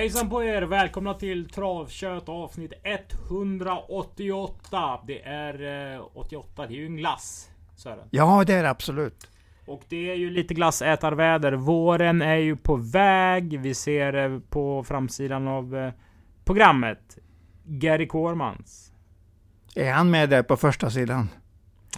Hejsan 0.00 0.30
på 0.30 0.44
er! 0.44 0.62
Välkomna 0.62 1.14
till 1.14 1.48
Travkött 1.48 2.28
avsnitt 2.28 2.72
188. 2.84 5.00
Det 5.06 5.22
är 5.22 5.94
eh, 5.94 6.00
88, 6.14 6.66
det 6.66 6.74
är 6.74 6.76
ju 6.76 6.86
en 6.86 6.96
glass. 6.96 7.50
Sören. 7.76 8.08
Ja, 8.10 8.44
det 8.46 8.54
är 8.54 8.62
det 8.62 8.70
absolut. 8.70 9.30
Och 9.66 9.82
det 9.88 10.10
är 10.10 10.14
ju 10.14 10.30
lite 10.30 10.54
glassätarväder. 10.54 11.52
Våren 11.52 12.22
är 12.22 12.36
ju 12.36 12.56
på 12.56 12.76
väg. 12.76 13.60
Vi 13.60 13.74
ser 13.74 14.14
eh, 14.14 14.38
på 14.38 14.84
framsidan 14.84 15.48
av 15.48 15.76
eh, 15.76 15.92
programmet 16.44 17.18
Gary 17.64 18.06
Cormans. 18.06 18.92
Är 19.74 19.92
han 19.92 20.10
med 20.10 20.30
där 20.30 20.42
på 20.42 20.56
första 20.56 20.90
sidan? 20.90 21.28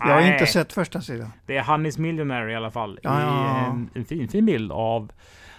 Jag 0.01 0.07
har 0.07 0.21
Nej, 0.21 0.33
inte 0.33 0.47
sett 0.47 0.73
första 0.73 1.01
sidan. 1.01 1.33
Det 1.47 1.57
är 1.57 1.63
Hannis 1.63 1.99
Millionaire 1.99 2.53
i 2.53 2.55
alla 2.55 2.71
fall. 2.71 2.99
Ja, 3.03 3.21
I 3.21 3.23
ja, 3.23 3.29
ja. 3.29 3.67
en, 3.67 3.91
en 3.95 4.05
fin, 4.05 4.29
fin 4.29 4.47
bild 4.47 4.73
av 4.73 5.13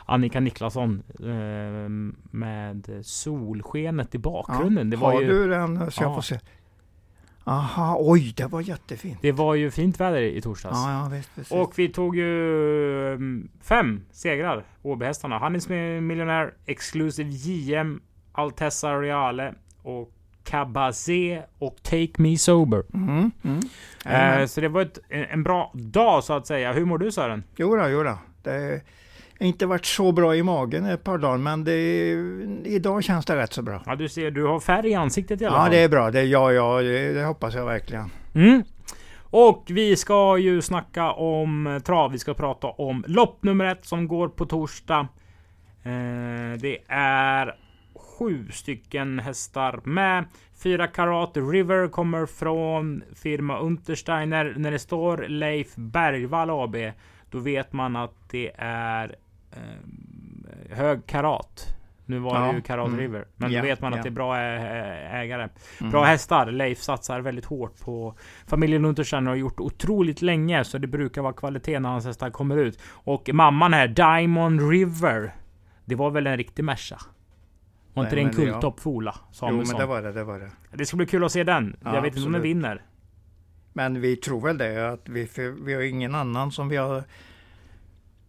Annika 0.05 0.39
Niklasson 0.39 1.03
eh, 1.19 1.89
med 2.31 2.99
solskenet 3.03 4.15
i 4.15 4.17
bakgrunden. 4.17 4.89
det 4.89 4.97
var 4.97 5.13
har 5.13 5.21
ju... 5.21 5.27
du 5.27 5.47
den 5.47 5.91
så 5.91 6.03
jag 6.03 6.09
Ja. 6.11 6.15
får 6.15 6.21
se? 6.21 6.39
Aha, 7.45 7.97
oj, 7.99 8.33
det 8.37 8.45
var 8.47 8.61
jättefint. 8.61 9.17
Det 9.21 9.31
var 9.31 9.55
ju 9.55 9.71
fint 9.71 9.99
väder 9.99 10.21
i 10.21 10.41
torsdags. 10.41 10.77
Ja, 10.77 10.91
ja, 10.91 11.09
visst, 11.17 11.35
precis. 11.35 11.51
Och 11.51 11.73
vi 11.79 11.89
tog 11.89 12.15
ju 12.15 13.13
mm, 13.13 13.49
fem 13.61 14.01
segrar, 14.11 14.63
Åbyhästarna. 14.81 15.37
Hannes 15.37 15.69
Millionaire, 15.69 16.51
Exclusive 16.65 17.29
JM, 17.29 18.01
Altessa 18.31 18.93
Reale 19.01 19.53
och 19.83 20.11
Cabazé 20.43 21.41
och 21.59 21.75
Take 21.83 22.11
Me 22.17 22.37
Sober. 22.37 22.83
Mm, 22.93 23.31
mm. 23.43 23.59
Eh, 24.05 24.45
så 24.45 24.61
det 24.61 24.67
var 24.67 24.81
ett, 24.81 24.99
en 25.09 25.43
bra 25.43 25.71
dag 25.73 26.23
så 26.23 26.33
att 26.33 26.47
säga. 26.47 26.73
Hur 26.73 26.85
mår 26.85 26.97
du 26.97 27.11
Sören? 27.11 27.43
Jo 27.55 27.75
då, 27.75 27.87
jo 27.89 28.03
då. 28.03 28.17
Det 28.43 28.81
inte 29.43 29.65
varit 29.65 29.85
så 29.85 30.11
bra 30.11 30.35
i 30.35 30.43
magen 30.43 30.85
ett 30.85 31.03
par 31.03 31.17
dagar, 31.17 31.37
men 31.37 31.63
det, 31.63 32.11
idag 32.69 33.03
känns 33.03 33.25
det 33.25 33.35
rätt 33.35 33.53
så 33.53 33.61
bra. 33.61 33.81
Ja, 33.85 33.95
du 33.95 34.09
ser, 34.09 34.31
du 34.31 34.43
har 34.45 34.59
färg 34.59 34.89
i 34.89 34.93
ansiktet 34.93 35.41
i 35.41 35.45
alla 35.45 35.55
Ja, 35.55 35.61
fall. 35.61 35.71
det 35.71 35.77
är 35.77 35.89
bra. 35.89 36.11
Det, 36.11 36.23
ja, 36.23 36.51
ja, 36.51 36.81
det, 36.81 37.13
det 37.13 37.23
hoppas 37.25 37.55
jag 37.55 37.65
verkligen. 37.65 38.09
Mm. 38.35 38.63
Och 39.21 39.63
vi 39.69 39.95
ska 39.95 40.37
ju 40.37 40.61
snacka 40.61 41.11
om 41.11 41.81
trav. 41.85 42.11
Vi 42.11 42.19
ska 42.19 42.33
prata 42.33 42.67
om 42.67 43.03
lopp 43.07 43.43
nummer 43.43 43.65
ett 43.65 43.85
som 43.85 44.07
går 44.07 44.27
på 44.27 44.45
torsdag. 44.45 45.07
Eh, 45.83 46.59
det 46.61 46.77
är 46.87 47.55
sju 47.95 48.47
stycken 48.51 49.19
hästar 49.19 49.79
med. 49.83 50.25
Fyra 50.63 50.87
karat 50.87 51.31
River 51.35 51.87
kommer 51.87 52.25
från 52.25 53.03
firma 53.15 53.59
Untersteiner. 53.59 54.53
När 54.57 54.71
det 54.71 54.79
står 54.79 55.25
Leif 55.27 55.75
Bergvall 55.75 56.49
AB, 56.49 56.75
då 57.31 57.39
vet 57.39 57.73
man 57.73 57.95
att 57.95 58.29
det 58.31 58.51
är 58.57 59.15
eh, 59.55 60.77
hög 60.77 61.05
karat. 61.05 61.67
Nu 62.05 62.19
var 62.19 62.39
det 62.39 62.45
Ja, 62.47 62.53
ju 62.53 62.61
Karat 62.61 62.87
mm. 62.87 62.99
River, 62.99 63.25
men 63.35 63.51
Ja, 63.51 63.61
då 63.61 63.67
vet 63.67 63.81
man 63.81 63.93
att 63.93 63.97
ja. 63.97 64.03
det 64.03 64.09
är 64.09 64.11
bra 64.11 64.37
ägare. 64.37 65.49
Mm. 65.79 65.91
Bra 65.91 66.03
hästar. 66.03 66.51
Leif 66.51 66.79
satsar 66.81 67.21
väldigt 67.21 67.45
hårt 67.45 67.79
på 67.79 68.15
familjen 68.47 68.85
Untersteiner 68.85 69.29
har 69.31 69.35
gjort 69.35 69.59
otroligt 69.59 70.21
länge. 70.21 70.63
Så 70.63 70.77
det 70.77 70.87
brukar 70.87 71.21
vara 71.21 71.33
kvalitet 71.33 71.79
när 71.79 71.89
hans 71.89 72.05
hästar 72.05 72.29
kommer 72.29 72.57
ut. 72.57 72.79
Och 72.89 73.29
mamman 73.33 73.73
här, 73.73 73.87
Diamond 73.87 74.69
River. 74.69 75.35
Det 75.85 75.95
var 75.95 76.11
väl 76.11 76.27
en 76.27 76.37
riktig 76.37 76.63
Merca? 76.63 76.97
Var 77.93 78.03
inte 78.03 78.15
det 78.15 78.21
en 78.21 78.27
men 78.27 78.35
det- 78.35 78.51
kultopp 78.51 78.79
Fola? 78.79 79.15
Jo, 79.41 79.47
men 79.51 79.77
det 79.77 79.85
var 79.85 80.01
det, 80.01 80.11
det 80.11 80.23
var 80.23 80.39
det. 80.39 80.49
det 80.73 80.85
ska 80.85 80.97
bli 80.97 81.05
kul 81.05 81.23
att 81.23 81.31
se 81.31 81.43
den. 81.43 81.75
Ja, 81.83 81.95
Jag 81.95 82.01
vet 82.01 82.15
inte 82.15 82.25
om 82.27 82.31
den 82.31 82.41
absolut. 82.41 82.55
vinner. 82.57 82.81
Men 83.73 84.01
vi 84.01 84.15
tror 84.15 84.41
väl 84.41 84.57
det, 84.57 84.91
att 84.93 85.09
vi, 85.09 85.27
vi 85.65 85.73
har 85.73 85.81
ingen 85.81 86.15
annan 86.15 86.51
som 86.51 86.69
vi 86.69 86.75
har 86.77 87.03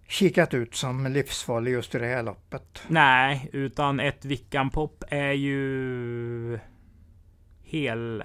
kikat 0.09 0.55
ut 0.55 0.75
som 0.75 1.07
livsfarlig 1.07 1.73
just 1.73 1.95
i 1.95 1.99
det 1.99 2.07
här 2.07 2.23
loppet. 2.23 2.83
Nej, 2.89 3.51
utan 3.53 4.01
ett 4.01 4.25
Vickan 4.25 4.71
Pop 4.71 5.05
är 5.09 5.33
ju... 5.33 6.59
Hel... 7.63 8.25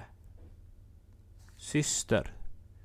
Syster. 1.56 2.32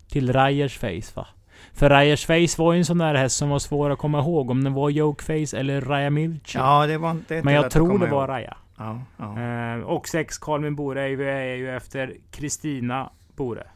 Till 0.09 0.33
Ryers 0.33 0.77
Face 0.77 1.15
va? 1.15 1.27
För 1.73 1.89
Ryers 1.89 2.25
Face 2.25 2.61
var 2.61 2.73
ju 2.73 2.79
en 2.79 2.85
sån 2.85 2.97
där 2.97 3.15
häst 3.15 3.37
som 3.37 3.49
var 3.49 3.59
svår 3.59 3.89
att 3.89 3.99
komma 3.99 4.19
ihåg 4.19 4.51
om 4.51 4.63
den 4.63 4.73
var 4.73 4.89
Jokeface 4.89 5.57
eller 5.57 5.81
Raja 5.81 6.09
Milchi. 6.09 6.57
Ja, 6.57 6.87
det 6.87 6.97
var 6.97 7.11
inte 7.11 7.41
Men 7.43 7.53
jag 7.53 7.71
tror 7.71 7.99
det 7.99 8.07
var. 8.07 8.27
Raja. 8.27 8.57
Ja, 8.77 9.01
ja. 9.17 9.41
Eh, 9.41 9.79
och 9.79 10.07
sex 10.07 10.37
Carlmin 10.37 10.75
Bore 10.75 11.01
är 11.01 11.07
ju, 11.07 11.29
är 11.29 11.55
ju 11.55 11.75
efter 11.75 12.13
Kristina 12.31 13.11
Bore. 13.35 13.67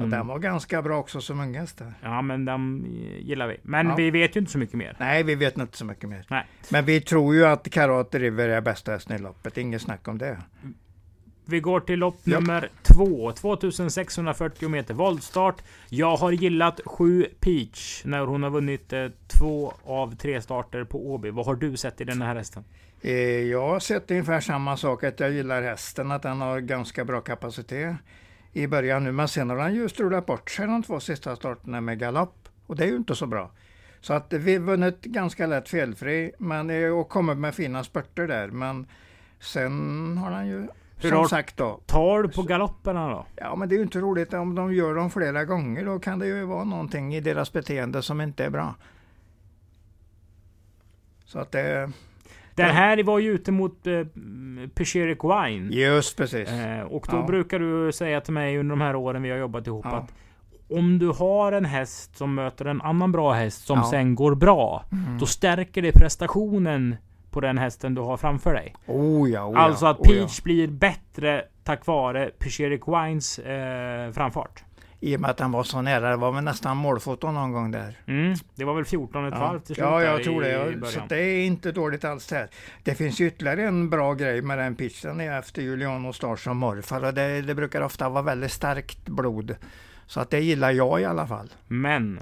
Som- 0.00 0.10
den 0.10 0.26
var 0.26 0.38
ganska 0.38 0.82
bra 0.82 0.98
också 0.98 1.20
som 1.20 1.40
unghäst. 1.40 1.80
Ja 2.02 2.22
men 2.22 2.44
den 2.44 2.86
gillar 3.20 3.46
vi. 3.48 3.56
Men 3.62 3.86
Ja. 3.88 3.94
vi 3.94 4.10
vet 4.10 4.36
ju 4.36 4.40
inte 4.40 4.52
så 4.52 4.58
mycket 4.58 4.74
mer. 4.74 4.96
Nej, 5.00 5.22
vi 5.22 5.34
vet 5.34 5.58
inte 5.58 5.76
så 5.78 5.84
mycket 5.84 6.08
mer. 6.08 6.26
Nej. 6.30 6.46
Men 6.70 6.84
vi 6.84 7.00
tror 7.00 7.34
ju 7.34 7.44
att 7.46 7.70
Karat 7.70 8.14
River 8.14 8.48
är 8.48 8.60
bästa 8.60 8.92
hästen 8.92 9.16
i 9.16 9.18
loppet. 9.18 9.58
Inget 9.58 9.82
snack 9.82 10.08
om 10.08 10.18
det. 10.18 10.38
Vi 11.50 11.60
går 11.60 11.80
till 11.80 11.98
lopp 11.98 12.20
Ja. 12.24 12.40
nummer 12.40 12.68
två. 12.82 13.32
2640 13.32 14.68
meter 14.68 14.94
voltstart. 14.94 15.62
Jag 15.88 16.16
har 16.16 16.32
gillat 16.32 16.80
7 16.86 17.26
Peach 17.40 18.02
när 18.04 18.20
hon 18.26 18.42
har 18.42 18.50
vunnit 18.50 18.92
eh, 18.92 19.06
två 19.38 19.72
av 19.84 20.16
tre 20.16 20.40
starter 20.42 20.84
på 20.84 21.10
Åby. 21.12 21.30
Vad 21.30 21.46
har 21.46 21.54
du 21.54 21.76
sett 21.76 22.00
i 22.00 22.04
den 22.04 22.22
här 22.22 22.34
hästen? 22.36 22.64
Eh, 23.02 23.12
Jag 23.40 23.68
har 23.68 23.80
sett 23.80 24.10
ungefär 24.10 24.40
samma 24.40 24.76
sak, 24.76 25.04
att 25.04 25.20
jag 25.20 25.30
gillar 25.32 25.62
hästen, 25.62 26.10
att 26.10 26.22
den 26.22 26.40
har 26.40 26.60
ganska 26.60 27.04
bra 27.04 27.20
kapacitet 27.20 27.96
i 28.52 28.66
början 28.66 29.04
nu. 29.04 29.12
Men 29.12 29.28
sen 29.28 29.50
har 29.50 29.56
den 29.56 29.74
ju 29.74 29.88
strulat 29.88 30.26
bort 30.26 30.50
sig 30.50 30.66
de 30.66 30.82
två 30.82 31.00
sista 31.00 31.36
starterna 31.36 31.80
med 31.80 31.98
galopp. 31.98 32.48
Och 32.66 32.76
det 32.76 32.84
är 32.84 32.88
ju 32.88 32.96
inte 32.96 33.14
så 33.14 33.26
bra. 33.26 33.50
Så 34.00 34.12
att 34.12 34.32
vi 34.32 34.54
har 34.54 34.60
vunnit 34.60 35.00
ganska 35.00 35.46
lätt 35.46 35.68
felfri 35.68 36.32
men, 36.38 36.92
och 36.92 37.08
kommit 37.08 37.38
med 37.38 37.54
fina 37.54 37.84
spurter 37.84 38.26
där. 38.26 38.48
Men 38.48 38.86
sen 39.40 40.18
har 40.18 40.30
den 40.30 40.46
ju, 40.46 40.68
Hur 40.96 41.10
som 41.10 41.28
sagt 41.28 41.56
då, 41.56 41.80
Tar 41.86 42.22
du 42.22 42.28
på 42.28 42.42
galopperna 42.42 43.08
då? 43.08 43.26
Ja, 43.36 43.56
men 43.56 43.68
det 43.68 43.74
är 43.74 43.76
ju 43.76 43.82
inte 43.82 44.00
roligt 44.00 44.34
om 44.34 44.54
de 44.54 44.74
gör 44.74 44.94
dem 44.94 45.10
flera 45.10 45.44
gånger. 45.44 45.84
Då 45.84 45.98
kan 45.98 46.18
det 46.18 46.26
ju 46.26 46.44
vara 46.44 46.64
någonting 46.64 47.14
i 47.14 47.20
deras 47.20 47.52
beteende 47.52 48.02
som 48.02 48.20
inte 48.20 48.44
är 48.44 48.50
bra. 48.50 48.74
Så 51.24 51.38
att 51.38 51.52
det... 51.52 51.90
Den 52.66 52.74
här 52.74 53.02
var 53.02 53.18
ju 53.18 53.30
ute 53.32 53.52
mot 53.52 53.86
eh, 53.86 54.02
Pecheric 54.74 55.18
Wine. 55.24 55.74
Just 55.74 56.16
precis. 56.16 56.48
Eh, 56.50 56.80
och 56.80 57.06
då 57.10 57.16
Ja. 57.16 57.22
brukar 57.26 57.58
du 57.58 57.92
säga 57.92 58.20
till 58.20 58.32
mig 58.32 58.58
under 58.58 58.76
de 58.76 58.80
här 58.80 58.96
åren 58.96 59.22
vi 59.22 59.30
har 59.30 59.38
jobbat 59.38 59.66
ihop 59.66 59.84
Ja. 59.88 59.96
att 59.96 60.12
om 60.70 60.98
du 60.98 61.08
har 61.08 61.52
en 61.52 61.64
häst 61.64 62.16
som 62.16 62.34
möter 62.34 62.64
en 62.64 62.80
annan 62.82 63.12
bra 63.12 63.32
häst 63.32 63.66
som 63.66 63.78
Ja. 63.78 63.90
sen 63.90 64.14
går 64.14 64.34
bra. 64.34 64.84
Mm. 64.92 65.18
Då 65.18 65.26
stärker 65.26 65.82
det 65.82 65.92
prestationen 65.92 66.96
på 67.30 67.40
den 67.40 67.58
hästen 67.58 67.94
du 67.94 68.00
har 68.00 68.16
framför 68.16 68.54
dig. 68.54 68.74
Oh 68.86 69.30
ja, 69.30 69.44
oh 69.46 69.52
ja, 69.54 69.60
alltså 69.60 69.86
att 69.86 70.00
oh 70.00 70.06
ja. 70.06 70.12
Peach 70.26 70.42
blir 70.42 70.68
bättre 70.68 71.44
tack 71.64 71.86
vare 71.86 72.30
Pecheric 72.38 72.80
Wines 72.86 73.38
eh, 73.38 74.12
framfart. 74.12 74.64
I 75.00 75.16
och 75.16 75.20
med 75.20 75.30
att 75.30 75.40
han 75.40 75.52
var 75.52 75.62
så 75.62 75.82
nära. 75.82 76.10
Det 76.10 76.16
var 76.16 76.32
väl 76.32 76.44
nästan 76.44 76.76
målfoto 76.76 77.30
någon 77.32 77.52
gång 77.52 77.70
där. 77.70 77.98
Mm, 78.06 78.34
det 78.54 78.64
var 78.64 78.74
väl 78.74 78.84
14 78.84 79.26
ett 79.28 79.34
Ja, 79.34 79.40
varv 79.40 79.58
till 79.58 79.66
slut 79.74 79.78
ja 79.78 80.02
jag 80.02 80.24
tror 80.24 80.42
det. 80.42 80.86
Så 80.86 81.00
det 81.08 81.16
är 81.22 81.44
inte 81.46 81.72
dåligt 81.72 82.04
alls 82.04 82.26
det 82.26 82.36
här. 82.36 82.48
Det 82.82 82.94
finns 82.94 83.20
ytterligare 83.20 83.62
en 83.64 83.90
bra 83.90 84.14
grej 84.14 84.42
med 84.42 84.58
den 84.58 84.74
pitchen. 84.76 85.18
Det 85.18 85.24
efter 85.24 85.62
Juliano 85.62 86.12
Stars 86.12 86.46
och 86.46 86.56
morfar. 86.56 87.04
Och 87.04 87.14
det, 87.14 87.42
det 87.42 87.54
brukar 87.54 87.80
ofta 87.82 88.08
vara 88.08 88.22
väldigt 88.22 88.52
starkt 88.52 89.08
blod. 89.08 89.56
Så 90.06 90.20
att 90.20 90.30
det 90.30 90.40
gillar 90.40 90.70
jag 90.70 91.00
i 91.00 91.04
alla 91.04 91.26
fall. 91.26 91.52
Men, 91.66 92.20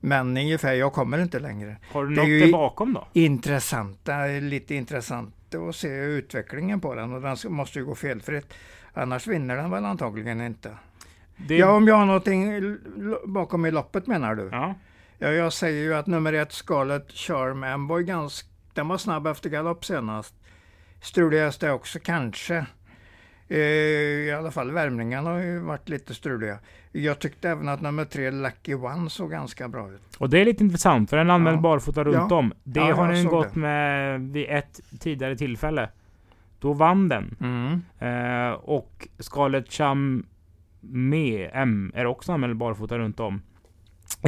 Men 0.00 0.36
ungefär, 0.36 0.72
jag 0.72 0.92
kommer 0.92 1.18
inte 1.22 1.38
längre. 1.38 1.76
har 1.92 2.04
du 2.04 2.14
Det 2.14 2.20
något 2.20 2.48
i- 2.48 2.52
bakom 2.52 2.92
då? 2.94 3.06
intressanta, 3.12 4.26
lite 4.26 4.74
intressant 4.74 5.34
att 5.68 5.76
se 5.76 5.88
utvecklingen 5.88 6.80
på 6.80 6.94
den 6.94 7.12
och 7.12 7.20
den 7.22 7.36
måste 7.48 7.78
ju 7.78 7.84
gå 7.84 7.94
felfritt. 7.94 8.54
Annars 8.94 9.26
vinner 9.26 9.56
den 9.56 9.70
väl 9.70 9.84
antagligen 9.84 10.40
inte. 10.40 10.70
Det, 11.46 11.56
Ja, 11.56 11.70
om 11.76 11.88
jag 11.88 11.94
har 11.94 12.06
någonting 12.06 12.76
bakom 13.26 13.66
i 13.66 13.70
loppet 13.70 14.06
menar 14.06 14.34
du? 14.34 14.48
ja. 14.52 14.74
Ja, 15.20 15.28
jag 15.28 15.52
säger 15.52 15.82
ju 15.82 15.94
att 15.94 16.06
nummer 16.06 16.32
ett, 16.32 16.52
Scarlet 16.52 17.12
Charm, 17.12 17.86
var 17.86 18.00
ganska, 18.00 18.48
den 18.74 18.88
var 18.88 18.98
snabb 18.98 19.26
efter 19.26 19.50
galopp 19.50 19.84
senast. 19.84 20.34
Struligast 21.00 21.62
är 21.62 21.72
också 21.72 21.98
kanske. 22.02 22.66
Eh, 23.48 23.58
I 23.58 24.32
alla 24.38 24.50
fall 24.50 24.70
värmningarna 24.70 25.30
har 25.30 25.38
ju 25.38 25.58
varit 25.58 25.88
lite 25.88 26.14
struliga. 26.14 26.58
Jag 26.92 27.18
tyckte 27.18 27.48
även 27.50 27.68
att 27.68 27.80
nummer 27.80 28.04
tre, 28.04 28.30
Lucky 28.30 28.74
One, 28.74 29.10
såg 29.10 29.30
ganska 29.30 29.68
bra 29.68 29.90
ut. 29.92 30.16
Och 30.18 30.30
det 30.30 30.38
är 30.38 30.44
lite 30.44 30.64
intressant 30.64 31.10
för 31.10 31.16
den 31.16 31.30
använder 31.30 31.58
Ja. 31.58 31.62
barfota 31.62 32.04
runt 32.04 32.30
Ja. 32.30 32.36
om. 32.36 32.52
Det 32.64 32.80
Ja, 32.80 32.94
har 32.94 33.12
den 33.12 33.26
gått 33.26 33.54
det. 33.54 33.60
med 33.60 34.20
vid 34.20 34.46
ett 34.48 34.80
tidigare 35.00 35.36
tillfälle. 35.36 35.88
Då 36.60 36.72
vann 36.72 37.08
den. 37.08 37.36
Mm. 37.40 37.82
Eh, 37.98 38.52
och 38.52 39.08
Scarlett 39.18 39.72
Cham 39.72 40.26
med 40.80 41.50
M 41.52 41.92
är 41.94 42.06
också 42.06 42.32
använd 42.32 42.56
barfota 42.56 42.98
runt 42.98 43.20
om. 43.20 43.42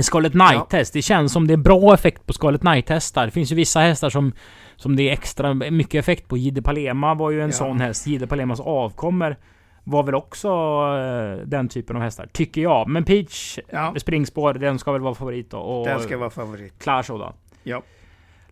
Scarlet 0.02 0.32
Knight-häst. 0.32 0.92
Det 0.92 1.02
känns 1.02 1.32
som 1.32 1.46
det 1.46 1.52
är 1.52 1.56
bra 1.58 1.94
effekt 1.94 2.26
på 2.26 2.32
Scarlet 2.32 2.60
Knight-hästar. 2.60 3.24
Det 3.24 3.30
finns 3.30 3.52
ju 3.52 3.56
vissa 3.56 3.80
hästar 3.80 4.10
som, 4.10 4.32
som 4.76 4.96
det 4.96 5.08
är 5.08 5.12
extra 5.12 5.54
mycket 5.54 5.94
effekt 5.98 6.28
på. 6.28 6.36
Jide 6.36 6.62
Palema 6.62 7.14
var 7.14 7.30
ju 7.30 7.40
en 7.42 7.46
Ja. 7.48 7.52
sån 7.52 7.80
häst. 7.80 8.06
Jide 8.06 8.26
Palemas 8.26 8.60
avkommer 8.60 9.36
var 9.84 10.02
väl 10.02 10.14
också 10.14 10.48
eh, 10.48 11.46
den 11.48 11.68
typen 11.68 11.96
av 11.96 12.02
hästar, 12.02 12.26
tycker 12.32 12.60
jag. 12.60 12.88
Men 12.88 13.04
Peach 13.04 13.58
Ja, 13.72 13.94
springspår, 13.96 14.54
den 14.54 14.78
ska 14.78 14.92
väl 14.92 15.00
vara 15.00 15.14
favorit 15.14 15.50
då. 15.50 15.58
Och 15.58 15.86
den 15.86 16.00
ska 16.00 16.18
vara 16.18 16.30
favorit. 16.30 16.78
klar 16.82 17.02
sådan. 17.02 17.32
Ja. 17.62 17.82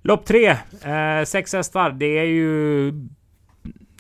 Lopp 0.02 0.24
tre, 0.24 0.46
eh, 0.82 1.24
sex 1.26 1.52
hästar. 1.52 1.90
Det 1.90 2.18
är 2.18 2.24
ju... 2.24 2.92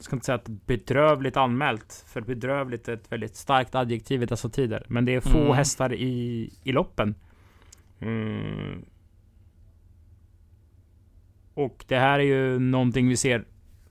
ska 0.00 0.16
inte 0.16 0.26
säga 0.26 0.36
att 0.36 0.48
bedrövligt 0.48 1.36
anmält. 1.36 2.04
För 2.08 2.20
bedrövligt 2.20 2.88
är 2.88 2.92
ett 2.92 3.12
väldigt 3.12 3.36
starkt 3.36 3.74
adjektiv 3.74 4.22
i 4.22 4.26
dessa 4.26 4.48
tider. 4.48 4.86
Men 4.88 5.04
det 5.04 5.14
är 5.14 5.20
få 5.20 5.38
Mm. 5.38 5.52
hästar 5.52 5.92
i, 5.92 6.50
i 6.62 6.72
loppen. 6.72 7.14
Mm. 8.00 8.84
Och 11.54 11.84
det 11.88 11.96
här 11.96 12.18
är 12.18 12.24
ju 12.24 12.58
någonting 12.58 13.08
vi 13.08 13.16
ser 13.16 13.44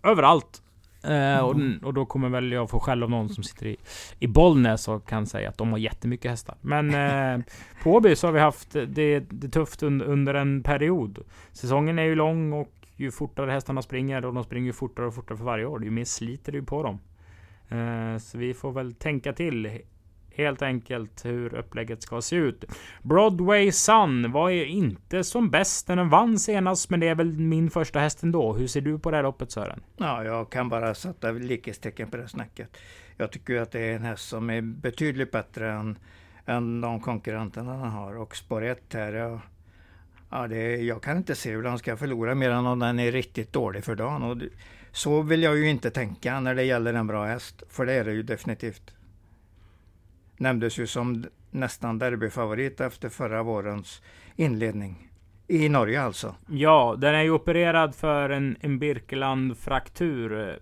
överallt. 0.03 0.61
Eh, 1.03 1.39
och, 1.39 1.55
Mm. 1.55 1.79
och 1.83 1.93
då 1.93 2.05
kommer 2.05 2.29
väl 2.29 2.51
jag 2.51 2.69
få 2.69 2.79
skäll 2.79 3.03
av 3.03 3.09
någon 3.09 3.29
som 3.29 3.43
sitter 3.43 3.65
i, 3.65 3.77
i 4.19 4.27
Bollnäs 4.27 4.87
och 4.87 5.07
kan 5.07 5.25
säga 5.27 5.49
att 5.49 5.57
de 5.57 5.71
har 5.71 5.77
jättemycket 5.77 6.31
hästar. 6.31 6.55
Men 6.61 6.89
eh, 6.95 7.45
på 7.83 7.91
Åby 7.91 8.15
så 8.15 8.27
har 8.27 8.31
vi 8.31 8.39
haft 8.39 8.71
det, 8.71 9.19
det 9.19 9.49
tufft 9.49 9.83
un, 9.83 10.01
under 10.01 10.33
en 10.33 10.63
period. 10.63 11.19
Säsongen 11.51 11.99
är 11.99 12.03
ju 12.03 12.15
lång 12.15 12.53
och 12.53 12.71
ju 12.97 13.11
fortare 13.11 13.51
hästarna 13.51 13.81
springer 13.81 14.25
och 14.25 14.33
de 14.33 14.43
springer 14.43 14.67
ju 14.67 14.73
fortare 14.73 15.05
och 15.05 15.15
fortare 15.15 15.37
för 15.37 15.45
varje 15.45 15.65
år. 15.65 15.83
Ju 15.83 15.91
mer 15.91 16.05
sliter 16.05 16.51
det 16.51 16.57
ju 16.57 16.65
på 16.65 16.83
dem. 16.83 16.99
Eh, 17.69 18.17
så 18.17 18.37
vi 18.37 18.53
får 18.53 18.71
väl 18.71 18.93
tänka 18.93 19.33
till 19.33 19.81
helt 20.37 20.61
enkelt 20.61 21.25
hur 21.25 21.55
upplägget 21.55 22.03
ska 22.03 22.21
se 22.21 22.35
ut. 22.35 22.65
Broadway 23.01 23.71
Sun 23.71 24.31
var 24.31 24.49
ju 24.49 24.65
inte 24.65 25.23
som 25.23 25.49
bäst 25.49 25.87
när 25.87 25.95
den 25.95 26.09
vann 26.09 26.39
senast, 26.39 26.89
men 26.89 26.99
det 26.99 27.07
är 27.07 27.15
väl 27.15 27.39
min 27.39 27.69
första 27.69 27.99
häst 27.99 28.23
ändå. 28.23 28.53
Hur 28.53 28.67
ser 28.67 28.81
du 28.81 28.99
på 28.99 29.11
det 29.11 29.17
här 29.17 29.23
loppet 29.23 29.51
Sören? 29.51 29.83
Ja, 29.97 30.23
jag 30.23 30.49
kan 30.49 30.69
bara 30.69 30.95
sätta 30.95 31.31
likhetstecken 31.31 32.11
på 32.11 32.17
det 32.17 32.27
snacket. 32.27 32.77
Jag 33.17 33.31
tycker 33.31 33.61
att 33.61 33.71
det 33.71 33.79
är 33.79 33.95
en 33.95 34.03
häst 34.03 34.29
som 34.29 34.49
är 34.49 34.61
betydligt 34.61 35.31
bättre 35.31 35.71
än, 35.71 35.97
än 36.45 36.81
de 36.81 37.01
konkurrenterna 37.01 37.71
den 37.71 37.91
har. 37.91 38.17
Och 38.17 38.35
spår 38.35 38.63
1 38.63 38.93
här, 38.93 39.13
Jag 39.13 39.39
ja, 40.29 40.47
det, 40.47 40.75
jag 40.75 41.03
kan 41.03 41.17
inte 41.17 41.35
se 41.35 41.51
hur 41.51 41.63
den 41.63 41.77
ska 41.77 41.97
förlora 41.97 42.35
mer 42.35 42.49
än 42.49 42.65
om 42.65 42.79
den 42.79 42.99
är 42.99 43.11
riktigt 43.11 43.53
dålig 43.53 43.83
för 43.83 43.95
dagen. 43.95 44.23
Och 44.23 44.37
det, 44.37 44.49
så 44.91 45.21
vill 45.21 45.43
jag 45.43 45.57
ju 45.57 45.69
inte 45.69 45.91
tänka 45.91 46.39
när 46.39 46.55
det 46.55 46.63
gäller 46.63 46.93
en 46.93 47.07
bra 47.07 47.25
häst, 47.25 47.63
för 47.69 47.85
det 47.85 47.93
är 47.93 48.05
det 48.05 48.13
ju 48.13 48.23
definitivt. 48.23 48.93
Nämndes 50.37 50.77
ju 50.77 50.87
som 50.87 51.25
nästan 51.51 51.99
derbyfavorit 51.99 52.81
efter 52.81 53.09
förra 53.09 53.43
vårens 53.43 54.01
inledning. 54.35 55.11
I 55.47 55.69
Norge 55.69 56.01
alltså. 56.01 56.35
Ja, 56.49 56.95
den 56.97 57.15
är 57.15 57.21
ju 57.21 57.31
opererad 57.31 57.95
för 57.95 58.29
en, 58.29 58.57
en 58.59 58.79
Birkeland-fraktur. 58.79 60.49
Eh, 60.49 60.55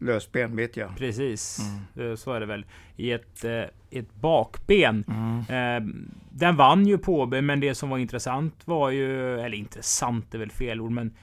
eh, 0.00 0.06
Lös 0.06 0.32
benbit 0.32 0.76
ja. 0.76 0.88
Precis, 0.96 1.58
Mm. 1.96 2.10
Eh, 2.10 2.16
så 2.16 2.32
är 2.32 2.40
det 2.40 2.46
väl. 2.46 2.64
I 2.96 3.12
ett, 3.12 3.44
eh, 3.44 3.64
ett 3.90 4.14
bakben. 4.14 5.04
Mm. 5.08 5.38
Eh, 5.38 6.06
den 6.30 6.56
vann 6.56 6.86
ju 6.86 6.98
på 6.98 7.20
Åby, 7.20 7.40
men 7.40 7.60
det 7.60 7.74
som 7.74 7.90
var 7.90 7.98
intressant 7.98 8.62
var 8.64 8.90
ju... 8.90 9.40
Eller 9.40 9.56
intressant 9.56 10.34
är 10.34 10.38
väl 10.38 10.50
fel 10.50 10.80
ord, 10.80 10.90
men... 10.90 11.14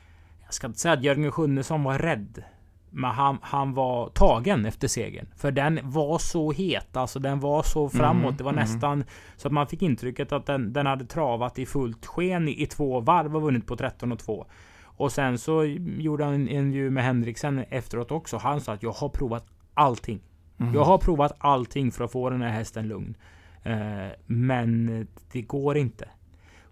Jag 0.45 0.53
ska 0.53 0.67
inte 0.67 0.79
säga 0.79 0.93
att 0.93 1.03
Jörgen 1.03 1.31
Sjunnesson 1.31 1.83
var 1.83 1.99
rädd. 1.99 2.43
Men 2.89 3.11
han, 3.11 3.37
han 3.41 3.73
var 3.73 4.09
tagen 4.09 4.65
efter 4.65 4.87
segern. 4.87 5.27
För 5.37 5.51
den 5.51 5.79
var 5.83 6.17
så 6.17 6.51
het, 6.51 6.97
alltså 6.97 7.19
den 7.19 7.39
var 7.39 7.63
så 7.63 7.89
framåt. 7.89 8.23
Mm, 8.23 8.37
det 8.37 8.43
var 8.43 8.51
mm. 8.51 8.63
nästan 8.63 9.03
så 9.35 9.47
att 9.47 9.53
man 9.53 9.67
fick 9.67 9.81
intrycket 9.81 10.31
att 10.31 10.45
den, 10.45 10.73
den 10.73 10.85
hade 10.85 11.05
travat 11.05 11.59
i 11.59 11.65
fullt 11.65 12.05
sken 12.05 12.47
i, 12.47 12.63
i 12.63 12.65
två 12.65 12.99
varv 12.99 13.35
och 13.35 13.41
vunnit 13.41 13.67
på 13.67 13.75
13 13.75 14.11
och 14.11 14.19
2. 14.19 14.45
Och 14.95 15.11
sen 15.11 15.37
så 15.37 15.65
gjorde 15.97 16.23
han 16.23 16.33
en 16.33 16.47
intervju 16.47 16.89
med 16.89 17.03
Henriksen 17.03 17.59
efteråt 17.69 18.11
också. 18.11 18.37
Han 18.37 18.61
sa 18.61 18.73
att 18.73 18.83
jag 18.83 18.91
har 18.91 19.09
provat 19.09 19.45
allting. 19.73 20.21
Mm. 20.57 20.73
Jag 20.73 20.83
har 20.83 20.97
provat 20.97 21.35
allting 21.37 21.91
för 21.91 22.03
att 22.03 22.11
få 22.11 22.29
den 22.29 22.41
här 22.41 22.51
hästen 22.51 22.87
lugn. 22.87 23.15
Eh, 23.63 24.07
men 24.25 25.07
det 25.31 25.41
går 25.41 25.77
inte. 25.77 26.09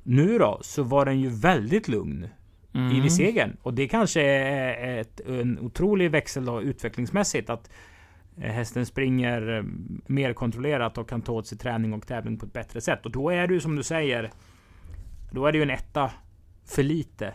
Nu 0.04 0.38
då, 0.38 0.60
så 0.62 0.84
var 0.84 1.06
den 1.06 1.20
ju 1.20 1.30
väldigt 1.30 1.88
lugn 1.88 2.28
Mm. 2.74 3.06
i 3.06 3.10
segern. 3.10 3.58
Och 3.62 3.74
det 3.74 3.88
kanske 3.88 4.22
är 4.22 5.00
ett, 5.00 5.20
en 5.20 5.60
otrolig 5.60 6.12
växel 6.12 6.46
då, 6.46 6.62
utvecklingsmässigt. 6.62 7.50
Att 7.50 7.70
hästen 8.38 8.86
springer 8.86 9.58
eh, 9.58 9.64
mer 10.06 10.34
kontrollerat 10.34 10.98
och 10.98 11.10
kan 11.10 11.22
ta 11.22 11.32
åt 11.32 11.48
sig 11.48 11.58
träning 11.58 11.94
och 11.94 12.08
tävling 12.08 12.38
på 12.38 12.46
ett 12.46 12.54
bättre 12.54 12.82
sätt. 12.82 13.06
Och 13.06 13.12
då 13.12 13.30
är 13.30 13.48
det 13.48 13.54
ju 13.54 13.60
som 13.60 13.76
du 13.76 13.84
säger. 13.84 14.32
Då 15.32 15.46
är 15.46 15.52
det 15.52 15.58
ju 15.58 15.62
en 15.62 15.70
etta 15.70 16.12
för 16.66 16.84
lite 16.84 17.34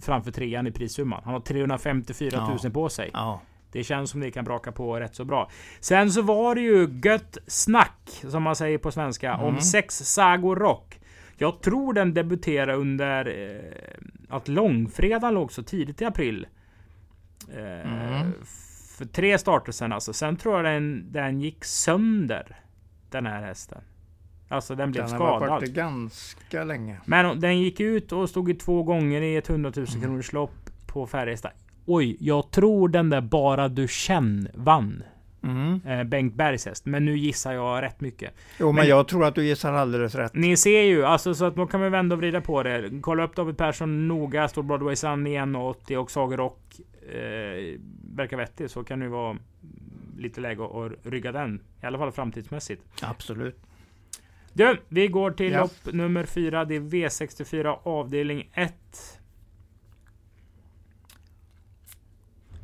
framför 0.00 0.30
trean 0.30 0.66
i 0.66 0.72
prissumman. 0.72 1.20
Han 1.24 1.32
har 1.32 1.40
354 1.40 2.40
000 2.48 2.58
Ja. 2.62 2.70
på 2.70 2.88
sig. 2.88 3.10
Ja. 3.12 3.40
Det 3.72 3.84
känns 3.84 4.10
som 4.10 4.20
det 4.20 4.30
kan 4.30 4.44
braka 4.44 4.72
på 4.72 5.00
rätt 5.00 5.14
så 5.14 5.24
bra. 5.24 5.50
Sen 5.80 6.12
så 6.12 6.22
var 6.22 6.54
det 6.54 6.60
ju 6.60 7.00
gött 7.04 7.38
snack, 7.46 8.20
som 8.28 8.42
man 8.42 8.56
säger 8.56 8.78
på 8.78 8.90
svenska, 8.92 9.36
om 9.36 9.48
Mm. 9.48 9.60
sex 9.60 9.94
sagor 9.98 10.56
rock. 10.56 11.00
Jag 11.36 11.60
tror 11.62 11.92
den 11.92 12.14
debuterade 12.14 12.72
under 12.74 13.26
eh, 13.26 14.36
att 14.36 14.48
långfredagen 14.48 15.34
låg 15.34 15.52
så 15.52 15.62
tidigt 15.62 16.02
i 16.02 16.04
april. 16.04 16.46
Eh, 17.56 17.90
Mm. 17.92 18.32
För 18.98 19.04
tre 19.04 19.38
starter 19.38 19.72
sen 19.72 19.92
alltså. 19.92 20.12
Sen 20.12 20.36
tror 20.36 20.56
jag 20.56 20.64
den, 20.64 21.12
den 21.12 21.40
gick 21.40 21.64
sönder. 21.64 22.56
Den 23.10 23.26
här 23.26 23.42
hästen. 23.42 23.80
Alltså 24.48 24.74
den 24.74 24.90
blev 24.92 25.04
Den 25.04 25.12
har 25.12 25.18
varit 25.18 25.42
skadad. 25.42 25.60
borta 25.60 25.72
ganska 25.72 26.64
länge. 26.64 27.00
Men 27.04 27.40
den 27.40 27.58
gick 27.60 27.80
ut 27.80 28.12
och 28.12 28.28
stod 28.28 28.50
i 28.50 28.54
två 28.54 28.82
gånger 28.82 29.20
i 29.22 29.36
ett 29.36 29.50
100 29.50 29.72
000 29.76 29.86
kronors 29.86 30.32
lopp 30.32 30.54
på 30.86 31.06
Färjestad. 31.06 31.50
Oj, 31.86 32.16
jag 32.20 32.50
tror 32.50 32.88
den 32.88 33.10
där 33.10 33.20
Bara 33.20 33.68
du 33.68 33.88
känn 33.88 34.48
vann. 34.54 35.02
Mm. 35.42 35.80
Eh, 35.86 36.04
Bengt 36.04 36.34
Bergs 36.34 36.66
häst. 36.66 36.86
Men 36.86 37.04
nu 37.04 37.18
gissar 37.18 37.52
jag 37.52 37.82
rätt 37.82 38.00
mycket. 38.00 38.34
Jo, 38.60 38.66
men, 38.66 38.74
Men- 38.74 38.88
jag 38.88 39.08
tror 39.08 39.24
att 39.24 39.34
du 39.34 39.44
gissar 39.46 39.72
alldeles 39.72 40.14
rätt. 40.14 40.34
Ni 40.34 40.56
ser 40.56 40.82
ju, 40.82 41.04
alltså 41.04 41.34
så 41.34 41.44
att 41.44 41.56
då 41.56 41.66
kan 41.66 41.80
vi 41.82 41.88
vända 41.88 42.14
och 42.14 42.20
vrida 42.20 42.40
på 42.40 42.62
det. 42.62 42.90
Kolla 43.00 43.24
upp 43.24 43.36
David 43.36 43.56
Persson 43.56 44.08
noga. 44.08 44.48
Står 44.48 44.62
Broadway 44.62 44.96
Sun 44.96 45.26
i 45.26 45.30
1,80 45.38 45.96
och 45.96 46.10
Sager 46.10 46.36
Rock 46.36 46.60
eh, 47.02 47.78
verkar 48.14 48.36
vettig. 48.36 48.70
Så 48.70 48.84
kan 48.84 48.98
det 48.98 49.04
ju 49.04 49.10
vara 49.10 49.36
lite 50.18 50.40
läge 50.40 50.64
att 50.64 51.06
rygga 51.06 51.32
den. 51.32 51.60
I 51.82 51.86
alla 51.86 51.98
fall 51.98 52.12
framtidsmässigt. 52.12 52.82
Absolut. 53.02 53.56
Du, 54.58 54.80
vi 54.88 55.08
går 55.08 55.30
till 55.30 55.52
Ja. 55.52 55.60
lopp 55.60 55.94
nummer 55.94 56.24
fyra. 56.24 56.64
Det 56.64 56.74
är 56.76 56.80
V64 56.80 57.78
avdelning 57.82 58.50
1. 58.54 58.74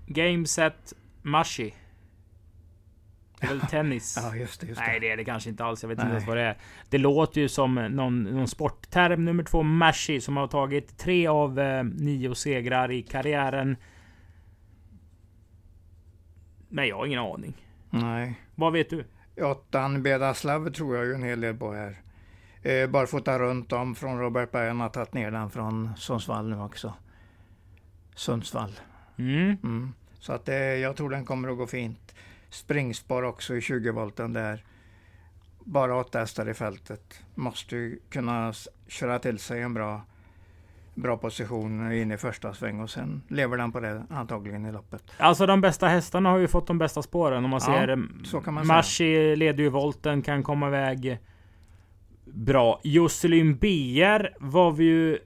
Game 0.07 0.47
set 0.47 0.93
Mashi. 1.23 1.75
Det 3.41 3.47
är 3.47 3.51
väl 3.51 3.61
tennis? 3.71 4.19
Ja, 4.23 4.37
just 4.37 4.61
det. 4.61 4.67
Just 4.67 4.81
Nej, 4.81 5.01
det. 5.01 5.07
det 5.07 5.13
är 5.13 5.17
det 5.17 5.25
kanske 5.25 5.51
inte 5.51 5.65
alls. 5.65 5.83
Jag 5.83 5.89
vet 5.89 5.99
inte 5.99 6.05
Nej. 6.05 6.13
ens 6.13 6.29
vad 6.29 6.37
det 6.37 6.43
är. 6.43 6.57
Det 6.89 6.99
låter 6.99 7.41
ju 7.41 7.49
som 7.49 7.75
någon, 7.75 8.23
någon 8.23 8.49
sportterm. 8.49 9.25
Nummer 9.25 9.43
två, 9.43 9.63
Mashi, 9.63 10.21
som 10.21 10.37
har 10.37 10.47
tagit 10.47 10.99
tre 10.99 11.27
av 11.27 11.59
eh, 11.61 11.85
nio 11.85 12.35
segrar 12.35 12.91
i 12.91 13.03
karriären. 13.03 13.77
Men 16.69 16.89
jag 16.89 16.97
har 16.97 17.07
ingen 17.07 17.19
aning. 17.21 17.67
Nej. 17.91 18.41
Vad 18.55 18.73
vet 18.73 18.91
du? 18.91 19.05
Åttan 19.37 20.03
Bedaslav 20.03 20.71
tror 20.71 20.97
jag 20.97 21.07
ju 21.07 21.15
en 21.15 21.23
hel 21.23 21.41
del 21.41 21.57
på 21.57 21.73
här. 21.73 22.01
Eh, 22.63 22.91
barfota 22.91 23.39
runt 23.39 23.73
om 23.73 23.95
från 23.95 24.19
Robert 24.19 24.51
Berg. 24.51 24.69
Han 24.69 24.81
har 24.81 24.89
tagit 24.89 25.15
ner 25.15 25.31
den 25.31 25.51
från 25.51 25.97
Sundsvall 25.97 26.49
nu 26.49 26.61
också. 26.61 26.95
Sundsvall. 28.15 28.81
Mm. 29.17 29.57
Mm. 29.63 29.93
Så 30.19 30.33
att 30.33 30.49
eh, 30.49 30.57
jag 30.57 30.97
tror 30.97 31.11
den 31.11 31.25
kommer 31.25 31.49
att 31.49 31.59
gå 31.59 31.67
fint. 31.67 32.15
Springspår 32.51 33.23
också 33.23 33.57
i 33.57 33.61
20 33.61 33.91
volten 33.91 34.33
där. 34.33 34.65
Bara 35.65 35.97
åtta 35.97 36.19
hästar 36.19 36.49
i 36.49 36.55
fältet. 36.55 37.21
Måste 37.35 37.77
ju 37.77 37.99
kunna 38.11 38.53
köra 38.87 39.19
till 39.19 39.39
sig 39.39 39.63
en 39.63 39.75
bra, 39.75 40.03
bra 40.95 41.17
position 41.17 41.93
in 41.93 42.13
i 42.13 42.17
första 42.17 42.55
sväng 42.55 42.81
och 42.81 42.91
sen 42.91 43.23
lever 43.29 43.57
den 43.57 43.73
på 43.73 43.81
det 43.81 44.03
antagligen 44.11 44.67
i 44.67 44.73
loppet. 44.73 45.03
Alltså 45.17 45.47
de 45.47 45.61
bästa 45.61 45.87
hästarna 45.89 46.31
har 46.31 46.39
ju 46.39 46.49
fått 46.49 46.67
de 46.67 46.79
bästa 46.79 47.03
spåren. 47.03 47.45
Om 47.45 47.51
man 47.51 47.61
Ja, 47.67 47.73
ser 47.87 48.09
så 48.25 48.41
kan 48.41 48.55
man 48.55 48.65
säga. 48.67 48.77
Mashi 48.77 49.37
leder 49.37 49.63
ju 49.65 49.69
volten, 49.71 50.23
kan 50.23 50.43
komma 50.43 50.69
iväg 50.69 51.19
bra. 52.25 52.81
Jocelyn 52.85 53.57
BR 53.57 54.29
var 54.39 54.73
vi 54.73 54.85
ju 54.85 55.19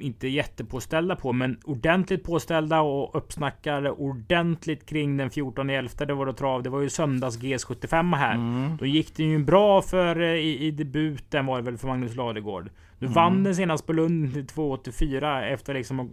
inte 0.00 0.28
jättepåställda 0.28 1.16
på, 1.16 1.32
men 1.32 1.58
ordentligt 1.64 2.24
påställda 2.24 2.80
och 2.80 3.16
uppsnackade 3.16 3.90
ordentligt 3.90 4.86
kring 4.86 5.16
den 5.16 5.30
14 5.30 5.70
11 5.70 6.04
Det 6.06 6.14
var 6.14 6.26
då 6.26 6.32
trav. 6.32 6.62
Det 6.62 6.70
var 6.70 6.80
ju 6.80 6.90
söndags 6.90 7.38
GS75 7.38 8.16
här. 8.16 8.34
Mm. 8.34 8.76
Då 8.76 8.86
gick 8.86 9.16
det 9.16 9.22
ju 9.24 9.38
bra 9.38 9.82
för 9.82 10.20
eh, 10.20 10.28
i, 10.28 10.66
i 10.66 10.70
debuten 10.70 11.46
var 11.46 11.56
det 11.56 11.62
väl 11.62 11.78
för 11.78 11.88
Magnus 11.88 12.16
Ladegård. 12.16 12.70
Nu 12.98 13.06
Mm. 13.06 13.14
vann 13.14 13.44
den 13.44 13.56
senast 13.56 13.86
på 13.86 13.92
Lund 13.92 14.32
till 14.32 14.46
2,84 14.46 15.42
efter 15.42 15.74
liksom 15.74 16.12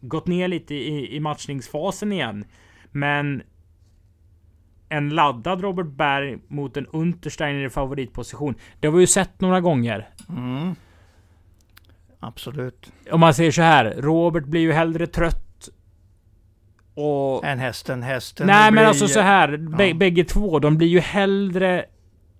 gått 0.00 0.26
ner 0.26 0.48
lite 0.48 0.74
i, 0.74 1.16
i 1.16 1.20
matchningsfasen 1.20 2.12
igen. 2.12 2.44
Men 2.92 3.42
en 4.88 5.08
laddad 5.10 5.60
Robert 5.60 5.86
Berg 5.86 6.38
mot 6.48 6.76
en 6.76 6.86
Untersteiner 6.86 7.64
i 7.66 7.70
favoritposition. 7.70 8.54
Det 8.80 8.86
har 8.86 8.94
vi 8.94 9.00
ju 9.00 9.06
sett 9.06 9.40
några 9.40 9.60
gånger. 9.60 10.08
Mm. 10.28 10.74
Absolut. 12.26 12.92
Om 13.10 13.20
man 13.20 13.34
säger 13.34 13.50
så 13.50 13.62
här. 13.62 13.94
Robert 13.98 14.44
blir 14.44 14.60
ju 14.60 14.72
hellre 14.72 15.06
trött. 15.06 15.68
Och... 16.94 17.44
En 17.44 17.58
hästen, 17.58 18.02
hästen. 18.02 18.46
Nej 18.46 18.64
men 18.64 18.72
blir- 18.72 18.84
alltså 18.84 19.08
så 19.08 19.20
här. 19.20 19.68
Ja. 19.78 19.94
Bägge 19.94 20.24
två. 20.24 20.58
De 20.58 20.78
blir 20.78 20.88
ju 20.88 21.00
hellre 21.00 21.84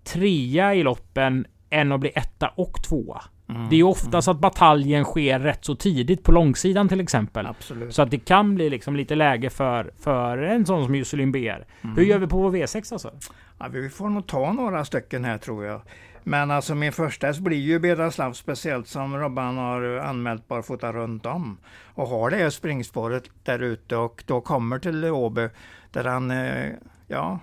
trea 0.05 0.75
i 0.75 0.83
loppen 0.83 1.47
än 1.71 1.93
att 1.93 2.00
bli 2.00 2.12
etta 2.14 2.49
och 2.49 2.83
tvåa. 2.83 3.23
Mm. 3.49 3.69
Det 3.69 3.75
är 3.75 3.78
ju 3.78 3.83
oftast 3.83 4.28
att 4.28 4.40
bataljen 4.40 5.05
sker 5.05 5.38
rätt 5.38 5.64
så 5.64 5.76
tidigt 5.76 6.23
på 6.23 6.33
långsidan 6.33 6.88
till 6.88 7.00
exempel. 7.00 7.47
Absolut. 7.47 7.95
Så 7.95 8.02
att 8.02 8.11
det 8.11 8.19
kan 8.19 8.55
bli 8.55 8.71
liksom 8.71 8.97
lite 8.97 9.14
läge 9.14 9.50
för, 9.50 9.90
för 9.99 10.38
en 10.38 10.66
sån 10.66 10.85
som 10.85 10.95
Jusselin 10.95 11.33
BR. 11.33 11.38
Mm. 11.38 11.97
Hur 11.97 12.02
gör 12.02 12.19
vi 12.19 12.26
på 12.26 12.38
vår 12.38 12.50
V6 12.50 12.93
alltså? 12.93 13.11
Ja, 13.59 13.69
vi 13.73 13.88
får 13.90 14.09
nog 14.09 14.26
ta 14.26 14.52
några 14.52 14.85
stycken 14.85 15.25
här 15.25 15.38
tror 15.38 15.64
jag. 15.64 15.83
Men 16.28 16.50
alltså 16.50 16.75
min 16.75 16.92
första 16.92 17.26
häst 17.26 17.40
blir 17.40 17.59
ju 17.59 17.78
Bedraslav 17.78 18.33
speciellt 18.33 18.88
som 18.88 19.16
Robban 19.16 19.56
har 19.56 19.83
anmält 19.83 20.49
barfota 20.49 20.92
runt 20.92 21.26
om. 21.26 21.59
Och 21.95 22.09
har 22.09 22.30
det 22.30 22.50
springspåret 22.50 23.30
där 23.42 23.59
ute 23.59 23.97
och 23.97 24.25
då 24.26 24.40
kommer 24.40 24.78
till 24.78 25.04
Åby 25.04 25.49
där 25.90 26.04
han 26.04 26.30
eh, 26.30 26.71
ja, 27.06 27.38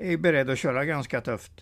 är 0.00 0.16
beredd 0.16 0.50
att 0.50 0.58
köra 0.58 0.84
ganska 0.84 1.20
tufft. 1.20 1.52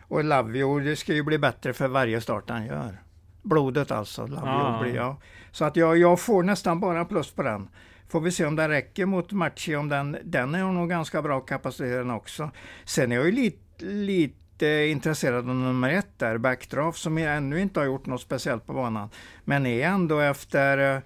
Och 0.00 0.24
Lavio, 0.24 0.78
det 0.80 0.96
ska 0.96 1.14
ju 1.14 1.22
bli 1.22 1.38
bättre 1.38 1.72
för 1.72 1.88
varje 1.88 2.20
start 2.20 2.50
han 2.50 2.66
gör. 2.66 3.02
Blodet 3.42 3.90
alltså. 3.90 4.26
Lavio 4.26 4.82
blir, 4.82 4.94
ja. 4.94 5.16
Så 5.50 5.64
att 5.64 5.76
jag, 5.76 5.98
jag 5.98 6.20
får 6.20 6.42
nästan 6.42 6.80
bara 6.80 7.04
plus 7.04 7.30
på 7.30 7.42
den. 7.42 7.68
Får 8.08 8.20
vi 8.20 8.30
se 8.30 8.46
om 8.46 8.56
det 8.56 8.68
räcker 8.68 9.06
mot 9.06 9.32
Machi, 9.32 9.76
om 9.76 9.88
den, 9.88 10.16
den 10.24 10.54
är 10.54 10.64
nog 10.64 10.88
ganska 10.88 11.22
bra 11.22 11.40
kapacitet 11.40 12.06
också. 12.10 12.50
Sen 12.84 13.12
är 13.12 13.16
jag 13.16 13.26
ju 13.26 13.32
lite, 13.32 13.84
lite 13.84 14.41
intresserad 14.66 15.48
av 15.48 15.54
nummer 15.56 15.90
ett 15.90 16.18
där, 16.18 16.38
Backdraft, 16.38 16.98
som 16.98 17.18
ännu 17.36 17.60
inte 17.60 17.80
har 17.80 17.86
gjort 17.86 18.06
något 18.06 18.20
speciellt 18.20 18.66
på 18.66 18.72
banan. 18.72 19.08
Men 19.44 19.66
är 19.66 19.88
ändå 19.88 20.20
efter 20.20 20.96
uh, 20.96 21.02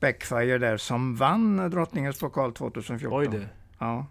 Backfire 0.00 0.58
där 0.58 0.76
som 0.76 1.16
vann 1.16 1.70
Drottningens 1.70 2.20
pokal 2.20 2.52
2014. 2.52 3.18
Oj 3.18 3.28
du. 3.28 3.46
Ja. 3.78 4.06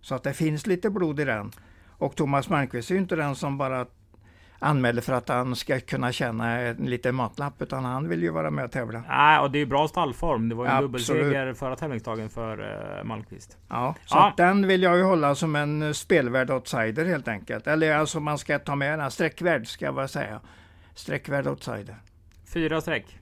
Så 0.00 0.14
att 0.14 0.22
det 0.22 0.32
finns 0.32 0.66
lite 0.66 0.90
blod 0.90 1.20
i 1.20 1.24
den. 1.24 1.52
Och 1.88 2.16
Thomas 2.16 2.48
Malmqvist 2.48 2.90
är 2.90 2.94
ju 2.94 3.00
inte 3.00 3.16
den 3.16 3.36
som 3.36 3.58
bara 3.58 3.86
anmäler 4.60 5.02
för 5.02 5.12
att 5.12 5.28
han 5.28 5.56
ska 5.56 5.80
kunna 5.80 6.12
tjäna 6.12 6.60
en 6.60 6.76
liten 6.76 7.14
matlapp, 7.14 7.62
utan 7.62 7.84
han 7.84 8.08
vill 8.08 8.22
ju 8.22 8.30
vara 8.30 8.50
med 8.50 8.64
och 8.64 8.72
tävla. 8.72 9.02
Nej, 9.08 9.38
och 9.38 9.50
det 9.50 9.58
är 9.58 9.66
bra 9.66 9.88
stallform. 9.88 10.48
Det 10.48 10.54
var 10.54 10.64
ju 10.64 10.70
en 10.70 10.82
dubbelseger 10.82 11.54
förra 11.54 11.76
tävlingsdagen 11.76 12.28
för 12.28 12.60
uh, 12.60 13.04
Malmqvist. 13.04 13.58
Ja, 13.68 13.94
så 14.06 14.16
ja. 14.16 14.34
den 14.36 14.66
vill 14.66 14.82
jag 14.82 14.96
ju 14.96 15.02
hålla 15.02 15.34
som 15.34 15.56
en 15.56 15.94
spelvärd 15.94 16.50
outsider 16.50 17.04
helt 17.04 17.28
enkelt. 17.28 17.66
Eller 17.66 17.94
alltså 17.94 18.20
man 18.20 18.38
ska 18.38 18.58
ta 18.58 18.74
med 18.74 18.98
den, 18.98 19.10
streckvärd 19.10 19.66
ska 19.66 19.84
jag 19.84 19.94
bara 19.94 20.08
säga. 20.08 20.40
Streckvärd 20.94 21.46
outsider. 21.46 21.96
Fyra 22.54 22.80
streck? 22.80 23.18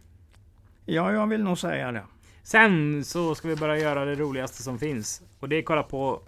Ja, 0.85 1.13
jag 1.13 1.27
vill 1.27 1.45
nog 1.45 1.59
säga 1.59 1.93
det. 1.93 2.03
Sen 2.43 3.05
så 3.05 3.35
ska 3.35 3.49
vi 3.49 3.57
börja 3.57 3.77
göra 3.77 4.05
det 4.05 4.15
roligaste 4.15 4.63
som 4.63 4.79
finns. 4.79 5.23
Och 5.41 5.49
det 5.49 5.57
är 5.57 5.59
att 5.59 5.65
kolla 5.65 5.83
på 5.83 6.23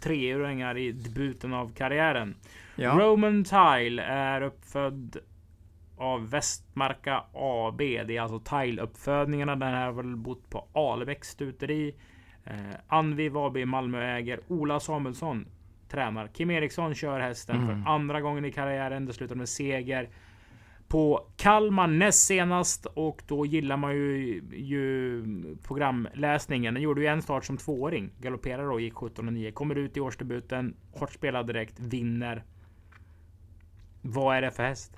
treåringar 0.00 0.78
i 0.78 0.92
debuten 0.92 1.54
av 1.54 1.74
karriären. 1.74 2.34
Ja. 2.76 2.98
Roman 2.98 3.44
Tile 3.44 4.02
är 4.02 4.42
uppfödd 4.42 5.16
av 5.96 6.30
Västmarka 6.30 7.24
AB. 7.32 7.78
Det 7.78 8.16
är 8.16 8.20
alltså 8.20 8.38
Tile-uppfödningarna. 8.38 9.56
Den 9.56 9.74
här 9.74 9.86
har 9.86 9.92
väl 9.92 10.16
bott 10.16 10.50
på 10.50 10.68
Alebäcks 10.72 11.28
stuteri. 11.28 11.94
Eh, 12.44 12.54
Anviv 12.86 13.38
AB 13.38 13.56
Malmö 13.56 14.16
äger. 14.16 14.40
Ola 14.48 14.80
Samuelsson 14.80 15.46
tränar. 15.88 16.26
Kim 16.26 16.50
Eriksson 16.50 16.94
kör 16.94 17.20
hästen 17.20 17.56
mm. 17.56 17.66
för 17.66 17.90
andra 17.90 18.20
gången 18.20 18.44
i 18.44 18.52
karriären. 18.52 19.06
Det 19.06 19.12
slutar 19.12 19.36
med 19.36 19.48
seger 19.48 20.08
på 20.92 21.26
Kalmar 21.36 21.86
näst 21.86 22.26
senast 22.26 22.86
och 22.86 23.22
då 23.26 23.46
gillar 23.46 23.76
man 23.76 23.94
ju, 23.94 24.42
ju 24.52 25.24
programläsningen. 25.62 26.74
Den 26.74 26.82
gjorde 26.82 27.00
ju 27.00 27.06
en 27.06 27.22
start 27.22 27.44
som 27.44 27.56
tvååring. 27.56 28.10
Galopperade 28.20 28.68
då, 28.68 28.80
gick 28.80 28.94
17 28.94 29.26
och 29.26 29.32
9. 29.32 29.52
Kommer 29.52 29.74
ut 29.74 29.96
i 29.96 30.00
årsdebuten, 30.00 30.76
hårt 30.92 31.12
spelad 31.12 31.46
direkt, 31.46 31.80
vinner. 31.80 32.44
Vad 34.02 34.36
är 34.36 34.42
det 34.42 34.50
för 34.50 34.62
häst? 34.62 34.92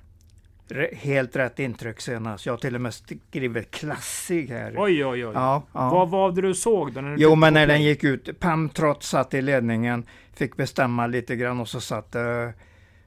Helt 0.93 1.35
rätt 1.35 1.59
intryck 1.59 2.01
senast. 2.01 2.45
Jag 2.45 2.53
har 2.53 2.57
till 2.57 2.75
och 2.75 2.81
med 2.81 2.93
skrivit 2.93 3.71
klassig 3.71 4.47
här. 4.47 4.75
Oj, 4.77 5.05
oj, 5.05 5.25
oj. 5.25 5.31
Ja, 5.33 5.63
ja. 5.73 5.89
Vad 5.89 6.09
var 6.09 6.31
det 6.31 6.41
du 6.41 6.53
såg 6.53 6.93
då? 6.93 7.01
När 7.01 7.17
jo, 7.17 7.35
men 7.35 7.53
när 7.53 7.67
den 7.67 7.83
gick 7.83 8.03
ut. 8.03 8.39
Pam 8.39 8.69
Trott 8.69 9.03
satt 9.03 9.33
i 9.33 9.41
ledningen, 9.41 10.05
fick 10.33 10.55
bestämma 10.55 11.07
lite 11.07 11.35
grann 11.35 11.59
och 11.59 11.67
så 11.67 11.81
satt 11.81 12.15
uh, 12.15 12.49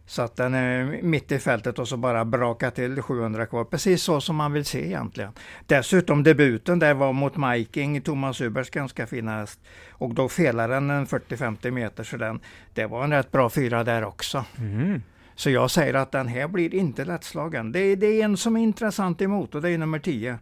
Satt 0.09 0.37
den 0.37 0.55
eh, 0.55 1.03
mitt 1.03 1.33
i 1.33 1.39
fältet 1.39 1.79
och 1.79 1.89
så 1.89 1.97
bara 1.97 2.25
braka 2.25 2.71
till 2.71 3.03
700 3.03 3.47
kvar. 3.47 3.65
Precis 3.65 4.03
så 4.03 4.21
som 4.21 4.37
man 4.37 4.53
vill 4.53 4.65
se 4.65 4.87
egentligen. 4.87 5.33
Dessutom 5.67 6.23
debuten 6.23 6.79
där 6.79 6.95
var 6.95 7.13
mot 7.13 7.37
Miking, 7.37 8.01
Thomas 8.01 8.41
Ubers 8.41 8.71
ganska 8.71 9.07
fina 9.07 9.41
häst. 9.41 9.61
Och 9.91 10.15
då 10.15 10.29
felade 10.29 10.75
den 10.75 10.91
en 10.91 11.07
40-50 11.07 11.71
meter 11.71 12.05
så 12.05 12.17
den, 12.17 12.41
det 12.75 12.87
var 12.87 13.05
en 13.05 13.13
rätt 13.13 13.33
bra 13.33 13.51
fyra 13.51 13.85
där 13.85 14.05
också. 14.05 14.45
Mm. 14.59 15.03
Så 15.35 15.51
jag 15.51 15.71
säger 15.71 15.95
att 15.95 16.13
den 16.13 16.29
här 16.29 16.49
blir 16.49 16.75
inte 16.75 17.05
lättslagen. 17.05 17.73
Det, 17.73 17.97
det 17.97 18.07
är 18.07 18.25
en 18.25 18.37
som 18.37 18.57
är 18.57 18.61
intressant 18.61 19.23
emot 19.23 19.55
och 19.55 19.63
det 19.63 19.71
är 19.71 19.79
nummer 19.79 19.99
10. 19.99 20.39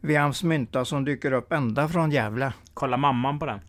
Viams 0.00 0.42
Mynta 0.42 0.84
som 0.84 1.04
dyker 1.04 1.32
upp 1.32 1.52
ända 1.52 1.88
från 1.88 2.10
Gävle. 2.10 2.52
Kolla 2.74 2.96
mamman 2.96 3.38
på 3.38 3.46
den. 3.46 3.60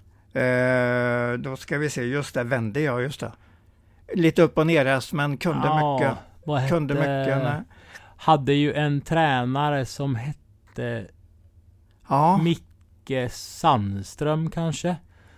Eh, 0.43 1.33
då 1.33 1.55
ska 1.55 1.77
vi 1.77 1.89
se, 1.89 2.03
just 2.03 2.35
det, 2.35 2.43
vände 2.43 2.81
jag, 2.81 3.01
just 3.01 3.19
det 3.19 3.31
lite 4.13 4.41
upp 4.41 4.57
och 4.57 4.67
ner 4.67 5.15
men 5.15 5.37
kunde 5.37 5.67
ja, 5.67 5.99
mycket. 6.45 6.69
Kunde 6.69 6.93
mycket. 6.93 7.43
Nej. 7.43 7.61
Hade 8.17 8.53
ju 8.53 8.73
en 8.73 9.01
tränare 9.01 9.85
som 9.85 10.15
hette 10.15 11.05
ja. 12.09 12.37
Micke 12.43 13.31
Sandström 13.31 14.49
kanske? 14.49 14.95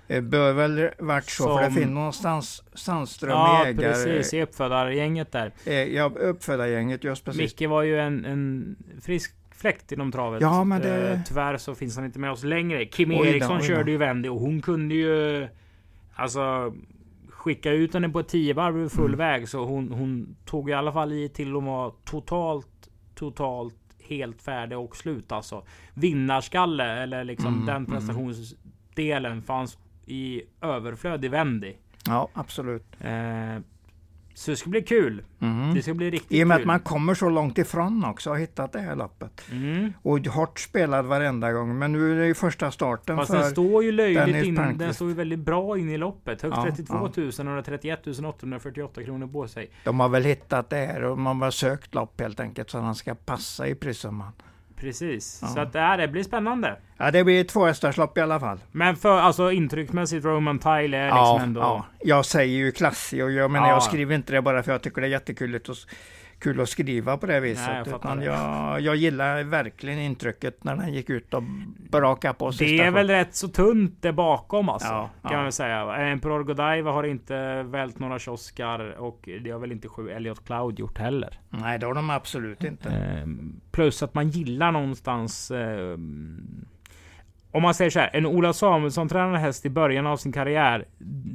Det 0.08 0.22
bör 0.22 0.54
väl 0.54 0.90
varit 1.00 1.30
så, 1.30 1.44
som, 1.44 1.58
för 1.58 1.64
det 1.64 1.72
finns 1.72 1.92
någonstans 1.92 2.64
Sandström 2.74 3.32
ja, 3.32 3.66
ägare. 3.66 3.88
Ja, 3.88 3.92
precis. 3.92 4.34
I 4.34 4.42
uppfödargänget 4.42 5.32
där. 5.32 5.52
Eh, 5.66 5.74
ja, 5.74 6.12
uppfödargänget, 6.16 7.04
just 7.04 7.26
precis. 7.26 7.42
Micke 7.42 7.70
var 7.70 7.82
ju 7.82 8.00
en, 8.00 8.26
en 8.26 8.76
frisk 9.02 9.36
fläkt 9.56 9.92
inom 9.92 10.12
travet. 10.12 10.42
Ja, 10.42 10.64
men 10.64 10.82
det... 10.82 11.12
Eh, 11.12 11.20
tyvärr 11.26 11.58
så 11.58 11.76
finns 11.76 11.96
han 11.96 12.06
inte 12.06 12.20
med 12.20 12.32
oss 12.32 12.44
längre. 12.44 12.86
Kim 12.86 13.12
Eriksson 13.12 13.58
oj 13.58 13.68
körde 13.68 13.92
ju 13.92 13.98
Wendy 13.98 14.30
och 14.30 14.40
hon 14.40 14.62
kunde 14.62 14.96
ju... 14.96 15.48
Alltså 16.16 16.74
skicka 17.42 17.72
ut 17.72 17.94
henne 17.94 18.10
på 18.10 18.20
ett 18.20 18.28
tiovarv 18.28 18.78
över 18.78 18.90
full 18.90 19.14
mm. 19.14 19.18
väg. 19.18 19.50
Så 19.50 19.66
hon, 19.66 19.92
hon 19.92 20.36
tog 20.46 20.70
i 20.70 20.74
alla 20.74 20.92
fall 20.92 21.14
i 21.14 21.30
till 21.30 21.56
att 21.56 21.64
vara 21.64 21.92
totalt, 22.06 22.90
totalt 23.16 23.76
helt 24.00 24.42
färdig 24.42 24.78
och 24.78 24.96
slut 24.96 25.32
alltså. 25.32 25.64
Vinnarskalle 25.94 27.04
eller 27.04 27.24
liksom 27.24 27.54
mm, 27.54 27.66
den 27.66 27.76
mm. 27.76 27.92
prestationsdelen 27.92 29.42
fanns 29.42 29.78
i 30.06 30.42
överflöd 30.62 31.26
i 31.26 31.28
Wendy. 31.28 31.74
Ja, 32.06 32.30
absolut. 32.34 32.86
Eh, 33.00 33.58
så 34.34 34.52
det 34.52 34.58
ska 34.58 34.70
bli 34.70 34.82
kul. 34.82 35.24
Mm. 35.40 35.74
Det 35.74 35.82
ska 35.82 35.94
bli 35.94 36.12
riktigt 36.12 36.30
kul. 36.30 36.38
I 36.38 36.44
och 36.44 36.48
med 36.48 36.58
kul. 36.58 36.64
att 36.64 36.68
man 36.68 36.80
kommer 36.80 37.14
så 37.14 37.30
långt 37.30 37.58
ifrån 37.58 38.06
också 38.06 38.30
och 38.30 38.40
hittat 38.40 38.74
det 38.74 38.80
här 38.80 38.96
loppet. 38.96 39.42
Mm. 39.52 39.94
Och 40.02 40.20
hårt 40.20 40.60
spelad 40.60 41.06
varenda 41.06 41.52
gång. 41.52 41.80
Men 41.80 41.92
nu 41.92 42.12
är 42.12 42.20
det 42.20 42.28
ju 42.28 42.34
första 42.34 42.72
starten 42.72 43.18
Fast 43.18 43.32
för 43.32 43.38
den 43.38 43.52
står 43.52 43.84
ju 43.84 43.92
löjligt 43.92 44.46
in, 44.46 44.78
Den 44.78 44.94
står 44.94 45.08
ju 45.08 45.14
väldigt 45.14 45.40
bra 45.40 45.78
in 45.78 45.90
i 45.90 45.98
loppet. 45.98 46.42
Högst 46.42 46.58
ja, 46.58 46.76
32 46.76 46.94
000 47.00 47.28
och 47.28 47.40
131 47.40 48.08
848 48.08 49.04
kronor 49.04 49.28
på 49.28 49.48
sig. 49.48 49.72
De 49.84 50.00
har 50.00 50.10
väl 50.10 50.24
hittat 50.24 50.70
det 50.70 50.76
här 50.76 51.04
och 51.04 51.18
man 51.18 51.42
har 51.42 51.52
sökt 51.52 51.96
lopp 51.96 52.22
helt 52.22 52.40
enkelt 52.40 52.70
så 52.70 52.80
han 52.80 52.96
ska 52.96 53.16
passa 53.16 53.68
i 53.68 53.76
prissumman. 53.76 54.32
Precis, 54.82 55.40
ja. 55.42 55.48
så 55.48 55.60
att 55.60 55.76
äh, 55.76 55.98
det 55.98 56.08
blir 56.08 56.24
spännande. 56.24 56.76
Ja, 56.98 57.12
det 57.12 57.24
blir 57.24 57.42
ett 57.42 57.48
tvåhästarslopp 57.48 58.18
i 58.18 58.22
alla 58.22 58.40
fall. 58.40 58.60
Men 58.72 58.96
för 58.96 59.20
alltså 59.20 59.52
intrycksmässigt 59.52 60.26
Roman 60.26 60.60
Tile 60.60 60.98
är 60.98 61.08
ja, 61.08 61.34
liksom 61.34 61.44
ändå... 61.44 61.62
Ja, 61.62 61.86
jag 62.00 62.26
säger 62.26 62.58
ju 62.58 62.72
klassig 62.72 63.24
och 63.24 63.32
jag 63.32 63.52
menar 63.52 63.68
ja. 63.68 63.74
jag 63.74 63.84
skriver 63.84 64.16
inte 64.16 64.34
det 64.34 64.42
bara 64.42 64.64
för 64.64 64.72
jag 64.72 64.82
tycker 64.82 65.02
det 65.02 65.08
är 65.08 65.12
jättekul 65.12 65.56
att 65.56 65.70
kul 66.42 66.62
att 66.62 66.70
skriva 66.70 67.18
på 67.18 67.26
det 67.26 67.40
viset. 67.40 67.68
Nej, 67.68 67.84
jag, 67.86 67.96
utan 67.96 68.22
jag, 68.22 68.82
jag 68.82 68.96
gillar 68.96 69.44
verkligen 69.44 70.00
intrycket 70.00 70.64
när 70.64 70.76
den 70.76 70.94
gick 70.94 71.10
ut 71.10 71.34
och 71.34 71.44
brakade 71.90 72.34
på 72.34 72.52
sig. 72.52 72.78
Det 72.78 72.84
är 72.84 72.92
väl 72.92 73.08
rätt 73.08 73.36
så 73.36 73.48
tunt 73.48 74.02
där 74.02 74.12
bakom 74.12 74.70
alltså. 74.70 74.88
Ja, 74.88 75.10
kan 75.22 75.32
ja. 75.32 75.42
man 75.42 75.52
säga. 75.52 75.96
En 75.96 76.20
Prorgodiva 76.20 76.92
har 76.92 77.04
inte 77.04 77.64
vält 77.64 78.00
några 78.00 78.20
kioskar 78.20 78.80
och 79.00 79.30
det 79.44 79.52
har 79.52 79.60
väl 79.60 79.72
inte 79.72 79.88
sju 79.88 80.10
Elliot 80.10 80.46
Cloud 80.46 80.80
gjort 80.80 80.98
heller. 80.98 81.40
Nej, 81.50 81.80
det 81.80 81.86
har 81.86 81.94
de 81.94 82.10
absolut 82.10 82.64
inte. 82.64 82.90
Ehm, 82.90 83.62
plus 83.72 84.04
att 84.04 84.14
man 84.14 84.30
gillar 84.30 84.72
någonstans 84.72 85.52
eh, 85.52 85.98
om 87.52 87.62
man 87.64 87.74
säger 87.74 87.92
så 87.92 88.00
här, 88.00 88.10
en 88.14 88.26
Ola 88.26 88.54
Samuelsson-tränad 88.54 89.40
häst 89.40 89.66
i 89.66 89.70
början 89.70 90.08
av 90.08 90.18
sin 90.18 90.32
karriär. 90.32 90.86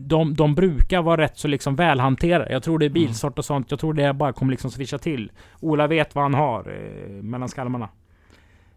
De, 0.07 0.35
de 0.35 0.55
brukar 0.55 1.03
vara 1.03 1.21
rätt 1.21 1.39
så 1.39 1.49
liksom 1.49 1.77
välhanterade. 1.77 2.53
Jag 2.53 2.63
tror 2.63 2.79
det 2.79 2.85
är 2.85 2.91
mm. 2.91 3.03
bilsort 3.03 3.39
och 3.39 3.45
sånt. 3.45 3.71
Jag 3.71 3.81
tror 3.81 3.95
det 3.95 4.13
bara 4.13 4.33
kommer 4.33 4.51
liksom 4.51 4.71
swisha 4.71 4.99
till. 4.99 5.33
Ola 5.61 5.87
vet 5.87 6.15
vad 6.15 6.25
han 6.25 6.35
har 6.35 6.61
eh, 6.61 7.23
mellan 7.23 7.49
skalmarna. 7.49 7.89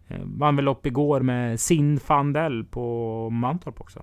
Eh, 0.08 0.20
vann 0.24 0.56
väl 0.56 0.68
upp 0.68 0.86
igår 0.86 1.20
med 1.20 1.60
sin 1.60 2.00
Fandel 2.00 2.64
på 2.64 3.30
Mantorp 3.30 3.80
också. 3.80 4.02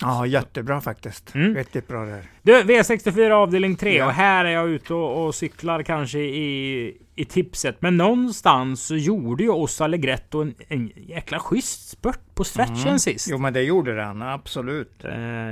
Ja, 0.00 0.26
jättebra 0.26 0.80
faktiskt. 0.80 1.34
Mm. 1.34 1.54
Riktigt 1.54 1.88
bra 1.88 2.04
där. 2.04 2.22
Du, 2.42 2.62
V64 2.62 3.30
avdelning 3.30 3.76
3 3.76 3.96
Ja. 3.96 4.06
och 4.06 4.12
här 4.12 4.44
är 4.44 4.50
jag 4.50 4.68
ute 4.68 4.94
och, 4.94 5.26
och 5.26 5.34
cyklar 5.34 5.82
kanske 5.82 6.18
i, 6.18 6.96
i 7.14 7.24
tipset. 7.24 7.76
Men 7.82 7.96
någonstans 7.96 8.82
så 8.86 8.96
gjorde 8.96 9.42
ju 9.44 9.50
Ossa 9.50 9.86
Legretto 9.86 10.40
en, 10.42 10.54
en 10.68 10.90
jäkla 10.96 11.38
schysst 11.38 11.88
spurt 11.88 12.20
på 12.34 12.44
stretchen 12.44 12.76
Mm. 12.86 12.98
sist. 12.98 13.28
Jo, 13.30 13.38
men 13.38 13.52
det 13.52 13.62
gjorde 13.62 13.94
den, 13.96 14.22
absolut. 14.22 15.04
Eh, 15.04 15.10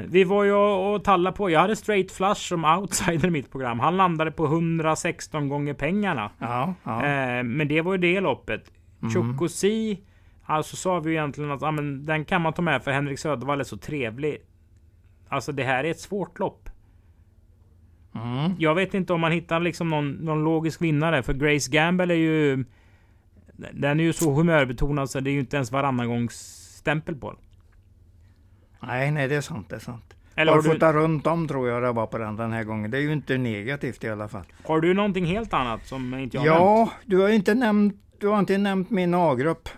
vi 0.08 0.24
var 0.24 0.44
ju 0.44 0.52
och, 0.52 0.94
och 0.94 1.04
tallade 1.04 1.36
på. 1.36 1.50
Jag 1.50 1.60
hade 1.60 1.76
straight 1.76 2.12
flush 2.12 2.40
som 2.40 2.64
outsider 2.64 3.26
i 3.28 3.30
mitt 3.30 3.50
program. 3.52 3.80
Han 3.80 3.96
landade 3.96 4.30
på 4.30 4.44
116 4.44 5.48
gånger 5.48 5.74
pengarna. 5.74 6.30
Ja, 6.38 6.74
ja. 6.84 7.04
Eh, 7.04 7.42
men 7.42 7.68
det 7.68 7.80
var 7.80 7.92
ju 7.92 7.98
det 7.98 8.20
loppet. 8.20 8.64
Mm. 9.02 9.14
Chocosi, 9.14 9.98
alltså 10.48 10.76
sa 10.76 11.00
vi 11.00 11.10
ju 11.10 11.16
egentligen 11.16 11.50
att 11.50 11.62
ja, 11.62 11.70
men 11.70 12.06
den 12.06 12.24
kan 12.24 12.42
man 12.42 12.52
ta 12.52 12.62
med 12.62 12.82
för 12.82 12.90
Henrik 12.90 13.18
Södervall 13.18 13.60
är 13.60 13.64
så 13.64 13.76
trevlig. 13.76 14.38
Alltså 15.28 15.52
det 15.52 15.64
här 15.64 15.84
är 15.84 15.90
ett 15.90 16.00
svårt 16.00 16.38
lopp. 16.38 16.68
Mm. 18.14 18.52
Jag 18.58 18.74
vet 18.74 18.94
inte 18.94 19.12
om 19.12 19.20
man 19.20 19.32
hittar 19.32 19.60
liksom 19.60 19.88
någon, 19.88 20.10
någon 20.10 20.44
logisk 20.44 20.82
vinnare. 20.82 21.22
För 21.22 21.34
Grace 21.34 21.70
Gamble 21.70 22.14
är 22.14 22.18
ju... 22.18 22.64
Den 23.72 24.00
är 24.00 24.04
ju 24.04 24.12
så 24.12 24.32
humörbetonad 24.34 25.10
så 25.10 25.20
det 25.20 25.30
är 25.30 25.32
ju 25.32 25.40
inte 25.40 25.56
ens 25.56 25.72
varannan 25.72 26.08
gångs 26.08 26.34
stämpel 26.78 27.14
på 27.14 27.30
den. 27.30 27.40
Nej, 28.88 29.10
nej, 29.10 29.28
det 29.28 29.34
är 29.34 29.40
sant. 29.40 29.68
Det 29.68 29.76
är 29.76 29.80
sant. 29.80 30.14
Eller 30.34 30.52
har 30.52 30.62
Barfota 30.62 30.92
du, 30.92 30.98
runt 30.98 31.26
om 31.26 31.48
tror 31.48 31.68
jag 31.68 31.82
det 31.82 31.92
var 31.92 32.06
på 32.06 32.18
den 32.18 32.36
den 32.36 32.52
här 32.52 32.64
gången. 32.64 32.90
Det 32.90 32.98
är 32.98 33.02
ju 33.02 33.12
inte 33.12 33.38
negativt 33.38 34.04
i 34.04 34.08
alla 34.08 34.28
fall. 34.28 34.44
har 34.64 34.80
du 34.80 34.94
någonting 34.94 35.24
helt 35.24 35.54
annat 35.54 35.86
som 35.86 36.14
inte 36.14 36.36
jag 36.36 36.42
har 36.42 36.48
Ja, 36.48 36.90
du 37.06 37.18
har 37.18 37.28
inte 37.28 37.54
nämnt, 37.54 37.94
du 38.18 38.28
har 38.28 38.38
inte 38.38 38.58
nämnt 38.58 38.90
min 38.90 39.14
A-grupp. 39.14 39.68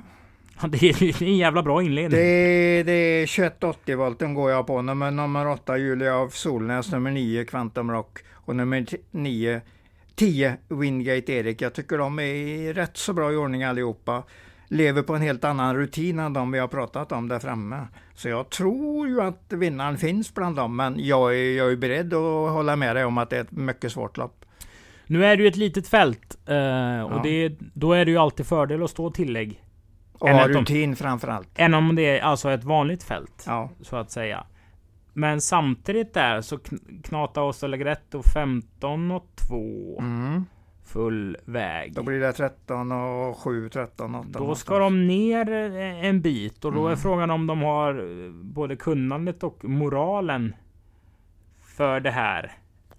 Det 0.68 0.82
är 0.82 1.02
är 1.02 1.22
en 1.22 1.36
jävla 1.36 1.62
bra 1.62 1.82
inledning. 1.82 2.20
Det, 2.20 2.82
det 2.82 2.92
är 2.92 3.26
2180 3.26 3.96
volten 3.96 4.34
går 4.34 4.50
jag 4.50 4.66
på. 4.66 4.82
Nummer, 4.82 5.10
nummer 5.10 5.48
8 5.48 5.78
Julia 5.78 6.16
av 6.16 6.28
Solnäs, 6.28 6.92
nummer 6.92 7.10
9 7.10 7.44
Quantum 7.44 7.90
Rock 7.90 8.18
och 8.32 8.56
nummer 8.56 8.86
9 9.10 9.60
10 10.14 10.56
Wingate 10.68 11.32
Erik. 11.32 11.62
Jag 11.62 11.74
tycker 11.74 11.98
de 11.98 12.18
är 12.18 12.74
rätt 12.74 12.96
så 12.96 13.12
bra 13.12 13.32
i 13.32 13.36
ordning 13.36 13.64
allihopa. 13.64 14.22
Lever 14.68 15.02
på 15.02 15.14
en 15.14 15.22
helt 15.22 15.44
annan 15.44 15.76
rutin 15.76 16.18
än 16.18 16.32
de 16.32 16.50
vi 16.52 16.58
har 16.58 16.68
pratat 16.68 17.12
om 17.12 17.28
där 17.28 17.38
framme. 17.38 17.86
Så 18.14 18.28
jag 18.28 18.50
tror 18.50 19.08
ju 19.08 19.20
att 19.20 19.44
vinnaren 19.48 19.98
finns 19.98 20.34
bland 20.34 20.56
dem. 20.56 20.76
Men 20.76 20.94
jag 20.98 21.34
är, 21.36 21.56
jag 21.56 21.72
är 21.72 21.76
beredd 21.76 22.14
att 22.14 22.50
hålla 22.50 22.76
med 22.76 22.96
dig 22.96 23.04
om 23.04 23.18
att 23.18 23.30
det 23.30 23.36
är 23.36 23.40
ett 23.40 23.52
mycket 23.52 23.92
svårt 23.92 24.16
lopp. 24.16 24.44
Nu 25.06 25.24
är 25.24 25.36
det 25.36 25.42
ju 25.42 25.48
ett 25.48 25.56
litet 25.56 25.88
fält. 25.88 26.38
eh, 26.46 26.56
Ja. 26.56 27.04
och 27.04 27.22
det, 27.22 27.52
då 27.74 27.92
är 27.92 28.04
det 28.04 28.10
ju 28.10 28.16
alltid 28.18 28.46
fördel 28.46 28.82
att 28.82 28.90
stå 28.90 29.10
tillägg. 29.10 29.60
Och 30.20 30.28
Än 30.28 30.34
ha 30.34 30.44
att 30.44 30.52
de- 30.52 30.58
rutin 30.60 30.96
framför 30.96 31.28
allt. 31.28 31.48
Än 31.54 31.74
om 31.74 31.96
det 31.96 32.18
är 32.18 32.22
alltså 32.22 32.50
ett 32.50 32.64
vanligt 32.64 33.02
fält. 33.02 33.44
Ja. 33.46 33.70
Så 33.80 33.96
att 33.96 34.10
säga. 34.10 34.44
Men 35.12 35.40
samtidigt 35.40 36.14
där 36.14 36.40
så 36.40 36.56
kn- 36.56 37.02
knatar 37.02 37.42
Osta 37.42 37.66
Legretto 37.66 38.22
15 38.22 39.10
och 39.10 39.26
2. 39.48 39.98
Mm. 40.00 40.44
Full 40.84 41.36
väg. 41.44 41.92
Då 41.94 42.02
blir 42.02 42.20
det 42.20 42.32
13 42.32 42.92
och 42.92 43.36
7, 43.38 43.68
13 43.68 44.14
och 44.14 44.20
8. 44.20 44.38
Då 44.38 44.54
ska 44.54 44.78
de 44.78 45.06
ner 45.06 45.52
eh, 45.52 46.04
en 46.04 46.20
bit 46.20 46.64
och 46.64 46.72
då 46.72 46.80
är 46.86 46.90
Mm. 46.90 46.98
frågan 46.98 47.30
om 47.30 47.46
de 47.46 47.62
har 47.62 47.94
eh, 48.24 48.30
både 48.32 48.76
kunnandet 48.76 49.42
och 49.42 49.64
moralen 49.64 50.54
för 51.76 52.00
det 52.00 52.10
här. 52.10 52.52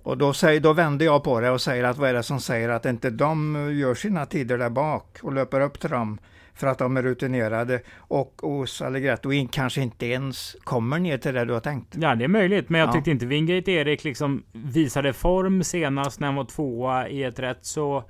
Och 0.03 0.17
då, 0.17 0.33
säger, 0.33 0.59
då 0.59 0.73
vänder 0.73 1.05
jag 1.05 1.23
på 1.23 1.39
det 1.39 1.49
och 1.49 1.61
säger 1.61 1.83
att 1.83 1.97
vad 1.97 2.09
är 2.09 2.13
det 2.13 2.23
som 2.23 2.39
säger 2.39 2.69
att 2.69 2.85
inte 2.85 3.09
de 3.09 3.55
gör 3.73 3.93
sina 3.95 4.25
tider 4.25 4.57
där 4.57 4.69
bak 4.69 5.17
och 5.23 5.33
löper 5.33 5.61
upp 5.61 5.79
till 5.79 5.89
dem 5.89 6.17
för 6.61 6.67
att 6.67 6.77
de 6.77 6.97
är 6.97 7.01
rutinerade 7.03 7.81
och 7.97 8.41
hos 8.43 8.81
Allegretto 8.81 9.31
in 9.31 9.47
kanske 9.47 9.81
inte 9.81 10.05
ens 10.05 10.55
kommer 10.63 10.99
ner 10.99 11.17
till 11.17 11.33
det 11.33 11.45
du 11.45 11.53
har 11.53 11.59
tänkt. 11.59 11.95
Ja, 11.99 12.15
det 12.15 12.23
är 12.23 12.27
möjligt, 12.27 12.69
men 12.69 12.79
jag 12.81 12.89
Ja. 12.89 12.93
tyckte 12.93 13.11
inte 13.11 13.25
Wingate 13.25 13.71
Erik 13.71 14.03
liksom 14.03 14.43
visade 14.51 15.13
form 15.13 15.63
senast 15.63 16.19
när 16.19 16.27
han 16.27 16.35
var 16.35 16.45
tvåa 16.45 17.07
i 17.07 17.23
ett 17.23 17.39
rätt 17.39 17.65
så 17.65 18.03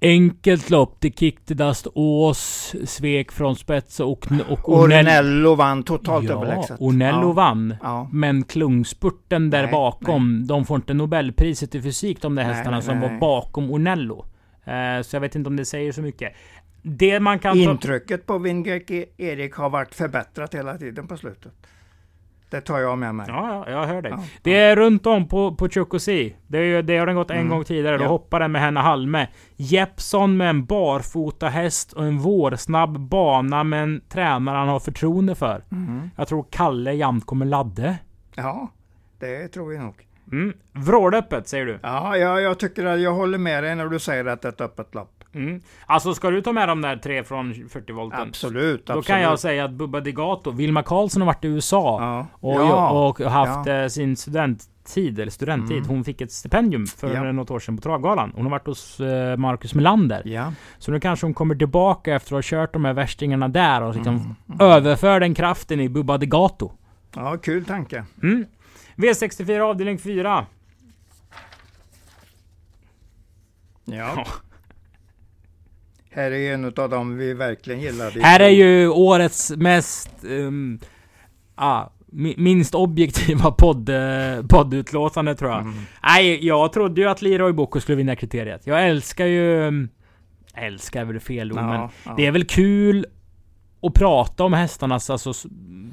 enkelt 0.00 0.70
lopp. 0.70 0.96
Det 1.00 1.18
kickte 1.18 1.54
dast 1.54 1.86
Ås, 1.94 2.74
svek 2.84 3.32
från 3.32 3.56
spets 3.56 4.00
och, 4.00 4.26
och 4.48 4.68
Och 4.68 4.88
Renello 4.88 5.54
vann 5.54 5.82
totalt 5.82 6.28
ja, 6.28 6.32
överlägset. 6.32 6.76
Ornello 6.80 7.28
ja. 7.28 7.32
vann. 7.32 7.74
Ja. 7.82 8.08
Men 8.12 8.44
klungspurten 8.44 9.50
där 9.50 9.62
Nej, 9.62 9.72
bakom, 9.72 10.46
de 10.46 10.64
får 10.64 10.76
inte 10.76 10.94
Nobelpriset 10.94 11.74
i 11.74 11.82
fysik 11.82 12.22
de 12.22 12.34
där 12.34 12.44
Nej, 12.44 12.54
hästarna 12.54 12.76
nej, 12.76 12.84
som 12.84 12.98
nej. 12.98 13.10
var 13.10 13.18
bakom 13.18 13.70
Ornello. 13.70 14.24
Eh, 14.68 15.02
så 15.02 15.16
jag 15.16 15.20
vet 15.20 15.34
inte 15.34 15.48
om 15.48 15.56
det 15.56 15.64
säger 15.64 15.92
så 15.92 16.02
mycket. 16.02 16.32
Det 16.82 17.20
man 17.20 17.38
kan. 17.38 17.56
Intrycket 17.56 18.26
på 18.26 18.38
Wingate 18.38 19.04
Erik 19.16 19.54
har 19.54 19.70
varit 19.70 19.94
förbättrat 19.94 20.54
hela 20.54 20.78
tiden 20.78 21.08
på 21.08 21.16
slutet. 21.16 21.52
Det 22.50 22.60
tar 22.60 22.78
jag 22.78 22.98
med 22.98 23.14
mig. 23.14 23.26
Ja, 23.28 23.64
ja, 23.66 23.72
jag 23.80 23.86
hör 23.86 24.02
dig. 24.02 24.12
Ja, 24.12 24.24
Det 24.42 24.56
är 24.56 24.76
runt 24.76 25.06
om 25.06 25.28
på, 25.28 25.54
på 25.54 25.68
Chocosi. 25.68 26.36
Det, 26.46 26.58
är 26.58 26.82
det 26.82 26.98
har 26.98 27.06
den 27.06 27.16
gått 27.16 27.30
en 27.30 27.36
Mm. 27.36 27.48
gång 27.48 27.64
tidigare. 27.64 27.96
Då 27.98 28.04
Ja. 28.04 28.08
hoppar 28.08 28.40
den 28.40 28.52
med 28.52 28.60
Henna 28.62 28.82
Halme. 28.82 29.28
Jeppson 29.56 30.36
med 30.36 30.50
en 30.50 30.64
barfota 30.64 31.48
häst 31.48 31.92
och 31.92 32.04
en 32.04 32.18
vårsnabb 32.18 32.98
bana 33.00 33.64
med 33.64 33.82
en 33.82 34.00
tränare 34.08 34.56
han 34.56 34.68
har 34.68 34.80
förtroende 34.80 35.34
för. 35.34 35.64
Mhm. 35.68 36.10
Jag 36.16 36.28
tror 36.28 36.46
Kalle 36.50 36.92
jämt 36.92 37.26
kommer 37.26 37.46
ladde. 37.46 37.98
Ja, 38.34 38.68
det 39.18 39.48
tror 39.48 39.74
jag 39.74 39.84
nog. 39.84 40.07
Mm. 40.32 40.52
Vrålöppet 40.72 41.48
säger 41.48 41.66
du? 41.66 41.78
Ja, 41.82 42.16
ja, 42.16 42.40
jag 42.40 42.58
tycker 42.58 42.84
att 42.86 43.00
jag 43.00 43.14
håller 43.14 43.38
med 43.38 43.64
dig 43.64 43.74
när 43.74 43.88
du 43.88 43.98
säger 43.98 44.24
att 44.24 44.42
det 44.42 44.48
är 44.48 44.52
ett 44.52 44.60
öppet 44.60 44.94
lopp. 44.94 45.14
Mm. 45.34 45.60
Alltså 45.86 46.14
ska 46.14 46.30
du 46.30 46.42
ta 46.42 46.52
med 46.52 46.68
de 46.68 46.80
där 46.82 46.96
tre 46.96 47.24
från 47.24 47.54
40 47.54 47.92
volten? 47.92 48.20
Absolut, 48.20 48.86
Då 48.86 48.92
absolut. 48.92 49.06
kan 49.06 49.20
jag 49.20 49.38
säga 49.38 49.64
att 49.64 49.70
Bubba 49.70 50.00
Digato, 50.00 50.50
Vilma 50.50 50.82
Karlsson 50.82 51.22
har 51.22 51.26
varit 51.26 51.44
i 51.44 51.48
USA 51.48 51.98
Ja. 52.00 52.26
och, 52.48 52.54
ja. 52.60 52.90
och 53.08 53.20
haft 53.20 53.66
ja. 53.68 53.72
eh, 53.82 53.88
sin 53.88 54.16
studenttid, 54.16 55.20
eller 55.20 55.30
studenttid. 55.30 55.76
Mm. 55.76 55.88
Hon 55.88 56.04
fick 56.04 56.20
ett 56.20 56.32
stipendium 56.32 56.86
för 56.86 57.14
Ja. 57.14 57.32
något 57.32 57.50
år 57.50 57.58
sedan 57.58 57.76
på 57.76 57.82
Travgalan. 57.82 58.32
Hon 58.34 58.44
har 58.44 58.50
varit 58.50 58.66
hos 58.66 59.00
eh, 59.00 59.36
Marcus 59.36 59.74
Melander. 59.74 60.52
Så 60.78 60.90
nu 60.92 61.00
kanske 61.00 61.26
hon 61.26 61.34
kommer 61.34 61.54
tillbaka 61.54 62.14
efter 62.14 62.28
att 62.36 62.36
ha 62.36 62.42
kört 62.42 62.72
de 62.72 62.84
här 62.84 62.92
värstingarna 62.92 63.48
där 63.48 63.82
och 63.82 63.94
liksom 63.94 64.14
Mm. 64.48 64.60
överför 64.60 65.20
den 65.20 65.34
kraften 65.34 65.80
i 65.80 65.88
Bubba 65.88 66.18
Digato. 66.18 66.72
ja, 67.14 67.36
kul 67.42 67.64
tanke. 67.64 68.04
Mm. 68.22 68.44
V64 68.98 69.60
avdelning 69.60 69.98
4. 69.98 70.46
Ja. 73.84 74.26
Här 76.10 76.30
är 76.30 76.54
en 76.54 76.64
av 76.64 76.90
dem 76.90 77.16
vi 77.16 77.34
verkligen 77.34 77.80
gillade. 77.80 78.20
Här 78.22 78.40
är 78.40 78.48
ju 78.48 78.88
årets 78.88 79.50
mest... 79.56 80.10
Um, 80.24 80.80
ah, 81.54 81.84
mi- 82.12 82.34
minst 82.38 82.74
objektiva 82.74 83.50
podd, 83.52 83.88
eh, 83.88 84.46
poddutlåtande 84.48 85.34
tror 85.34 85.50
jag. 85.50 85.60
Mm. 85.60 85.74
Nej, 86.02 86.46
jag 86.46 86.72
trodde 86.72 87.00
ju 87.00 87.08
att 87.08 87.22
Leroy 87.22 87.52
Bocco 87.52 87.80
skulle 87.80 87.96
vinna 87.96 88.16
kriteriet. 88.16 88.66
Jag 88.66 88.88
älskar 88.88 89.26
ju... 89.26 89.62
mm, 89.62 89.88
Älskar 90.54 91.00
är 91.00 91.04
väl 91.04 91.20
fel 91.20 91.52
ord, 91.52 91.56
men 91.58 91.80
Ja, 91.80 91.90
ja. 92.04 92.14
det 92.16 92.26
är 92.26 92.30
väl 92.32 92.44
kul 92.44 93.06
att 93.82 93.94
prata 93.94 94.44
om 94.44 94.52
hästarnas 94.52 95.10
alltså, 95.10 95.32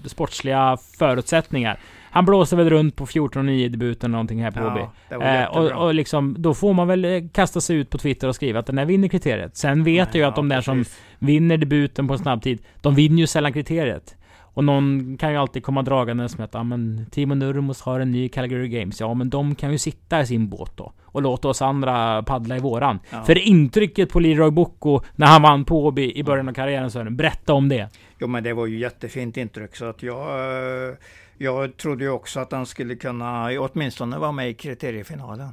sportsliga 0.06 0.78
förutsättningar. 0.98 1.80
Han 2.12 2.26
blåser 2.26 2.58
väl 2.58 2.70
runt 2.70 2.96
på 2.96 3.06
14,9 3.06 3.52
i 3.52 3.70
debuten 3.70 4.10
eller 4.10 4.12
någonting 4.12 4.44
här 4.44 4.52
på 4.52 4.60
Åby. 4.60 4.80
ja, 5.10 5.24
Eh, 5.24 5.46
och, 5.46 5.86
och 5.86 5.94
liksom, 5.94 6.36
då 6.40 6.54
får 6.54 6.74
man 6.74 6.88
väl 6.88 7.06
eh, 7.06 7.22
kasta 7.34 7.62
sig 7.62 7.76
ut 7.76 7.90
på 7.90 7.98
Twitter 7.98 8.28
och 8.28 8.36
skriva 8.36 8.60
att 8.60 8.66
den 8.66 8.78
här 8.78 8.86
vinner 8.86 9.08
kriteriet. 9.08 9.58
Sen 9.58 9.84
vet 9.84 10.08
jag 10.16 10.22
ju 10.22 10.24
att 10.24 10.36
de 10.36 10.50
där 10.50 10.62
som 10.62 10.78
precis. 10.78 11.02
vinner 11.20 11.58
debuten 11.58 12.08
på 12.08 12.14
en 12.14 12.20
snabb 12.20 12.42
tid, 12.42 12.60
de 12.82 12.96
vinner 12.96 13.18
ju 13.18 13.28
sällan 13.28 13.54
kriteriet. 13.54 14.16
Och 14.56 14.64
någon 14.64 15.18
kan 15.18 15.32
ju 15.32 15.38
alltid 15.38 15.64
komma 15.64 15.82
dragandes 15.82 16.38
med 16.38 16.46
att 16.46 16.54
ja, 16.54 16.64
men 16.64 17.06
Timo 17.12 17.36
Nurmos 17.36 17.82
har 17.82 18.00
en 18.00 18.12
ny 18.12 18.30
Calgary 18.30 18.68
Games. 18.68 19.00
Ja, 19.00 19.14
men 19.14 19.30
de 19.30 19.56
kan 19.56 19.72
ju 19.72 19.78
sitta 19.78 20.22
i 20.22 20.28
sin 20.28 20.50
båt 20.50 20.72
då. 20.76 20.94
Och 21.04 21.22
låta 21.22 21.48
oss 21.48 21.62
andra 21.62 22.24
paddla 22.24 22.58
i 22.58 22.60
våran. 22.60 23.00
Ja. 23.10 23.24
För 23.24 23.38
intrycket 23.38 24.10
på 24.10 24.20
Leroy 24.20 24.52
Bocco 24.52 25.00
när 25.16 25.28
han 25.28 25.42
vann 25.42 25.66
på 25.66 25.86
Åby 25.86 26.12
i 26.16 26.24
början 26.24 26.50
av 26.50 26.54
karriären, 26.54 26.92
Sören. 26.92 27.16
Berätta 27.16 27.54
om 27.54 27.70
det. 27.70 27.90
Jo, 28.20 28.28
men 28.28 28.44
det 28.44 28.54
var 28.54 28.66
ju 28.66 28.80
jättefint 28.80 29.38
intryck. 29.38 29.76
Så 29.76 29.86
att 29.86 30.04
jag, 30.04 30.28
eh, 30.28 30.96
jag 31.38 31.78
trodde 31.78 32.04
ju 32.04 32.10
också 32.10 32.40
att 32.40 32.52
han 32.52 32.66
skulle 32.66 32.96
kunna 32.96 33.50
åtminstone 33.60 34.18
vara 34.18 34.32
med 34.32 34.50
i 34.50 34.54
kriteriefinalen. 34.54 35.50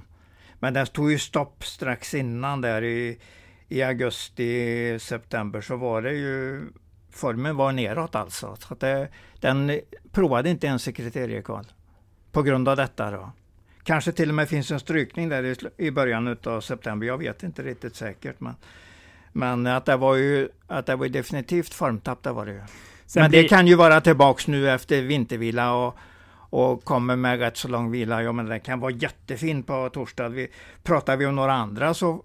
Men 0.59 0.75
den 0.75 0.87
tog 0.87 1.11
ju 1.11 1.19
stopp 1.19 1.65
strax 1.65 2.15
innan 2.15 2.61
där 2.61 2.85
i, 2.85 3.19
i 3.69 3.83
augusti, 3.83 4.99
september 5.01 5.61
så 5.61 5.77
var 5.77 6.03
det 6.03 6.13
ju 6.13 6.63
formen 7.13 7.57
var 7.57 7.73
neråt 7.73 8.15
alltså. 8.15 8.57
Så 8.57 8.75
att 8.75 8.81
det, 8.81 9.09
den 9.41 9.81
provade 10.13 10.51
inte 10.51 10.67
ens 10.67 10.89
i 10.89 10.93
kriteriekval. 10.93 11.65
På 12.33 12.43
grund 12.43 12.69
av 12.69 12.77
detta 12.77 13.11
då. 13.11 13.33
Kanske 13.85 14.13
till 14.13 14.29
och 14.29 14.35
med 14.35 14.49
finns 14.49 14.71
en 14.71 14.81
strykning 14.81 15.29
där 15.29 15.57
i, 15.81 15.91
början 15.91 16.37
av 16.45 16.61
september. 16.61 17.07
Jag 17.07 17.19
vet 17.19 17.43
inte 17.43 17.63
riktigt 17.63 17.97
säkert. 17.97 18.41
Men, 18.41 18.55
men 19.33 19.67
att 19.67 19.85
det 19.85 19.97
var 19.97 20.15
ju 20.17 20.49
att 20.67 20.87
det 20.87 20.97
var 20.97 21.09
definitivt 21.09 21.75
formtapp, 21.75 22.23
det 22.23 22.33
var 22.33 22.47
det 22.47 22.53
ju. 22.53 22.61
Sen 23.07 23.23
men 23.23 23.31
blir- 23.31 23.43
det 23.43 23.49
kan 23.49 23.67
ju 23.67 23.75
vara 23.75 24.01
tillbaks 24.01 24.47
nu 24.47 24.71
efter 24.71 25.03
vintervila 25.03 25.75
och, 25.75 25.97
och 26.51 26.85
kommer 26.85 27.17
med 27.17 27.39
rätt 27.39 27.57
så 27.57 27.69
lång 27.69 27.91
vila. 27.91 28.23
Ja, 28.23 28.33
men 28.33 28.47
det 28.47 28.59
kan 28.59 28.81
vara 28.81 28.93
jättefin 28.93 29.63
på 29.63 29.91
torsdag. 29.93 30.29
Vi, 30.29 30.49
pratar 30.83 31.17
vi 31.17 31.27
om 31.27 31.37
några 31.37 31.53
andra 31.53 31.95
så 31.95 32.25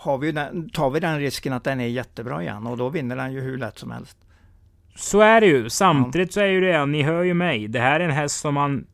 har 0.00 0.18
vi 0.18 0.32
den, 0.32 0.70
tar 0.70 0.90
vi 0.90 1.00
den 1.00 1.18
risken 1.18 1.52
att 1.52 1.64
den 1.64 1.80
är 1.80 1.86
jättebra 1.86 2.42
igen 2.42 2.66
och 2.66 2.76
då 2.76 2.88
vinner 2.88 3.16
den 3.16 3.32
ju 3.32 3.40
hur 3.40 3.58
lätt 3.58 3.78
som 3.78 3.90
helst. 3.90 4.16
Så 4.94 5.20
är 5.20 5.40
det 5.40 5.46
ju. 5.46 5.70
Samtidigt 5.70 6.32
så 6.32 6.40
är 6.40 6.46
ju 6.46 6.60
det, 6.60 6.86
ni 6.86 7.02
hör 7.02 7.22
ju 7.22 7.34
mig. 7.34 7.68
Det 7.68 7.80
här 7.80 8.00
är 8.00 8.04
en 8.04 8.10
häst 8.10 8.40
som 8.40 8.54
man 8.54 8.86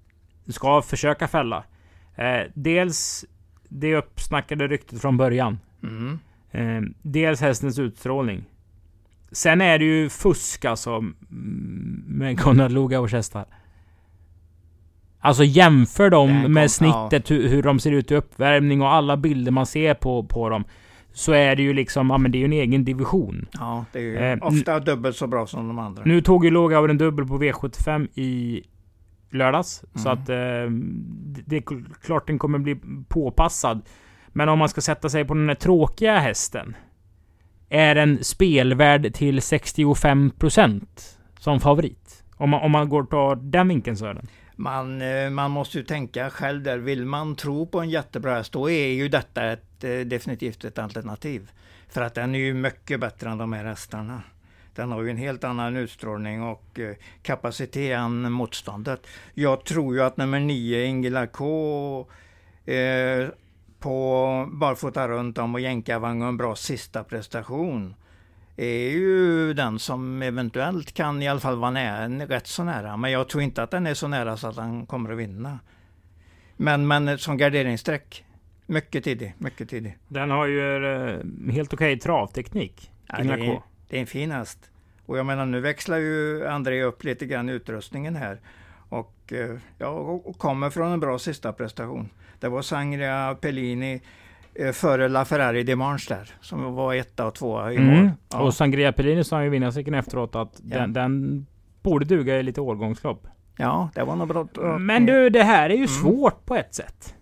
ska 0.49 0.83
försöka 0.83 1.29
fälla. 1.29 1.65
Eh, 2.17 2.41
dels 2.55 3.25
det 3.69 3.97
uppsnackade 3.97 4.67
ryktet 4.67 5.01
från 5.01 5.17
början. 5.17 5.59
Mm. 5.83 6.19
Eh, 6.51 6.91
dels 7.03 7.41
hästens 7.41 7.79
utstrålning. 7.79 8.45
Sen 9.33 9.61
är 9.61 9.79
det 9.79 9.85
ju 9.85 10.09
fusk 10.09 10.65
alltså 10.65 11.05
med 12.07 12.41
Konrad 12.41 12.73
Lugauers 12.73 13.13
hästar. 13.13 13.47
Alltså 15.21 15.45
jämför 15.45 16.11
dem 16.11 16.43
kom- 16.43 16.53
med 16.53 16.71
snittet, 16.71 17.31
hur, 17.31 17.49
hur 17.49 17.63
de 17.63 17.81
ser 17.81 17.93
ut 17.93 18.11
i 18.11 18.15
uppvärmning 18.15 18.83
och 18.83 18.93
alla 18.93 19.17
bilder 19.17 19.53
man 19.53 19.67
ser 19.67 19.95
på, 19.95 20.23
på 20.23 20.49
dem. 20.49 20.65
Så 21.17 21.33
är 21.33 21.57
det 21.57 21.63
ju 21.63 21.73
liksom, 21.73 22.11
ja 22.11 22.19
men 22.19 22.33
det 22.33 22.39
är 22.39 22.41
ju 22.41 22.45
en 22.45 22.53
egen 22.53 22.85
division. 22.85 23.47
Ja, 23.53 23.85
det 23.93 23.99
är 23.99 24.03
ju 24.03 24.17
Eh, 24.17 24.39
ofta 24.43 24.81
dubbelt 24.81 25.17
så 25.17 25.27
bra 25.27 25.47
som 25.47 25.69
de 25.69 25.79
andra. 25.79 26.03
Nu 26.05 26.21
tog 26.21 26.45
ju 26.45 26.51
Lugauer 26.51 26.89
en 26.89 26.99
dubbel 26.99 27.27
på 27.27 27.39
V75 27.39 28.09
i 28.15 28.63
lördags. 29.31 29.85
Så 29.95 30.09
Mm. 30.09 30.13
att 30.23 30.29
eh, 30.29 30.71
det 31.35 31.43
det 31.47 31.57
är 31.57 31.63
klart 32.05 32.27
den 32.27 32.39
kommer 32.39 32.59
bli 32.59 32.77
påpassad. 33.09 33.83
Men 34.29 34.49
om 34.49 34.59
man 34.59 34.69
ska 34.69 34.81
sätta 34.81 35.09
sig 35.09 35.25
på 35.25 35.35
den 35.35 35.49
här 35.49 35.55
tråkiga 35.55 36.19
hästen. 36.19 36.77
Är 37.69 37.95
den 37.95 38.25
spelvärd 38.25 39.15
till 39.15 39.41
65% 39.41 40.81
som 41.39 41.61
favorit? 41.61 42.25
Om 42.37 42.51
man, 42.51 42.61
om 42.63 42.71
man 42.71 42.89
går 42.89 43.03
och 43.03 43.11
tar 43.11 43.37
den 43.37 43.69
vinkeln 43.69 43.97
så 43.97 44.07
är 44.07 44.15
den. 44.15 44.27
Man, 44.57 45.03
eh, 45.03 45.31
man 45.31 45.51
måste 45.51 45.79
ju 45.79 45.85
tänka 45.85 46.31
själv 46.31 46.63
där. 46.63 46.79
Vill 46.79 47.07
man 47.07 47.37
tro 47.37 47.67
på 47.67 47.81
en 47.81 47.91
jättebra 47.91 48.35
häst, 48.35 48.53
då 48.53 48.71
är 48.71 48.89
ju 48.89 49.09
detta 49.09 49.53
ett, 49.53 49.85
eh, 49.85 49.99
definitivt 49.99 50.65
ett 50.65 50.79
alternativ. 50.79 51.51
För 51.89 52.03
att 52.03 52.15
den 52.15 52.35
är 52.35 52.39
ju 52.39 52.55
mycket 52.55 53.01
bättre 53.01 53.31
än 53.31 53.39
de 53.39 53.53
här 53.53 53.65
hästarna. 53.65 54.23
Den 54.75 54.93
har 54.93 55.03
ju 55.03 55.11
en 55.11 55.17
helt 55.17 55.45
annan 55.45 55.77
utstrålning 55.77 56.43
och 56.43 56.79
eh, 56.79 56.95
kapacitet 57.23 57.97
än 57.97 58.33
motståndet. 58.33 59.07
Jag 59.35 59.65
tror 59.65 59.95
ju 59.95 60.03
att 60.03 60.17
nummer 60.17 60.41
nio, 60.41 60.85
Ingela 60.85 61.27
K, 61.27 62.07
eh, 62.65 63.29
på 63.79 64.49
barfota 64.53 65.09
runt 65.09 65.39
om 65.39 65.55
och 65.55 65.61
jänkarvagn 65.61 66.23
och 66.23 66.29
en 66.29 66.37
bra 66.37 66.57
sista 66.57 67.05
prestation 67.05 67.95
är 68.57 68.91
ju 68.91 69.53
den 69.55 69.79
som 69.79 70.23
eventuellt 70.23 70.93
kan 70.93 71.23
i 71.23 71.29
alla 71.29 71.41
fall 71.41 71.57
vara 71.57 71.71
nära, 71.71 72.27
rätt 72.27 72.47
så 72.47 72.65
nära. 72.65 72.97
Men 72.97 73.11
jag 73.11 73.29
tror 73.29 73.43
inte 73.43 73.63
att 73.63 73.71
den 73.71 73.87
är 73.87 73.95
så 73.95 74.09
nära 74.09 74.37
så 74.37 74.49
att 74.49 74.57
han 74.57 74.87
kommer 74.87 75.13
att 75.13 75.19
vinna. 75.19 75.59
Men, 76.57 76.87
men 76.87 77.19
som 77.19 77.37
garderingsstreck, 77.37 78.25
mycket 78.67 79.05
tidig, 79.05 79.35
mycket 79.39 79.69
tidig. 79.69 79.99
Den 80.09 80.31
har 80.31 80.47
ju 80.47 80.87
eh, 80.87 81.53
helt 81.53 81.75
okej 81.75 81.99
travteknik. 81.99 82.91
Ja, 83.07 83.23
det, 83.23 83.33
är, 83.33 83.63
det 83.89 83.97
är 83.97 84.01
en 84.01 84.07
fin 84.07 84.31
häst. 84.31 84.71
Och 85.07 85.19
jag 85.19 85.27
menar 85.27 85.47
nu 85.47 85.61
växlar 85.61 85.97
ju 85.97 86.47
André 86.47 86.83
upp 86.83 87.05
lite 87.05 87.27
grann 87.27 87.49
utrustningen 87.49 88.17
här. 88.17 88.41
Och, 88.89 89.33
eh, 89.33 89.57
ja, 89.79 89.89
och 89.89 90.39
kommer 90.39 90.71
från 90.71 90.93
en 90.93 91.01
bra 91.01 91.19
sista 91.19 91.53
prestation. 91.53 92.09
Det 92.41 92.49
var 92.49 92.63
Sangria 92.63 93.35
Pellini 93.41 94.01
före 94.73 95.09
LaFerrari 95.09 95.63
Dimanche 95.63 96.15
där, 96.15 96.31
som 96.41 96.75
var 96.75 96.95
etta 96.95 97.27
och 97.27 97.35
tvåa 97.35 97.73
i 97.73 97.77
Mm. 97.77 97.97
mål. 98.05 98.11
Ja. 98.33 98.41
Och 98.43 98.55
Sangria 98.55 98.93
Pellini 98.93 99.25
sa 99.25 99.41
ju 99.41 99.47
i 99.47 99.51
vinnarcykeln 99.51 99.95
efteråt 99.97 100.35
att 100.37 100.61
Ja. 100.65 100.79
den, 100.79 100.93
den 100.93 101.47
borde 101.83 102.05
duga 102.05 102.37
i 102.39 102.43
lite 102.43 102.61
årgångslopp. 102.61 103.27
ja, 103.59 103.91
det 103.95 104.05
var 104.05 104.17
nog 104.17 104.29
bra. 104.29 104.79
Men 104.79 105.07
du, 105.07 105.31
det 105.31 105.43
här 105.43 105.65
är 105.71 105.75
ju 105.75 105.77
Mm. 105.77 105.89
svårt 105.89 106.45
på 106.47 106.55
ett 106.57 106.75
sätt. 106.75 107.15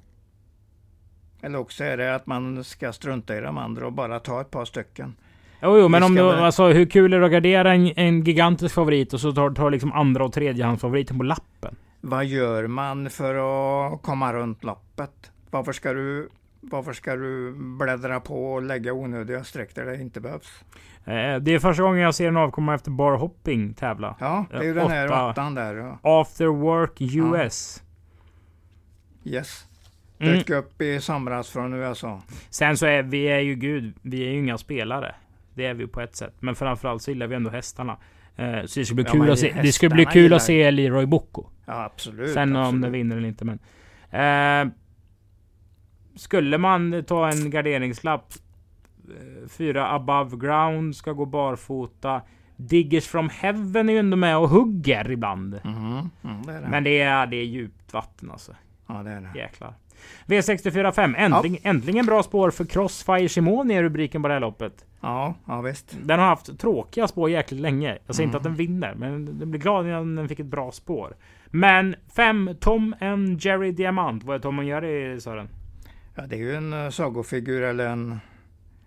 Eller 1.42 1.58
också 1.58 1.84
är 1.84 1.96
det 1.96 2.14
att 2.14 2.26
man 2.26 2.64
ska 2.64 2.92
strunta 2.92 3.36
i 3.36 3.40
de 3.40 3.58
andra 3.58 3.86
och 3.86 3.92
bara 3.92 4.20
ta 4.20 4.40
ett 4.40 4.50
par 4.50 4.64
stycken. 4.64 5.16
Jo, 5.62 5.78
jo 5.78 5.88
men 5.88 6.02
om 6.02 6.14
du, 6.14 6.22
väl- 6.22 6.34
alltså 6.44 6.66
hur 6.68 6.86
kul 6.86 7.12
är 7.12 7.20
det 7.20 7.26
att 7.26 7.32
gardera 7.32 7.74
en, 7.74 7.86
en 7.96 8.24
gigantisk 8.24 8.74
favorit 8.74 9.12
och 9.12 9.20
så 9.20 9.32
tar 9.32 9.50
tar 9.50 9.70
liksom 9.70 9.92
andra 9.92 10.24
och 10.24 10.32
tredjehandsfavoriten 10.32 11.18
på 11.18 11.24
lappen? 11.24 11.76
Vad 12.00 12.24
gör 12.24 12.66
man 12.66 13.10
för 13.10 13.34
att 13.34 14.02
komma 14.02 14.32
runt 14.32 14.64
loppet? 14.64 15.30
Varför 15.50 15.72
ska 15.72 15.92
du, 15.92 16.28
varför 16.70 16.92
ska 16.92 17.16
du 17.16 17.52
bläddra 17.78 18.20
på 18.20 18.52
och 18.52 18.62
lägga 18.62 18.92
onödiga 18.92 19.44
streck 19.44 19.74
där 19.74 19.84
det 19.84 19.96
inte 20.00 20.20
behövs? 20.20 20.64
Eh, 21.04 21.36
det 21.40 21.54
är 21.54 21.58
första 21.58 21.82
gången 21.82 22.00
jag 22.02 22.14
ser 22.14 22.28
en 22.28 22.36
avkomma 22.36 22.74
efter 22.74 22.90
bar 22.90 23.12
hopping 23.16 23.74
tävla. 23.74 24.16
Ja, 24.20 24.46
det 24.50 24.56
är 24.56 24.62
ju 24.62 24.74
den 24.74 24.90
här 24.90 25.06
åtta. 25.06 25.30
åttan 25.30 25.54
där. 25.54 25.74
Ja. 25.74 25.98
After 26.02 26.46
Work 26.46 27.00
US. 27.00 27.82
Yes. 29.24 29.66
Mm. 30.18 30.34
Dök 30.34 30.50
upp 30.50 30.80
i 30.82 31.00
somras 31.00 31.50
från 31.50 31.74
USA. 31.74 32.22
Sen 32.50 32.76
så 32.76 32.86
är 32.86 33.02
vi 33.02 33.24
är 33.24 33.38
ju 33.40 33.54
gud, 33.54 33.94
vi 34.02 34.26
är 34.26 34.30
ju 34.30 34.38
inga 34.38 34.58
spelare. 34.58 35.14
Det 35.54 35.66
är 35.66 35.74
vi 35.74 35.86
på 35.86 36.00
ett 36.00 36.16
sätt. 36.16 36.34
Men 36.40 36.54
framförallt 36.54 37.02
så 37.02 37.10
gillar 37.10 37.26
vi 37.26 37.34
ändå 37.34 37.50
hästarna. 37.50 37.96
Eh, 38.36 38.64
så 38.64 38.80
det 38.80 38.86
ska 38.86 38.94
bli 38.94 39.04
Ja, 39.04 39.12
kul 39.12 39.30
att 39.30 39.38
se. 39.38 39.56
Det 39.62 39.72
ska 39.72 39.88
bli 39.88 40.04
kul 40.04 40.22
gillar- 40.22 40.36
att 40.36 40.42
se 40.42 40.70
Leroy 40.70 41.06
Bocco. 41.06 41.44
Ja, 41.66 41.84
absolut. 41.84 42.32
Sen 42.32 42.56
om 42.56 42.62
absolut. 42.62 42.82
den 42.82 42.92
vinner 42.92 43.16
eller 43.16 43.28
inte 43.28 43.44
men. 43.44 43.58
Eh, 44.10 44.72
skulle 46.16 46.58
man 46.58 47.04
ta 47.06 47.28
en 47.28 47.50
garderingslapp. 47.50 48.32
eh, 49.08 49.48
Fyra 49.48 49.90
above 49.92 50.36
ground 50.36 50.96
ska 50.96 51.12
gå 51.12 51.24
barfota. 51.26 52.20
Diggers 52.56 53.06
from 53.06 53.28
heaven 53.28 53.88
är 53.88 53.92
ju 53.92 53.98
ändå 53.98 54.16
med 54.16 54.36
och 54.38 54.48
hugger 54.48 55.10
ibland. 55.10 55.60
Mhm, 55.64 56.10
mm, 56.24 56.42
det 56.46 56.52
det. 56.52 56.68
Men 56.70 56.84
det 56.84 57.00
är, 57.00 57.26
det 57.26 57.36
är 57.36 57.44
djupt 57.44 57.92
vatten 57.92 58.30
alltså. 58.30 58.52
ja, 58.86 59.02
det 59.02 59.10
är 59.10 59.20
det. 59.20 59.38
Jäklar. 59.38 59.74
V645. 60.26 61.14
Äntligen, 61.18 61.58
äntligen 61.62 62.06
bra 62.06 62.22
spår 62.22 62.50
för 62.50 62.64
Crossfire 62.64 63.28
Simone 63.28 63.74
är 63.74 63.82
rubriken 63.82 64.22
på 64.22 64.28
det 64.28 64.34
här 64.34 64.40
loppet. 64.40 64.84
Ja, 65.00 65.34
ja 65.46 65.60
visst. 65.60 65.96
Den 66.02 66.18
har 66.18 66.26
haft 66.26 66.58
tråkiga 66.58 67.08
spår 67.08 67.30
jäkligt 67.30 67.60
länge. 67.60 67.98
Jag 68.06 68.16
säger 68.16 68.26
inte 68.26 68.36
att 68.36 68.46
Mm. 68.46 68.56
den 68.56 68.66
vinner, 68.66 68.94
men 68.94 69.38
den 69.38 69.50
blir 69.50 69.60
glad 69.60 69.86
när 69.86 69.92
den 70.16 70.28
fick 70.28 70.40
ett 70.40 70.46
bra 70.46 70.72
spår. 70.72 71.16
Men 71.46 71.94
5 72.16 72.50
Tom 72.60 72.94
and 73.00 73.40
Jerry 73.44 73.72
Diamant. 73.72 74.24
Vad 74.24 74.36
är 74.36 74.40
Tom 74.40 74.58
och 74.58 74.64
Jerry 74.64 75.20
Sören? 75.20 75.48
Ja, 76.14 76.26
det 76.26 76.36
är 76.36 76.40
ju 76.40 76.54
en 76.54 76.72
uh, 76.72 76.90
sagofigur 76.90 77.62
eller 77.62 77.86
en 77.86 78.18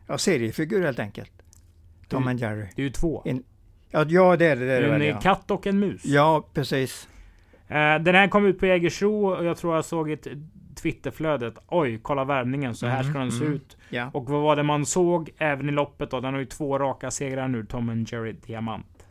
ja, 0.07 0.17
seriefigur 0.17 0.83
helt 0.83 0.99
enkelt. 0.99 1.31
Tom 2.07 2.17
Mm. 2.23 2.29
and 2.29 2.39
Jerry. 2.39 2.67
Det 2.75 2.81
är 2.81 2.83
ju 2.85 2.89
två. 2.91 3.21
Ja, 3.89 4.05
ja 4.09 4.35
det 4.37 4.45
är 4.45 4.55
det. 4.55 4.65
det, 4.65 4.73
är 4.73 4.81
det 4.81 4.87
är 4.87 4.91
väl, 4.91 5.01
en 5.01 5.07
ja. 5.07 5.19
katt 5.19 5.51
och 5.51 5.67
en 5.67 5.79
mus. 5.79 6.05
ja, 6.05 6.47
precis. 6.53 7.09
Eh, 7.67 7.95
den 7.99 8.15
här 8.15 8.27
kom 8.27 8.45
ut 8.45 8.59
på 8.59 8.65
Jägersro 8.65 9.25
och 9.27 9.45
jag 9.45 9.57
tror 9.57 9.75
jag 9.75 9.85
såg 9.85 10.11
ett 10.11 10.27
Twitterflödet. 10.75 11.53
Oj, 11.67 11.99
kolla 12.01 12.23
värmningen. 12.23 12.75
Så 12.75 12.85
här 12.87 13.03
ska 13.03 13.09
Mm, 13.09 13.21
den 13.21 13.31
se 13.31 13.43
mm. 13.45 13.53
ut. 13.55 13.77
Ja. 13.89 14.09
Och 14.13 14.29
vad 14.29 14.41
var 14.41 14.55
det 14.55 14.63
man 14.63 14.85
såg 14.85 15.29
även 15.37 15.69
i 15.69 15.71
loppet 15.71 16.11
då? 16.11 16.19
Den 16.19 16.33
har 16.33 16.39
ju 16.39 16.45
två 16.45 16.79
raka 16.79 17.11
segrar 17.11 17.47
nu, 17.47 17.65
Tom 17.65 17.89
and 17.89 18.11
Jerry 18.11 18.31
Diamant. 18.31 19.05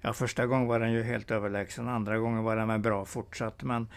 ja, 0.00 0.12
första 0.12 0.46
gången 0.46 0.66
var 0.68 0.80
den 0.80 0.92
ju 0.92 1.02
helt 1.02 1.30
överlägsen. 1.30 1.88
Andra 1.88 2.18
gången 2.18 2.42
var 2.44 2.56
den 2.56 2.68
väl 2.68 2.80
bra 2.80 3.04
fortsatt. 3.04 3.62
Men 3.62 3.88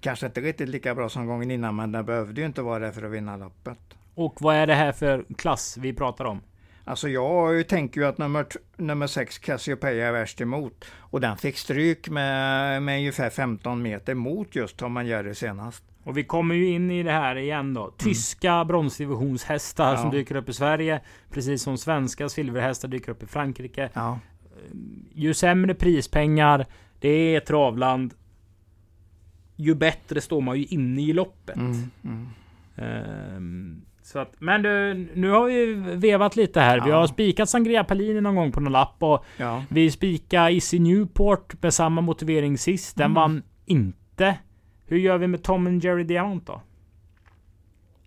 kanske 0.00 0.26
inte 0.26 0.40
riktigt 0.40 0.68
lika 0.68 0.94
bra 0.94 1.08
som 1.08 1.26
gången 1.26 1.50
innan. 1.50 1.76
Men 1.76 1.92
den 1.92 2.04
behövde 2.04 2.40
ju 2.40 2.46
inte 2.46 2.62
vara 2.62 2.78
det 2.86 2.92
för 2.92 3.02
att 3.02 3.10
vinna 3.12 3.36
loppet. 3.36 3.78
Och 4.14 4.36
vad 4.40 4.56
är 4.56 4.66
det 4.66 4.74
här 4.74 4.92
för 4.92 5.24
klass 5.38 5.76
vi 5.80 5.92
pratar 5.92 6.24
om? 6.24 6.40
Alltså 6.84 7.08
jag 7.08 7.68
tänker 7.68 8.00
ju 8.00 8.06
att 8.06 8.18
nummer, 8.18 8.46
nummer 8.76 9.06
sex 9.06 9.38
Cassiopeia 9.38 10.08
är 10.08 10.12
värst 10.12 10.40
emot. 10.40 10.84
Och 10.96 11.20
den 11.20 11.36
fick 11.36 11.56
stryk 11.58 12.08
med, 12.08 12.82
med 12.82 12.98
ungefär 12.98 13.30
15 13.30 13.82
meter 13.82 14.14
mot 14.14 14.54
just 14.56 14.76
Tom 14.76 15.06
Jerry 15.06 15.34
senast. 15.34 15.84
Och 16.04 16.16
vi 16.16 16.24
kommer 16.24 16.54
ju 16.54 16.68
in 16.68 16.90
i 16.90 17.02
det 17.02 17.12
här 17.12 17.36
igen 17.36 17.74
då. 17.74 17.90
Tyska 17.96 18.64
bronsdivisionshästar 18.64 19.96
som 19.96 20.04
Mm. 20.04 20.14
Ja. 20.14 20.18
dyker 20.18 20.34
upp 20.36 20.48
i 20.48 20.52
Sverige. 20.52 21.00
Precis 21.30 21.62
som 21.62 21.78
svenska 21.78 22.28
silverhästar 22.28 22.88
dyker 22.88 23.12
upp 23.12 23.22
i 23.22 23.26
Frankrike. 23.26 23.90
Ja, 23.92 24.18
Ju 25.12 25.34
sämre 25.34 25.74
prispengar, 25.74 26.66
det 27.00 27.08
är 27.36 27.40
travland. 27.40 28.14
Ju 29.60 29.74
bättre 29.74 30.20
står 30.20 30.40
man 30.40 30.58
ju 30.58 30.64
inne 30.64 31.02
i 31.02 31.12
loppet. 31.12 31.56
mm, 31.56 31.90
mm. 32.04 32.28
Ehm, 32.76 33.82
så 34.02 34.18
att, 34.18 34.34
men 34.38 34.62
du, 34.62 34.94
nu 35.14 35.30
har 35.30 35.44
vi 35.46 35.74
vevat 35.96 36.36
lite 36.36 36.60
här. 36.60 36.80
Vi 36.80 36.90
Ja. 36.90 36.96
har 36.96 37.06
spikat 37.06 37.48
Sangria 37.48 37.84
Pallini 37.84 38.20
någon 38.20 38.34
gång 38.36 38.52
på 38.52 38.60
någon 38.60 38.72
lapp. 38.72 38.96
Och 39.02 39.24
ja. 39.36 39.64
vi 39.68 39.90
spikade 39.90 40.52
Issy 40.52 40.78
Newport 40.78 41.62
med 41.62 41.74
samma 41.74 42.00
motivering 42.00 42.58
sist. 42.58 42.96
Den 42.96 43.04
Mm. 43.04 43.14
vann 43.14 43.42
inte. 43.66 44.38
Hur 44.86 44.98
gör 44.98 45.18
vi 45.18 45.26
med 45.26 45.42
Tom 45.42 45.66
and 45.66 45.84
Jerry 45.84 46.04
Diamant 46.04 46.46
då? 46.46 46.62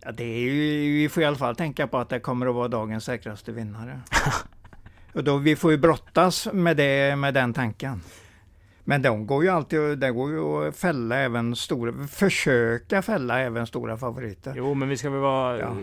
Ja, 0.03 0.11
det 0.11 0.23
är 0.23 0.39
ju, 0.39 0.51
vi 0.97 1.09
får 1.09 1.23
i 1.23 1.25
alla 1.25 1.35
fall 1.37 1.55
tänka 1.55 1.87
på 1.87 1.97
att 1.97 2.09
det 2.09 2.19
kommer 2.19 2.47
att 2.47 2.55
vara 2.55 2.67
dagens 2.67 3.03
säkraste 3.05 3.51
vinnare. 3.51 3.99
och 5.13 5.23
då, 5.23 5.37
vi 5.37 5.55
får 5.55 5.71
ju 5.71 5.77
brottas 5.77 6.47
med, 6.53 6.77
det, 6.77 7.15
med 7.15 7.33
den 7.33 7.53
tanken. 7.53 8.01
Men 8.83 9.01
de 9.01 9.27
går 9.27 9.43
ju 9.43 9.49
alltid, 9.49 9.97
det 9.99 10.11
går 10.11 10.29
ju 10.31 10.67
att 10.67 10.77
fälla 10.77 11.15
även 11.17 11.55
stora, 11.55 12.07
försöka 12.07 13.01
fälla 13.01 13.39
även 13.39 13.67
stora 13.67 13.97
favoriter. 13.97 14.53
Jo, 14.57 14.73
men 14.73 14.89
vi 14.89 14.97
ska 14.97 15.09
väl 15.09 15.19
vara 15.19 15.59
Ja. 15.59 15.65
eh, 15.67 15.75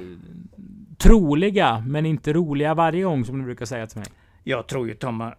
troliga, 0.99 1.85
men 1.87 2.07
inte 2.07 2.33
roliga 2.33 2.75
varje 2.75 3.03
gång 3.05 3.25
som 3.25 3.39
du 3.39 3.45
brukar 3.45 3.67
säga 3.67 3.87
till 3.87 3.99
mig. 3.99 4.09
Jag 4.45 4.67
tror 4.67 4.89
ju 4.89 4.95
Tom, 4.95 5.33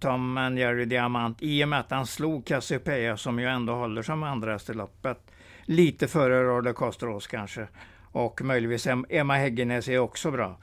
Tom 0.00 0.36
and 0.38 0.58
Jerry 0.58 0.84
Diamant, 0.84 1.38
i 1.40 1.64
och 1.64 1.68
med 1.68 1.80
att 1.80 1.90
han 1.90 2.06
slog 2.06 2.44
Cassiopeia 2.46 3.16
som 3.16 3.38
ju 3.38 3.46
ändå 3.46 3.74
håller 3.74 4.02
som 4.02 4.22
andra 4.22 4.58
i 4.70 4.72
loppet. 4.72 5.18
Lite 5.64 6.08
före 6.08 6.42
Roller 6.42 6.72
Coaster 6.72 7.08
Oss 7.08 7.26
kanske. 7.26 7.68
Och 8.02 8.42
möjligtvis 8.44 8.86
Em- 8.86 9.04
Emma 9.08 9.34
Häggenäs 9.34 9.88
är 9.88 9.98
också 9.98 10.30
bra. 10.30 10.58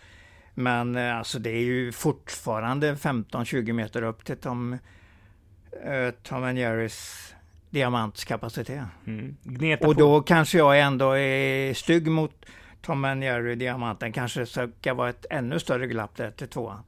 Men 0.54 0.96
eh, 0.96 1.18
alltså 1.18 1.40
det 1.40 1.50
är 1.50 1.62
ju 1.64 1.92
fortfarande 1.92 2.94
15-20 2.96 3.74
meter 3.74 4.02
upp 4.02 4.26
till 4.26 4.38
Tom, 4.38 4.78
eh, 5.86 6.14
Tom 6.24 6.58
Jerrys 6.58 7.30
diamantskapacitet. 7.70 8.84
Mm. 9.08 9.38
Gneta 9.44 9.88
Och 9.88 9.94
på. 9.96 10.00
då 10.00 10.22
kanske 10.22 10.58
jag 10.58 10.80
ändå 10.80 11.18
är 11.18 11.74
stygg 11.74 12.08
mot 12.08 12.46
Tom 12.82 13.22
Jerry 13.22 13.56
diamanten. 13.56 14.12
Kanske 14.12 14.46
ska 14.46 14.94
vara 14.94 15.10
ett 15.10 15.26
ännu 15.30 15.60
större 15.60 15.88
glapp 15.88 16.16
där 16.16 16.32
till 16.32 16.48
tvåan. 16.48 16.84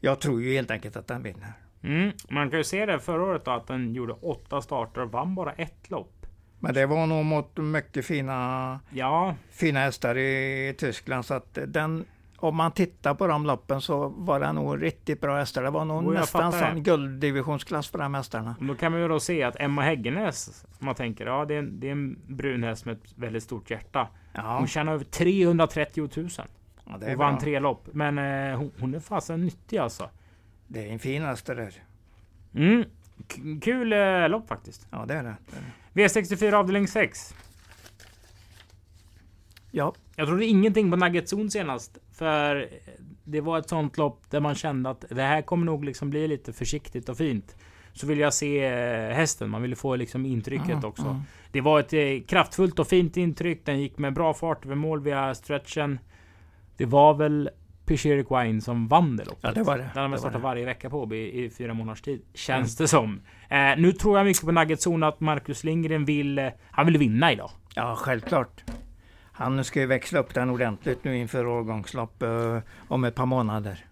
Jag 0.00 0.20
tror 0.20 0.42
ju 0.42 0.52
helt 0.54 0.70
enkelt 0.70 0.96
att 0.96 1.06
den 1.06 1.22
vinner. 1.22 1.52
Mm. 1.82 2.12
Man 2.28 2.50
kan 2.50 2.58
ju 2.58 2.64
se 2.64 2.86
det 2.86 2.98
förra 2.98 3.22
året 3.22 3.44
då, 3.44 3.50
att 3.50 3.66
den 3.66 3.94
gjorde 3.94 4.12
åtta 4.12 4.62
starter 4.62 5.00
och 5.00 5.12
vann 5.12 5.34
bara 5.34 5.52
ett 5.52 5.90
lopp. 5.90 6.26
Men 6.58 6.74
det 6.74 6.86
var 6.86 7.06
nog 7.06 7.24
mot 7.24 7.56
mycket 7.56 8.06
fina, 8.06 8.80
Ja, 8.90 9.34
fina 9.50 9.80
hästar 9.80 10.18
i 10.18 10.74
Tyskland. 10.78 11.24
Så 11.24 11.34
att 11.34 11.58
den, 11.66 12.04
om 12.42 12.56
man 12.56 12.72
tittar 12.72 13.14
på 13.14 13.26
de 13.26 13.46
loppen 13.46 13.80
så 13.80 14.08
var 14.08 14.40
det 14.40 14.52
nog 14.52 14.82
riktigt 14.82 15.20
bra 15.20 15.38
hästar. 15.38 15.62
Det 15.62 15.70
var 15.70 15.84
nog 15.84 16.14
jag 16.14 16.20
nästan 16.20 16.52
sån 16.52 16.82
gulddivisionsklass 16.82 17.90
på 17.90 17.98
de 17.98 18.14
hästarna. 18.14 18.56
och 18.60 18.66
då 18.66 18.74
kan 18.74 18.92
man 18.92 19.00
ju 19.00 19.08
då 19.08 19.20
se 19.20 19.42
att 19.42 19.56
Emma 19.60 19.82
Häggenäs, 19.82 20.64
om 20.80 20.86
man 20.86 20.94
tänker, 20.94 21.26
ja 21.26 21.44
det 21.44 21.54
är, 21.54 21.58
en, 21.58 21.80
det 21.80 21.88
är 21.88 21.92
en 21.92 22.18
brun 22.26 22.62
häst 22.62 22.84
med 22.84 22.92
ett 22.92 23.12
väldigt 23.14 23.42
stort 23.42 23.70
hjärta. 23.70 24.08
Ja, 24.32 24.58
Hon 24.58 24.66
tjänar 24.66 24.92
över 24.92 25.04
330 25.04 26.08
000 26.16 26.28
ja 26.84 26.94
och 26.94 27.02
vann 27.02 27.16
bra. 27.16 27.40
tre 27.40 27.60
lopp. 27.60 27.88
Men 27.92 28.18
eh, 28.18 28.58
hon, 28.58 28.72
hon 28.80 28.94
är 28.94 29.00
fasen 29.00 29.44
nyttig 29.44 29.78
alltså. 29.78 30.10
det 30.66 30.88
är 30.88 30.92
en 30.92 30.98
fin 30.98 31.22
häst 31.22 31.46
det 31.46 31.54
där. 31.54 31.74
Mm. 32.54 32.84
Kul 33.60 33.92
eh, 33.92 34.28
lopp 34.28 34.48
faktiskt. 34.48 34.86
Ja, 34.90 35.04
det 35.06 35.14
är 35.14 35.22
det. 35.22 35.36
det, 35.92 36.00
är 36.00 36.06
det. 36.06 36.20
V64 36.20 36.52
avdelning 36.52 36.88
6. 36.88 37.34
Ja, 39.74 39.94
Jag 40.16 40.26
trodde 40.28 40.44
ingenting 40.46 40.90
på 40.90 40.96
Nugget 40.96 41.32
Zone 41.32 41.50
senast. 41.50 41.98
För 42.12 42.68
det 43.24 43.40
var 43.40 43.58
ett 43.58 43.68
sånt 43.68 43.98
lopp 43.98 44.30
där 44.30 44.40
man 44.40 44.54
kände 44.54 44.90
att 44.90 45.04
det 45.08 45.22
här 45.22 45.42
kommer 45.42 45.66
nog 45.66 45.84
liksom 45.84 46.10
bli 46.10 46.28
lite 46.28 46.52
försiktigt 46.52 47.08
och 47.08 47.16
fint. 47.16 47.56
Så 47.92 48.06
vill 48.06 48.18
jag 48.18 48.34
se 48.34 48.64
eh, 48.64 49.14
hästen. 49.14 49.50
Man 49.50 49.62
ville 49.62 49.76
få 49.76 49.96
liksom 49.96 50.26
intrycket 50.26 50.68
Mm, 50.70 50.84
också. 50.84 51.02
mm. 51.06 51.20
Det 51.52 51.60
var 51.60 51.80
ett 51.80 51.92
eh, 51.92 52.26
kraftfullt 52.28 52.78
och 52.78 52.88
fint 52.88 53.16
intryck. 53.16 53.60
Den 53.64 53.80
gick 53.80 53.98
med 53.98 54.14
bra 54.14 54.34
fart 54.34 54.64
över 54.64 54.74
mål 54.74 55.00
via 55.02 55.34
stretchen. 55.34 55.98
Det 56.76 56.84
var 56.86 57.14
väl 57.14 57.50
Picheric 57.86 58.26
Wine 58.30 58.60
som 58.60 58.88
vann 58.88 59.16
det 59.16 59.24
loppet. 59.24 59.38
Ja, 59.42 59.52
det 59.52 59.62
var 59.62 59.78
det. 59.78 59.90
Den 59.94 60.02
har 60.02 60.08
var 60.08 60.16
startat 60.16 60.42
varje 60.42 60.64
vecka 60.64 60.90
på 60.90 61.14
i, 61.14 61.44
i 61.44 61.50
fyra 61.50 61.74
månaders 61.74 62.02
tid. 62.02 62.22
Känns 62.34 62.76
det 62.76 62.88
som. 62.88 63.20
Eh, 63.48 63.58
nu 63.78 63.92
tror 63.92 64.18
jag 64.18 64.24
mycket 64.26 64.44
på 64.44 64.52
Nugget 64.52 64.86
Zone 64.86 65.06
att 65.06 65.20
Marcus 65.20 65.64
Lindgren 65.64 66.04
vill... 66.04 66.38
Eh, 66.38 66.48
han 66.70 66.86
vill 66.86 66.98
vinna 66.98 67.32
idag. 67.32 67.50
Ja, 67.74 67.94
självklart. 67.98 68.64
Han 69.42 69.64
ska 69.64 69.80
ju 69.80 69.86
växla 69.86 70.18
upp 70.18 70.34
den 70.34 70.50
ordentligt 70.50 71.04
nu 71.04 71.18
inför 71.18 71.46
årgångslopp 71.46 72.22
eh, 72.22 72.58
om 72.88 73.04
ett 73.04 73.14
par 73.14 73.26
månader. 73.26 73.84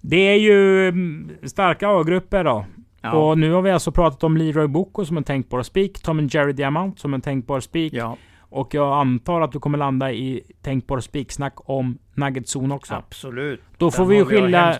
Det 0.00 0.16
är 0.28 0.34
ju 0.38 0.88
mm, 0.88 1.30
starka 1.42 1.88
A-grupper 1.88 2.44
då. 2.44 2.64
Ja, 3.00 3.12
Och 3.12 3.38
nu 3.38 3.52
har 3.52 3.62
vi 3.62 3.70
alltså 3.70 3.92
pratat 3.92 4.24
om 4.24 4.36
Leroy 4.36 4.66
Boko 4.66 5.04
som 5.04 5.16
en 5.16 5.24
tänkbar 5.24 5.62
spik. 5.62 6.02
Tom 6.02 6.18
and 6.18 6.34
Jerry 6.34 6.52
Diamant 6.52 6.98
som 6.98 7.14
en 7.14 7.20
tänkbar 7.20 7.60
spik. 7.60 7.92
ja 7.92 8.16
Och 8.40 8.74
jag 8.74 8.98
antar 9.00 9.40
att 9.40 9.52
du 9.52 9.58
kommer 9.60 9.78
landa 9.78 10.12
i 10.12 10.42
tänkbar 10.62 11.00
spiksnack 11.00 11.54
om 11.56 11.98
Nugget 12.14 12.56
Zone 12.56 12.74
också. 12.74 12.94
absolut. 12.94 13.60
Då 13.76 13.90
får 13.90 14.02
Den 14.02 14.10
vi 14.10 14.16
ju 14.16 14.24
skilja 14.24 14.78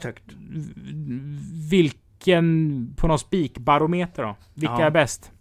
vilken 1.70 2.94
på 2.96 3.06
någon 3.06 3.18
spikbarometer 3.18 4.22
då. 4.22 4.36
Vilka 4.54 4.74
Ja. 4.78 4.86
är 4.86 4.90
bäst? 4.90 5.32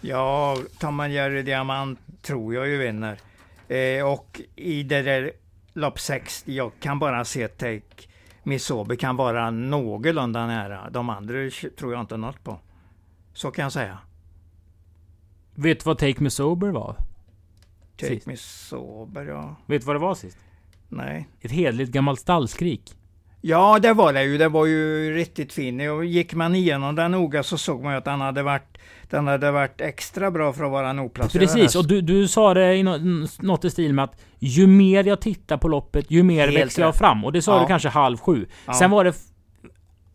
Ja, 0.00 0.56
Tom 0.78 1.00
and 1.00 1.12
Jerry 1.12 1.42
Diamant 1.42 1.98
tror 2.22 2.54
jag 2.54 2.68
ju 2.68 2.76
vinner. 2.78 3.18
Eh, 3.68 4.12
och 4.12 4.40
i 4.56 4.82
det 4.82 5.02
där 5.02 5.32
lopp 5.72 6.00
6, 6.00 6.44
jag 6.46 6.72
kan 6.80 6.98
bara 6.98 7.24
se 7.24 7.48
Take 7.48 8.08
Misobi 8.42 8.96
kan 8.96 9.16
vara 9.16 9.50
någorlunda 9.50 10.46
nära. 10.46 10.90
De 10.90 11.10
andra 11.10 11.34
tror 11.78 11.92
jag 11.92 12.00
inte 12.00 12.16
något 12.16 12.44
på. 12.44 12.58
Så 13.32 13.50
kan 13.50 13.62
jag 13.62 13.72
säga. 13.72 13.98
Vet 15.54 15.78
du 15.78 15.84
vad 15.84 15.98
Take 15.98 16.22
Me 16.22 16.30
Sober 16.30 16.68
var? 16.68 16.96
Take 17.96 18.14
Sist. 18.14 18.26
Misober, 18.26 19.24
ja. 19.24 19.56
Vet 19.66 19.82
du 19.82 19.86
vad 19.86 19.96
det 19.96 20.00
var 20.00 20.14
sist? 20.14 20.38
Nej. 20.88 21.28
Ett 21.40 21.50
hedligt 21.50 21.92
gammalt 21.92 22.20
stallskrik. 22.20 22.94
Ja, 23.40 23.78
det 23.78 23.92
var 23.92 24.12
det 24.12 24.24
ju. 24.24 24.38
Det 24.38 24.48
var 24.48 24.66
ju 24.66 25.14
riktigt 25.14 25.52
fin. 25.52 25.90
Och 25.90 26.04
gick 26.04 26.34
man 26.34 26.54
igenom 26.54 26.94
den 26.94 27.10
noga 27.10 27.42
så 27.42 27.58
såg 27.58 27.82
man 27.82 27.92
ju 27.92 27.98
att 27.98 28.04
den 28.04 28.20
hade 28.20 28.42
varit, 28.42 28.78
den 29.10 29.26
hade 29.26 29.50
varit 29.50 29.80
extra 29.80 30.30
bra 30.30 30.52
för 30.52 30.64
att 30.64 30.70
vara 30.70 30.90
en 30.90 30.98
oplacerad 30.98 31.42
Precis, 31.42 31.76
och 31.76 31.88
du, 31.88 32.00
du 32.00 32.28
sa 32.28 32.54
det 32.54 32.76
i 32.76 32.82
nå- 32.82 33.26
något 33.40 33.64
i 33.64 33.70
stil 33.70 33.92
med 33.94 34.04
att 34.04 34.20
ju 34.38 34.66
mer 34.66 35.04
jag 35.04 35.20
tittar 35.20 35.56
på 35.56 35.68
loppet, 35.68 36.10
ju 36.10 36.22
mer 36.22 36.44
Helt 36.48 36.56
växer 36.56 36.82
jag 36.82 36.94
fram. 36.94 37.24
Och 37.24 37.32
det 37.32 37.42
sa 37.42 37.54
Ja. 37.56 37.60
du 37.60 37.66
kanske 37.66 37.88
halv 37.88 38.16
sju. 38.18 38.46
Ja. 38.66 38.72
Sen 38.72 38.90
var 38.90 39.04
det 39.04 39.14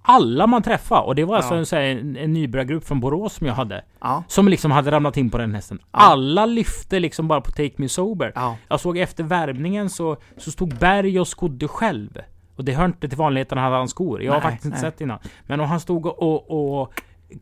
alla 0.02 0.48
man 0.48 0.64
träffade. 0.64 1.02
Och 1.02 1.16
det 1.16 1.26
var 1.26 1.36
alltså 1.36 1.54
Ja. 1.54 1.60
en, 1.60 1.66
så 1.66 1.76
här, 1.76 1.82
en, 1.84 2.18
en 2.18 2.34
nybörjargrupp 2.34 2.88
från 2.88 3.00
Borås 3.00 3.34
som 3.34 3.48
jag 3.48 3.54
hade. 3.54 3.84
Ja, 4.02 4.24
Som 4.28 4.48
liksom 4.48 4.72
hade 4.72 4.92
ramlat 4.92 5.18
in 5.18 5.30
på 5.30 5.38
den 5.38 5.56
hästen. 5.56 5.80
Ja. 5.82 5.88
Alla 6.00 6.46
lyfte 6.46 7.00
liksom 7.00 7.28
bara 7.28 7.42
på 7.42 7.52
Take 7.52 7.72
Me 7.76 7.90
Sober. 7.90 8.32
ja. 8.36 8.58
Jag 8.68 8.80
såg 8.80 8.98
efter 8.98 9.24
värvningen 9.24 9.90
så, 9.90 10.18
så 10.38 10.52
stod 10.52 10.76
Berg 10.78 11.20
och 11.20 11.28
skodde 11.28 11.68
själv. 11.68 12.18
Och 12.56 12.66
det 12.66 12.72
hör 12.74 12.86
inte 12.86 13.10
till 13.10 13.18
vanligheten 13.18 13.58
hade 13.58 13.76
han 13.76 13.88
skor. 13.88 14.24
Jag 14.24 14.32
har 14.34 14.40
Nej, 14.40 14.44
faktiskt 14.44 14.66
inte 14.66 14.82
nej. 14.82 14.92
sett 14.92 15.02
innan. 15.02 15.20
Men 15.48 15.60
om 15.60 15.68
han 15.70 15.80
stod 15.80 16.06
och... 16.06 16.22
och, 16.52 16.82
och 16.82 16.94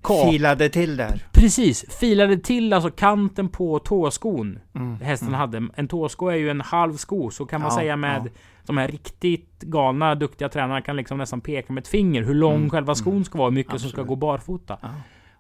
kap- 0.02 0.32
Filade 0.32 0.70
till 0.70 0.98
där. 0.98 1.26
Precis! 1.32 1.86
Filade 2.00 2.38
till 2.38 2.74
alltså 2.74 2.90
kanten 2.92 3.50
på 3.50 3.80
tåskon. 3.80 4.60
Mm. 4.76 4.96
Hästen 5.02 5.34
hade. 5.34 5.68
En 5.76 5.88
tåsko 5.88 6.28
är 6.28 6.36
ju 6.36 6.50
en 6.50 6.62
halv 6.62 6.94
sko. 6.98 7.32
Så 7.32 7.46
kan 7.46 7.62
man 7.62 7.70
Ja, 7.72 7.78
säga 7.78 7.96
med 7.96 8.22
ja. 8.26 8.30
de 8.66 8.78
här 8.78 8.88
riktigt 8.88 9.60
galna, 9.62 10.16
duktiga 10.16 10.50
tränarna 10.50 10.82
kan 10.82 10.96
liksom 10.96 11.18
nästan 11.18 11.42
peka 11.42 11.74
med 11.74 11.82
ett 11.82 11.88
finger 11.88 12.24
hur 12.24 12.34
lång 12.34 12.56
Mm, 12.56 12.70
själva 12.70 12.96
skon 12.96 13.14
mm. 13.14 13.24
ska 13.24 13.38
vara. 13.38 13.50
Hur 13.50 13.56
mycket 13.56 13.72
som 13.72 13.80
ska 13.80 13.88
Absolut. 13.88 14.08
gå 14.08 14.16
barfota. 14.16 14.78
Ja. 14.82 14.90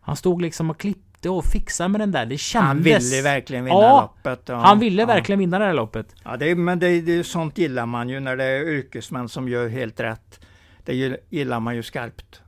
Han 0.02 0.16
stod 0.16 0.42
liksom 0.42 0.70
och 0.70 0.80
klippte 0.80 1.30
och 1.30 1.46
fixade 1.46 1.90
med 1.90 2.02
den 2.02 2.12
där. 2.12 2.26
Det 2.26 2.38
kändes... 2.38 2.68
Han 2.68 2.84
ville 2.84 3.22
verkligen 3.22 3.66
vinna 3.66 3.76
Ja, 3.82 4.02
loppet. 4.02 4.42
Ja, 4.50 4.56
Han 4.56 4.80
ville 4.80 5.02
ja. 5.02 5.06
verkligen 5.08 5.40
vinna 5.40 5.60
det 5.60 5.66
här 5.66 5.74
loppet. 5.74 6.16
Ja, 6.24 6.38
det 6.38 6.56
men 6.56 6.80
det, 6.80 7.02
det, 7.02 7.24
sånt 7.24 7.58
gillar 7.58 7.86
man 7.86 8.10
ju 8.10 8.20
när 8.20 8.38
det 8.38 8.44
är 8.44 8.62
yrkesmän 8.68 9.30
som 9.30 9.50
gör 9.50 9.68
helt 9.68 10.00
rätt. 10.00 10.40
Det 10.86 10.94
gill- 10.94 11.18
gillar 11.30 11.60
man 11.60 11.76
ju 11.76 11.84
skarpt. 11.84 12.42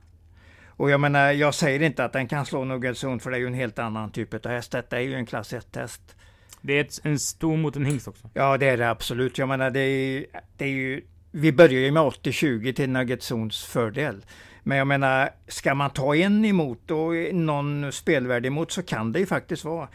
Och 0.80 0.90
jag 0.90 1.00
menar, 1.00 1.32
jag 1.32 1.54
säger 1.54 1.82
inte 1.82 2.06
att 2.06 2.14
den 2.14 2.28
kan 2.28 2.46
slå 2.46 2.64
Nuggelzon 2.64 3.20
för 3.20 3.32
det 3.32 3.38
är 3.38 3.40
ju 3.40 3.48
en 3.48 3.54
helt 3.54 3.80
annan 3.80 4.12
typ 4.12 4.46
av 4.46 4.52
häst. 4.52 4.72
Detta 4.72 4.98
är 4.98 5.02
ju 5.02 5.16
en 5.16 5.26
klass 5.26 5.54
1-häst. 5.54 6.16
Det 6.62 6.74
är 6.74 6.82
ett, 6.82 7.00
en 7.04 7.20
stor 7.20 7.58
mot 7.58 7.76
en 7.76 7.86
hingst 7.86 8.08
också. 8.08 8.30
Ja, 8.34 8.58
det 8.58 8.70
är 8.70 8.78
det 8.78 8.90
absolut. 8.90 9.38
Jag 9.38 9.48
menar, 9.50 9.70
det 9.70 9.80
är, 9.80 10.26
det 10.58 10.66
är 10.66 10.70
ju... 10.70 11.02
Vi 11.32 11.52
börjar 11.52 11.80
ju 11.80 11.92
med 11.92 12.04
80-20 12.04 12.74
till 12.74 12.90
Nuggetzons 12.90 13.66
fördel. 13.66 14.26
Men 14.64 14.78
jag 14.78 14.88
menar, 14.88 15.30
ska 15.48 15.76
man 15.76 15.90
ta 15.90 16.16
en 16.16 16.46
emot 16.46 16.92
och 16.92 17.34
någon 17.34 17.92
spelvärd 17.92 18.46
emot 18.46 18.72
så 18.72 18.84
kan 18.84 19.12
det 19.12 19.20
ju 19.20 19.26
faktiskt 19.26 19.64
vara 19.64 19.88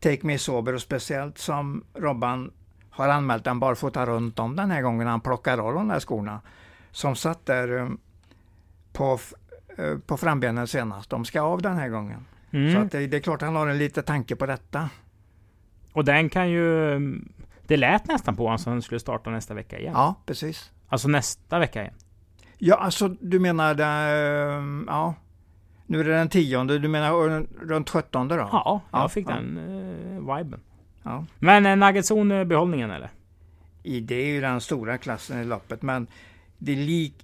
Take 0.00 0.26
Me 0.26 0.38
Sober 0.38 0.74
och 0.74 0.82
speciellt 0.82 1.38
som 1.38 1.84
Robban 1.94 2.52
har 2.90 3.08
anmält 3.08 3.44
den 3.44 3.60
barfota 3.60 4.06
runt 4.06 4.38
om 4.38 4.56
den 4.56 4.70
här 4.70 4.82
gången 4.82 5.06
han 5.06 5.20
plockar 5.20 5.58
av 5.58 5.74
de 5.74 5.88
där 5.88 6.00
skorna. 6.00 6.40
Som 6.90 7.16
satt 7.16 7.46
där 7.46 7.78
eh, 7.78 7.88
på, 8.92 9.18
på 10.06 10.16
frambenen 10.16 10.66
senast. 10.66 11.10
De 11.10 11.24
ska 11.24 11.40
av 11.42 11.62
den 11.62 11.76
här 11.76 11.88
gången. 11.88 12.24
Så 12.50 12.56
Mm. 12.56 12.82
att 12.82 12.92
det, 12.92 13.06
det 13.06 13.16
är 13.16 13.20
klart 13.20 13.42
han 13.42 13.56
har 13.56 13.66
en 13.68 13.78
liten 13.78 14.04
tanke 14.04 14.36
på 14.36 14.46
detta. 14.46 14.88
Och 15.92 16.04
den 16.04 16.28
kan 16.28 16.50
ju... 16.50 16.98
Det 17.66 17.76
lät 17.76 18.06
nästan 18.08 18.36
på 18.36 18.42
honom 18.42 18.58
som 18.58 18.72
han 18.72 18.82
skulle 18.82 19.00
starta 19.00 19.30
nästa 19.30 19.54
vecka 19.54 19.78
igen. 19.78 19.92
Ja, 19.96 20.14
precis. 20.26 20.70
Alltså 20.88 21.08
nästa 21.08 21.58
vecka 21.58 21.80
igen. 21.82 21.94
Ja, 22.58 22.76
alltså 22.76 23.08
du 23.08 23.38
menar, 23.40 23.80
eh, 23.80 24.62
ja. 24.86 25.14
Nu 25.86 26.00
är 26.00 26.04
det 26.04 26.10
den 26.16 26.28
tionde, 26.28 26.78
du 26.78 26.88
menar 26.88 27.36
eh, 27.36 27.42
runt 27.60 27.90
sjuttonde 27.90 28.36
då? 28.36 28.48
Ja, 28.52 28.80
jag 28.92 29.00
Ja, 29.00 29.08
fick 29.08 29.28
ja. 29.28 29.34
den 29.34 29.58
uh, 29.58 30.36
viben. 30.36 30.60
Ja. 31.02 31.24
Men 31.38 31.66
uh, 31.66 31.76
Nuggetzon 31.76 32.30
eh, 32.32 32.44
behållningen 32.44 32.90
eller? 32.90 33.10
I, 33.82 34.00
det 34.00 34.14
är 34.14 34.26
ju 34.26 34.40
den 34.40 34.60
stora 34.60 34.98
klassen 34.98 35.40
i 35.40 35.44
loppet, 35.44 35.82
men 35.82 36.06
det 36.58 36.76
lik, 36.76 37.14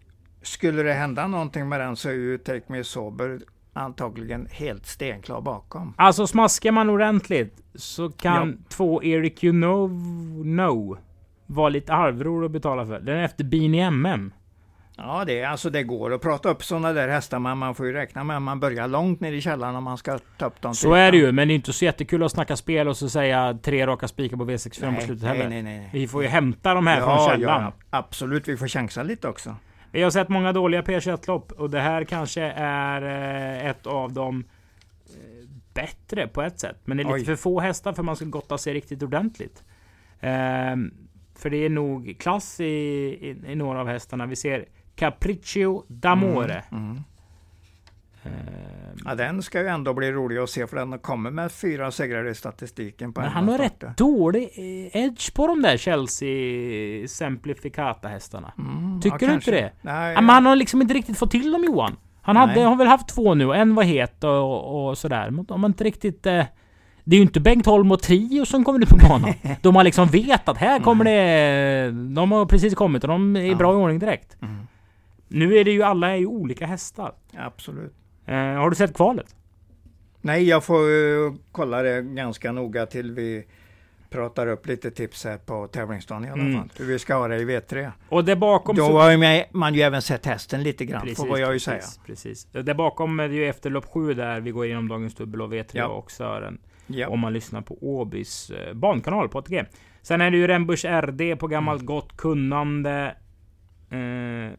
skulle 0.46 0.82
det 0.82 0.92
hända 0.92 1.26
någonting 1.26 1.68
med 1.68 1.80
den 1.80 1.96
så 1.96 2.08
är 2.08 2.12
ju 2.12 2.38
Take 2.38 2.62
Me 2.66 2.84
Sober 2.84 3.40
antagligen 3.72 4.48
helt 4.50 4.86
stenklar 4.86 5.40
bakom. 5.40 5.94
Alltså 5.96 6.26
smaskar 6.26 6.72
man 6.72 6.90
ordentligt 6.90 7.56
så 7.74 8.10
kan 8.10 8.48
Ja. 8.48 8.64
två 8.68 9.02
Eric 9.02 9.44
You 9.44 9.52
know, 9.52 9.88
know 10.42 10.98
vara 11.46 11.68
lite 11.68 11.92
halvror 11.92 12.44
att 12.44 12.50
betala 12.50 12.86
för. 12.86 13.00
Den 13.00 13.16
är 13.16 13.24
efter 13.24 13.44
Beanie 13.44 13.84
MM. 13.86 14.32
Ja, 14.98 15.24
det, 15.26 15.40
är- 15.40 15.48
alltså 15.48 15.70
det 15.70 15.82
går 15.82 16.12
att 16.14 16.20
prata 16.22 16.48
upp 16.48 16.64
sådana 16.64 16.92
där 16.92 17.08
hästar, 17.08 17.38
men 17.38 17.58
man 17.58 17.74
får 17.74 17.86
ju 17.86 17.92
räkna 17.92 18.24
med 18.24 18.36
att 18.36 18.42
man 18.42 18.60
börjar 18.60 18.88
långt 18.88 19.20
ner 19.20 19.32
i 19.32 19.40
källaren 19.40 19.76
om 19.76 19.84
man 19.84 19.98
ska 19.98 20.18
ta 20.38 20.46
upp 20.46 20.60
dem. 20.62 20.74
Så 20.74 20.92
är 20.94 21.12
det 21.12 21.18
ju, 21.18 21.32
men 21.32 21.48
det 21.48 21.54
är 21.54 21.56
inte 21.56 21.72
så 21.72 21.84
jättekul 21.84 22.22
att 22.22 22.32
snacka 22.32 22.56
spel 22.56 22.88
och 22.88 22.96
så 22.96 23.08
säga 23.08 23.58
tre 23.62 23.86
raka 23.86 24.08
spikar 24.08 24.36
på 24.36 24.44
V65 24.44 24.94
på 24.94 25.00
slutet 25.00 25.22
nej, 25.24 25.36
heller. 25.36 25.48
nej, 25.50 25.62
nej. 25.62 25.78
nej. 25.78 25.90
Vi 25.92 26.08
får 26.08 26.22
ju 26.22 26.28
hämta 26.28 26.74
de 26.74 26.86
här 26.86 26.96
från 27.00 27.08
Ja, 27.10 27.28
källan. 27.30 27.62
ja, 27.62 27.72
absolut. 27.90 28.48
Vi 28.48 28.56
får 28.56 28.68
chansa 28.68 29.02
lite 29.02 29.28
också. 29.28 29.56
Vi 29.92 30.02
har 30.02 30.10
sett 30.10 30.28
många 30.28 30.52
dåliga 30.52 30.82
P21-lopp 30.82 31.52
och 31.52 31.70
det 31.70 31.80
här 31.80 32.04
kanske 32.04 32.42
är 32.56 33.02
eh, 33.02 33.70
ett 33.70 33.86
av 33.86 34.12
dem 34.12 34.44
eh, 35.06 35.48
bättre 35.74 36.28
på 36.28 36.42
ett 36.42 36.60
sätt. 36.60 36.76
Men 36.84 36.96
det 36.96 37.02
är 37.02 37.04
lite 37.04 37.14
Oj. 37.14 37.24
för 37.24 37.36
få 37.36 37.60
hästar 37.60 37.92
för 37.92 38.02
man 38.02 38.16
ska 38.16 38.24
gotta 38.24 38.58
sig 38.58 38.74
riktigt 38.74 39.02
ordentligt. 39.02 39.64
Ehm, 40.20 40.94
För 41.34 41.50
det 41.50 41.56
är 41.56 41.70
nog 41.70 42.16
klass 42.18 42.60
i, 42.60 42.64
i, 42.64 43.52
i 43.52 43.54
några 43.54 43.80
av 43.80 43.88
hästarna. 43.88 44.26
Vi 44.26 44.36
ser 44.36 44.64
Capriccio 44.94 45.84
d'Amore. 45.88 46.62
Mm, 46.70 46.84
mm. 46.90 47.02
Eh, 48.26 48.62
Ja, 49.04 49.14
den 49.14 49.42
ska 49.42 49.60
ju 49.60 49.66
ändå 49.66 49.94
bli 49.94 50.12
rolig 50.12 50.38
att 50.38 50.50
se 50.50 50.66
för 50.66 50.76
den 50.76 50.98
kommer 50.98 51.30
med 51.30 51.52
fyra 51.52 51.90
segrar 51.90 52.28
i 52.28 52.34
statistiken 52.34 53.12
på 53.12 53.20
Men 53.20 53.30
han 53.30 53.48
har 53.48 53.58
starter. 53.58 53.86
rätt 53.86 53.96
dålig 53.96 54.42
eh, 54.42 55.02
edge 55.04 55.34
på 55.34 55.46
de 55.46 55.62
där 55.62 55.76
Chelsea 55.76 57.08
Simplificata 57.08 58.08
hästarna. 58.08 58.52
Mm, 58.58 59.00
Tycker 59.00 59.14
ja, 59.14 59.18
du 59.18 59.26
kanske. 59.26 59.50
inte 59.50 59.62
det? 59.66 59.72
Nej, 59.82 60.14
Ja, 60.14 60.20
Men 60.20 60.30
han 60.30 60.46
har 60.46 60.56
liksom 60.56 60.82
inte 60.82 60.94
riktigt 60.94 61.18
fått 61.18 61.30
till 61.30 61.52
dem 61.52 61.64
Johan. 61.64 61.96
Han 62.22 62.36
hade, 62.36 62.60
har 62.60 62.76
väl 62.76 62.86
haft 62.86 63.08
två 63.08 63.34
nu 63.34 63.52
en 63.52 63.74
var 63.74 63.82
het 63.82 64.24
och, 64.24 64.88
och 64.88 64.98
sådär. 64.98 65.30
Men 65.30 65.44
de 65.44 65.62
har 65.62 65.68
inte 65.68 65.84
riktigt... 65.84 66.26
Eh, 66.26 66.44
det 67.04 67.16
är 67.16 67.18
ju 67.18 67.22
inte 67.22 67.40
Bengt 67.40 67.66
Holm 67.66 67.92
och 67.92 68.02
Trio 68.02 68.44
som 68.46 68.64
kommer 68.64 68.82
ut 68.82 68.88
på 68.88 68.96
banan. 69.08 69.32
De 69.62 69.76
har 69.76 69.84
liksom 69.84 70.08
vet 70.08 70.48
att 70.48 70.56
här 70.58 70.80
kommer 70.80 71.04
det... 71.04 71.90
De 72.14 72.32
har 72.32 72.46
precis 72.46 72.74
kommit 72.74 73.04
och 73.04 73.08
de 73.08 73.36
är 73.36 73.40
i 73.40 73.48
Ja. 73.48 73.54
bra 73.54 73.74
ordning 73.74 73.98
direkt. 73.98 74.36
Mm, 74.42 74.56
Nu 75.28 75.56
är 75.56 75.64
det 75.64 75.70
ju 75.70 75.82
alla 75.82 76.10
är 76.10 76.16
ju 76.16 76.26
olika 76.26 76.66
hästar. 76.66 77.12
absolut. 77.38 77.94
Eh, 78.26 78.34
har 78.36 78.70
du 78.70 78.76
sett 78.76 78.94
kvalet? 78.94 79.34
Nej, 80.20 80.48
jag 80.48 80.64
får 80.64 80.80
ju 80.88 81.32
kolla 81.52 81.82
det 81.82 82.02
ganska 82.02 82.52
noga 82.52 82.86
till 82.86 83.12
vi 83.12 83.46
pratar 84.10 84.46
upp 84.46 84.66
lite 84.66 84.90
tips 84.90 85.24
här 85.24 85.38
på 85.38 85.66
tävlingsdagen 85.66 86.24
i 86.24 86.30
alla 86.30 86.42
Mm. 86.42 86.54
fall. 86.58 86.68
Hur 86.78 86.84
vi 86.86 86.98
ska 86.98 87.14
ha 87.14 87.28
det 87.28 87.36
i 87.36 87.44
V3. 87.44 87.90
Och 88.08 88.24
där 88.24 88.36
bakom 88.36 88.76
Då 88.76 88.86
så... 88.86 88.98
har 88.98 89.48
man- 89.56 89.74
ju 89.74 89.80
även 89.82 90.02
sett 90.02 90.26
hästen 90.26 90.62
lite 90.62 90.84
grann, 90.84 91.14
får 91.14 91.26
vad 91.26 91.40
jag 91.40 91.52
ju 91.52 91.58
säga. 91.58 91.76
precis, 91.76 92.00
precis. 92.06 92.44
Där 92.52 92.74
bakom 92.74 93.20
är 93.20 93.28
det 93.28 93.34
ju 93.34 93.48
efter 93.48 93.70
lopp 93.70 93.84
7 93.86 94.14
där 94.14 94.40
vi 94.40 94.50
går 94.50 94.64
igenom 94.66 94.88
dagens 94.88 95.14
dubbel 95.14 95.42
och 95.42 95.52
V3 95.52 95.66
Ja. 95.72 95.86
och 95.86 96.10
Sören. 96.10 96.58
Ja. 96.86 97.08
Om 97.08 97.20
man 97.20 97.32
lyssnar 97.32 97.60
på 97.60 97.78
Åbys 97.80 98.50
eh, 98.50 98.74
bankanal 98.74 99.28
på 99.28 99.38
ATG. 99.38 99.64
Sen 100.02 100.20
är 100.20 100.30
det 100.30 100.36
ju 100.36 100.46
Rembusch 100.46 100.84
RD 100.84 101.36
på 101.38 101.46
gammalt 101.46 101.80
Mm. 101.80 101.86
gott 101.86 102.16
kunnande. 102.16 103.14
Eh, 103.90 104.52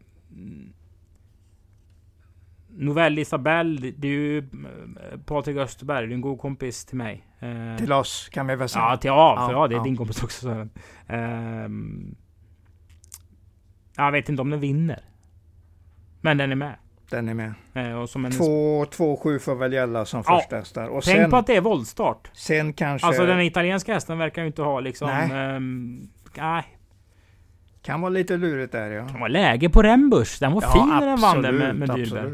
Novell 2.79 3.19
Isabelle, 3.19 3.91
det 3.97 4.07
är 4.07 4.11
ju 4.11 4.37
eh, 4.37 5.19
Patrik 5.25 5.57
Österberg, 5.57 6.07
det 6.07 6.13
är 6.13 6.15
en 6.15 6.21
god 6.21 6.39
kompis 6.39 6.85
till 6.85 6.97
mig. 6.97 7.23
Eh, 7.39 7.77
Till 7.77 7.91
oss 7.93 8.29
kan 8.29 8.47
vi 8.47 8.55
väl 8.55 8.69
säga. 8.69 8.85
Ja, 8.85 8.97
till 8.97 9.11
A, 9.11 9.35
för 9.47 9.53
Ja, 9.53 9.59
ja, 9.61 9.67
det 9.67 9.75
är 9.75 9.77
ja. 9.77 9.83
din 9.83 9.97
kompis 9.97 10.23
också 10.23 10.41
Sören. 10.41 10.69
Ehm, 11.07 12.15
jag 13.95 14.11
vet 14.11 14.29
inte 14.29 14.41
om 14.41 14.49
den 14.49 14.59
vinner. 14.59 14.99
Men 16.21 16.37
den 16.37 16.51
är 16.51 16.55
med. 16.55 16.75
Den 17.09 17.29
är 17.29 17.33
med. 17.33 17.53
Eh, 17.73 17.91
och 17.93 18.09
som 18.09 18.25
en, 18.25 18.31
2-7 18.31 19.39
får 19.39 19.55
väl 19.55 19.73
gälla 19.73 20.05
som 20.05 20.23
Ja. 20.27 20.35
första 20.39 20.55
hästar. 20.55 20.87
Och 20.87 21.03
Tänk 21.03 21.17
sen, 21.17 21.29
på 21.29 21.37
att 21.37 21.47
det 21.47 21.55
är 21.55 21.61
voltstart. 21.61 22.29
sen 22.33 22.73
kanske 22.73 23.07
Alltså 23.07 23.25
den 23.25 23.41
italienska 23.41 23.93
hästen 23.93 24.17
verkar 24.17 24.41
ju 24.41 24.47
inte 24.47 24.61
ha 24.61 24.79
liksom... 24.79 25.07
Nej. 25.09 25.59
nej. 26.37 26.76
Kan 27.87 28.01
vara 28.01 28.09
lite 28.09 28.37
lurigt 28.37 28.71
där 28.71 28.91
ja. 28.91 29.01
Det 29.13 29.19
var 29.19 29.29
läge 29.29 29.69
på 29.69 29.83
Rembusch. 29.83 30.37
Den 30.39 30.53
var 30.53 30.61
Ja, 30.61 30.71
fin 30.71 30.87
när 30.89 31.05
den 31.05 31.21
vann 31.21 31.41
den 31.41 31.55
med, 31.55 31.75
med 31.75 31.89
Dyrberg. 31.89 32.31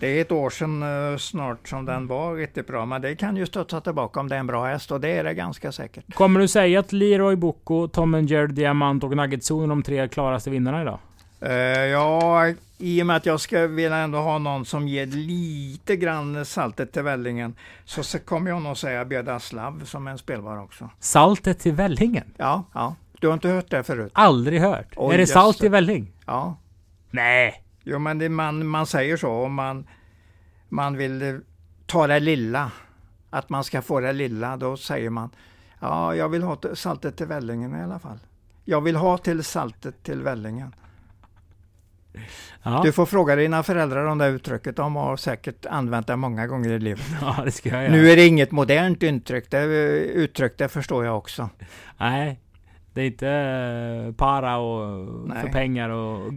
Det 0.00 0.06
är 0.06 0.20
ett 0.20 0.32
år 0.32 0.50
sedan 0.50 0.82
eh, 1.12 1.18
snart 1.18 1.68
som 1.68 1.84
den 1.84 2.06
var 2.06 2.34
riktigt 2.34 2.66
bra, 2.66 2.86
men 2.86 3.02
det 3.02 3.16
kan 3.16 3.36
ju 3.36 3.46
studsa 3.46 3.80
tillbaka 3.80 4.20
om 4.20 4.28
det 4.28 4.34
är 4.34 4.40
en 4.40 4.46
bra 4.46 4.64
häst 4.64 4.92
och 4.92 5.00
det 5.00 5.08
är 5.08 5.24
det 5.24 5.34
ganska 5.34 5.72
säkert. 5.72 6.14
Kommer 6.14 6.40
du 6.40 6.48
säga 6.48 6.80
att 6.80 6.92
Leroy 6.92 7.36
Bocco, 7.36 7.88
Tom 7.88 8.14
and 8.14 8.30
Jerry 8.30 8.46
Diamant 8.46 9.04
och 9.04 9.16
Nugget 9.16 9.50
Zone 9.50 9.64
är 9.64 9.68
de 9.68 9.82
tre 9.82 10.08
klaraste 10.08 10.50
vinnarna 10.50 10.82
idag? 10.82 10.98
Eh, 11.40 11.52
ja, 11.86 12.52
i 12.78 13.02
och 13.02 13.06
med 13.06 13.16
att 13.16 13.26
jag 13.26 13.40
ska 13.40 13.66
vilja 13.66 13.96
ändå 13.96 14.18
ha 14.18 14.38
någon 14.38 14.64
som 14.64 14.88
ger 14.88 15.06
lite 15.06 15.96
grann 15.96 16.44
saltet 16.44 16.92
till 16.92 17.02
vällingen 17.02 17.54
så, 17.84 18.02
så 18.02 18.18
kommer 18.18 18.50
jag 18.50 18.62
nog 18.62 18.76
säga 18.76 19.04
Björdaslav 19.04 19.84
som 19.84 20.06
en 20.06 20.18
spelbar 20.18 20.62
också. 20.62 20.90
Saltet 20.98 21.58
till 21.58 21.72
Vällingen? 21.72 22.24
Ja, 22.36 22.64
ja. 22.74 22.94
Du 23.24 23.28
har 23.28 23.34
inte 23.34 23.48
hört 23.48 23.70
det 23.70 23.82
förut? 23.82 24.12
Aldrig 24.14 24.60
hört. 24.60 24.94
Oj, 24.96 25.14
är 25.14 25.18
det 25.18 25.26
salt 25.26 25.62
i 25.62 25.68
Välling? 25.68 26.12
Ja. 26.26 26.56
Nej. 27.10 27.64
Jo, 27.82 27.98
men 27.98 28.18
det, 28.18 28.28
man, 28.28 28.66
man 28.66 28.86
säger 28.86 29.16
så 29.16 29.30
om 29.30 29.54
man, 29.54 29.86
man 30.68 30.96
vill 30.96 31.22
eh, 31.22 31.34
ta 31.86 32.06
det 32.06 32.20
lilla. 32.20 32.72
Att 33.30 33.48
man 33.48 33.64
ska 33.64 33.82
få 33.82 34.00
det 34.00 34.12
lilla, 34.12 34.56
då 34.56 34.76
säger 34.76 35.10
man 35.10 35.30
ja, 35.80 36.14
jag 36.14 36.28
vill 36.28 36.42
ha 36.42 36.58
saltet 36.74 37.16
till 37.16 37.26
vällingen 37.26 37.76
i 37.76 37.82
alla 37.82 37.98
fall. 37.98 38.18
Jag 38.64 38.80
vill 38.80 38.96
ha 38.96 39.18
till 39.18 39.44
saltet 39.44 40.02
till 40.02 40.22
vällingen. 40.22 40.74
Ja, 42.62 42.80
Du 42.84 42.92
får 42.92 43.06
fråga 43.06 43.36
dina 43.36 43.62
föräldrar 43.62 44.04
om 44.04 44.18
det 44.18 44.26
uttrycket. 44.26 44.76
De 44.76 44.96
har 44.96 45.16
säkert 45.16 45.66
använt 45.66 46.06
det 46.06 46.16
många 46.16 46.46
gånger 46.46 46.70
i 46.70 46.78
livet. 46.78 47.06
ja. 47.20 47.44
Nu 47.72 48.10
är 48.10 48.16
det 48.16 48.26
inget 48.26 48.50
modernt 48.50 49.02
uttryck, 49.02 49.50
det, 49.50 49.64
uttryck, 49.64 50.58
det 50.58 50.68
förstår 50.68 51.04
jag 51.04 51.18
också. 51.18 51.48
Nej. 51.98 52.40
Det 52.94 53.02
är 53.02 53.06
inte 53.06 53.28
eh, 53.28 54.14
para 54.14 54.56
och 54.58 55.06
Nej. 55.28 55.42
för 55.42 55.48
pengar 55.48 55.88
och 55.90 56.32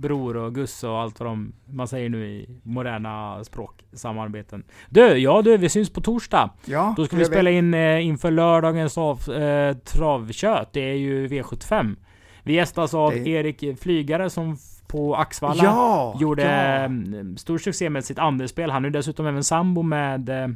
bror 0.00 0.36
och 0.36 0.54
guss 0.54 0.84
och 0.84 0.98
allt 0.98 1.20
vad 1.20 1.28
de, 1.28 1.52
man 1.66 1.88
säger 1.88 2.08
nu 2.08 2.26
i 2.26 2.48
moderna 2.62 3.44
språksamarbeten. 3.44 4.64
Du, 4.88 5.00
ja 5.16 5.42
du, 5.42 5.56
vi 5.56 5.68
syns 5.68 5.90
på 5.90 6.00
torsdag. 6.00 6.50
Ja, 6.64 6.94
Då 6.96 7.04
ska 7.04 7.16
vi 7.16 7.24
spela 7.24 7.50
in 7.50 7.74
eh, 7.74 8.06
inför 8.06 8.30
lördagens 8.30 8.98
av, 8.98 9.30
eh, 9.30 9.76
travkött. 9.76 10.72
Det 10.72 10.80
är 10.90 10.94
ju 10.94 11.26
V75. 11.28 11.96
Vi 12.42 12.52
gästas 12.54 12.94
av 12.94 13.10
Det- 13.10 13.28
Erik 13.28 13.80
Flygare 13.80 14.30
som 14.30 14.56
på 14.88 15.14
Axvalla 15.16 15.64
Ja, 15.64 16.16
gjorde 16.20 16.42
ja. 16.42 16.48
mm, 16.84 17.36
stor 17.36 17.58
succé 17.58 17.90
med 17.90 18.04
sitt 18.04 18.18
andelsspel. 18.18 18.70
Han 18.70 18.84
är 18.84 18.90
dessutom 18.90 19.26
även 19.26 19.44
sambo 19.44 19.82
med 19.82 20.28
eh, 20.28 20.48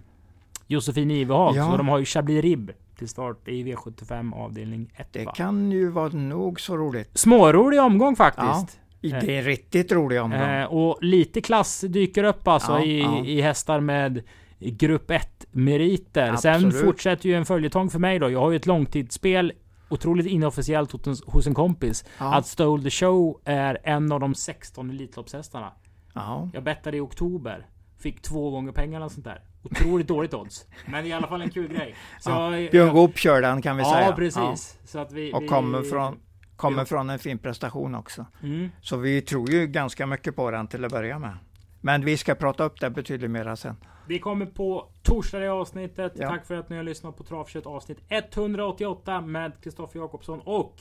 Josefin 0.66 1.10
Ivehag. 1.10 1.56
Ja. 1.56 1.70
Så 1.70 1.76
de 1.76 1.88
har 1.88 1.98
ju 1.98 2.04
Chablis 2.04 2.42
Rib 2.42 2.70
till 2.96 3.08
start 3.08 3.48
i 3.48 3.64
V75 3.64 4.34
avdelning 4.34 4.92
1. 4.96 5.08
Det 5.12 5.24
va? 5.24 5.32
kan 5.32 5.70
ju 5.72 5.88
vara 5.90 6.08
nog 6.08 6.60
så 6.60 6.76
roligt. 6.76 7.10
Smårolig 7.18 7.80
omgång 7.80 8.16
faktiskt. 8.16 8.80
I- 9.00 9.10
Det 9.10 9.16
är 9.34 9.38
en 9.38 9.44
riktigt 9.44 9.92
rolig 9.92 10.22
omgång. 10.22 10.40
Eh, 10.40 10.64
och 10.66 11.02
lite 11.02 11.40
klass 11.40 11.80
dyker 11.80 12.24
upp 12.24 12.48
alltså 12.48 12.72
Ja, 12.72 12.84
i, 12.84 13.00
ja. 13.00 13.24
i 13.24 13.40
hästar 13.40 13.80
med 13.80 14.22
grupp 14.58 15.10
1 15.10 15.46
meriter. 15.50 16.36
Sen 16.36 16.54
Absolut. 16.54 16.84
fortsätter 16.84 17.28
ju 17.28 17.34
en 17.34 17.44
följetong 17.46 17.90
för 17.90 17.98
mig 17.98 18.18
då. 18.18 18.30
Jag 18.30 18.40
har 18.40 18.50
ju 18.50 18.56
ett 18.56 18.66
långtidsspel 18.66 19.52
otroligt 19.88 20.26
inofficiellt 20.26 20.92
hos 21.26 21.46
en, 21.46 21.54
kompis. 21.54 22.04
ja. 22.18 22.34
Att 22.34 22.46
Stole 22.46 22.82
the 22.82 22.90
Show 22.90 23.40
är 23.44 23.78
en 23.84 24.12
av 24.12 24.20
de 24.20 24.34
16 24.34 24.90
Elitloppshästarna. 24.90 25.72
ja. 26.14 26.48
Jag 26.52 26.62
bettade 26.64 26.96
i 26.96 27.00
oktober. 27.00 27.66
Fick 27.98 28.22
två 28.22 28.50
gånger 28.50 28.72
pengarna 28.72 29.04
och 29.04 29.12
sånt 29.12 29.24
där. 29.24 29.40
Otroligt 29.64 30.08
dåligt 30.08 30.34
odds. 30.34 30.66
Men 30.86 31.06
i 31.06 31.12
alla 31.12 31.26
fall 31.26 31.42
en 31.42 31.50
kul 31.50 31.68
grej. 31.68 31.94
Så 32.20 32.30
Ja, 32.30 32.58
jag- 32.58 32.70
Björn 32.70 32.94
Goop 32.94 33.18
kör 33.18 33.42
den 33.42 33.62
kan 33.62 33.76
vi 33.76 33.82
ja, 33.82 33.92
säga. 33.92 34.12
precis. 34.12 34.78
Vi, 35.10 35.30
Ja. 35.30 35.36
Och 35.36 35.42
vi, 35.42 35.48
kommer 35.48 35.82
från, 35.82 36.18
kommer 36.56 36.78
Ja. 36.78 36.84
från 36.84 37.10
en 37.10 37.18
fin 37.18 37.38
prestation 37.38 37.94
också. 37.94 38.26
Mm. 38.42 38.68
Så 38.80 38.96
vi 38.96 39.22
tror 39.22 39.50
ju 39.50 39.66
ganska 39.66 40.06
mycket 40.06 40.36
på 40.36 40.50
den 40.50 40.66
till 40.66 40.84
att 40.84 40.92
börja 40.92 41.18
med. 41.18 41.36
Men 41.80 42.04
vi 42.04 42.16
ska 42.16 42.34
prata 42.34 42.64
upp 42.64 42.80
det 42.80 42.90
betydligt 42.90 43.30
mera 43.30 43.56
sen. 43.56 43.76
Vi 44.06 44.18
kommer 44.18 44.46
på 44.46 44.88
torsdag 45.02 45.44
i 45.44 45.48
avsnittet. 45.48 46.12
Ja. 46.16 46.28
Tack 46.28 46.46
för 46.46 46.54
att 46.56 46.68
ni 46.70 46.76
har 46.76 46.82
lyssnat 46.84 47.16
på 47.16 47.24
Travkött 47.24 47.66
avsnitt 47.66 47.98
188 48.08 49.20
med 49.20 49.52
Kristoffer 49.62 49.98
Jakobsson 49.98 50.40
och 50.44 50.74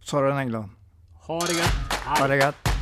Sören 0.00 0.38
Englund, 0.38 0.68
ha 1.26 1.40
det 1.40 1.52
gött! 1.52 1.92
ha 2.18 2.26
det 2.28 2.36
gött! 2.36 2.73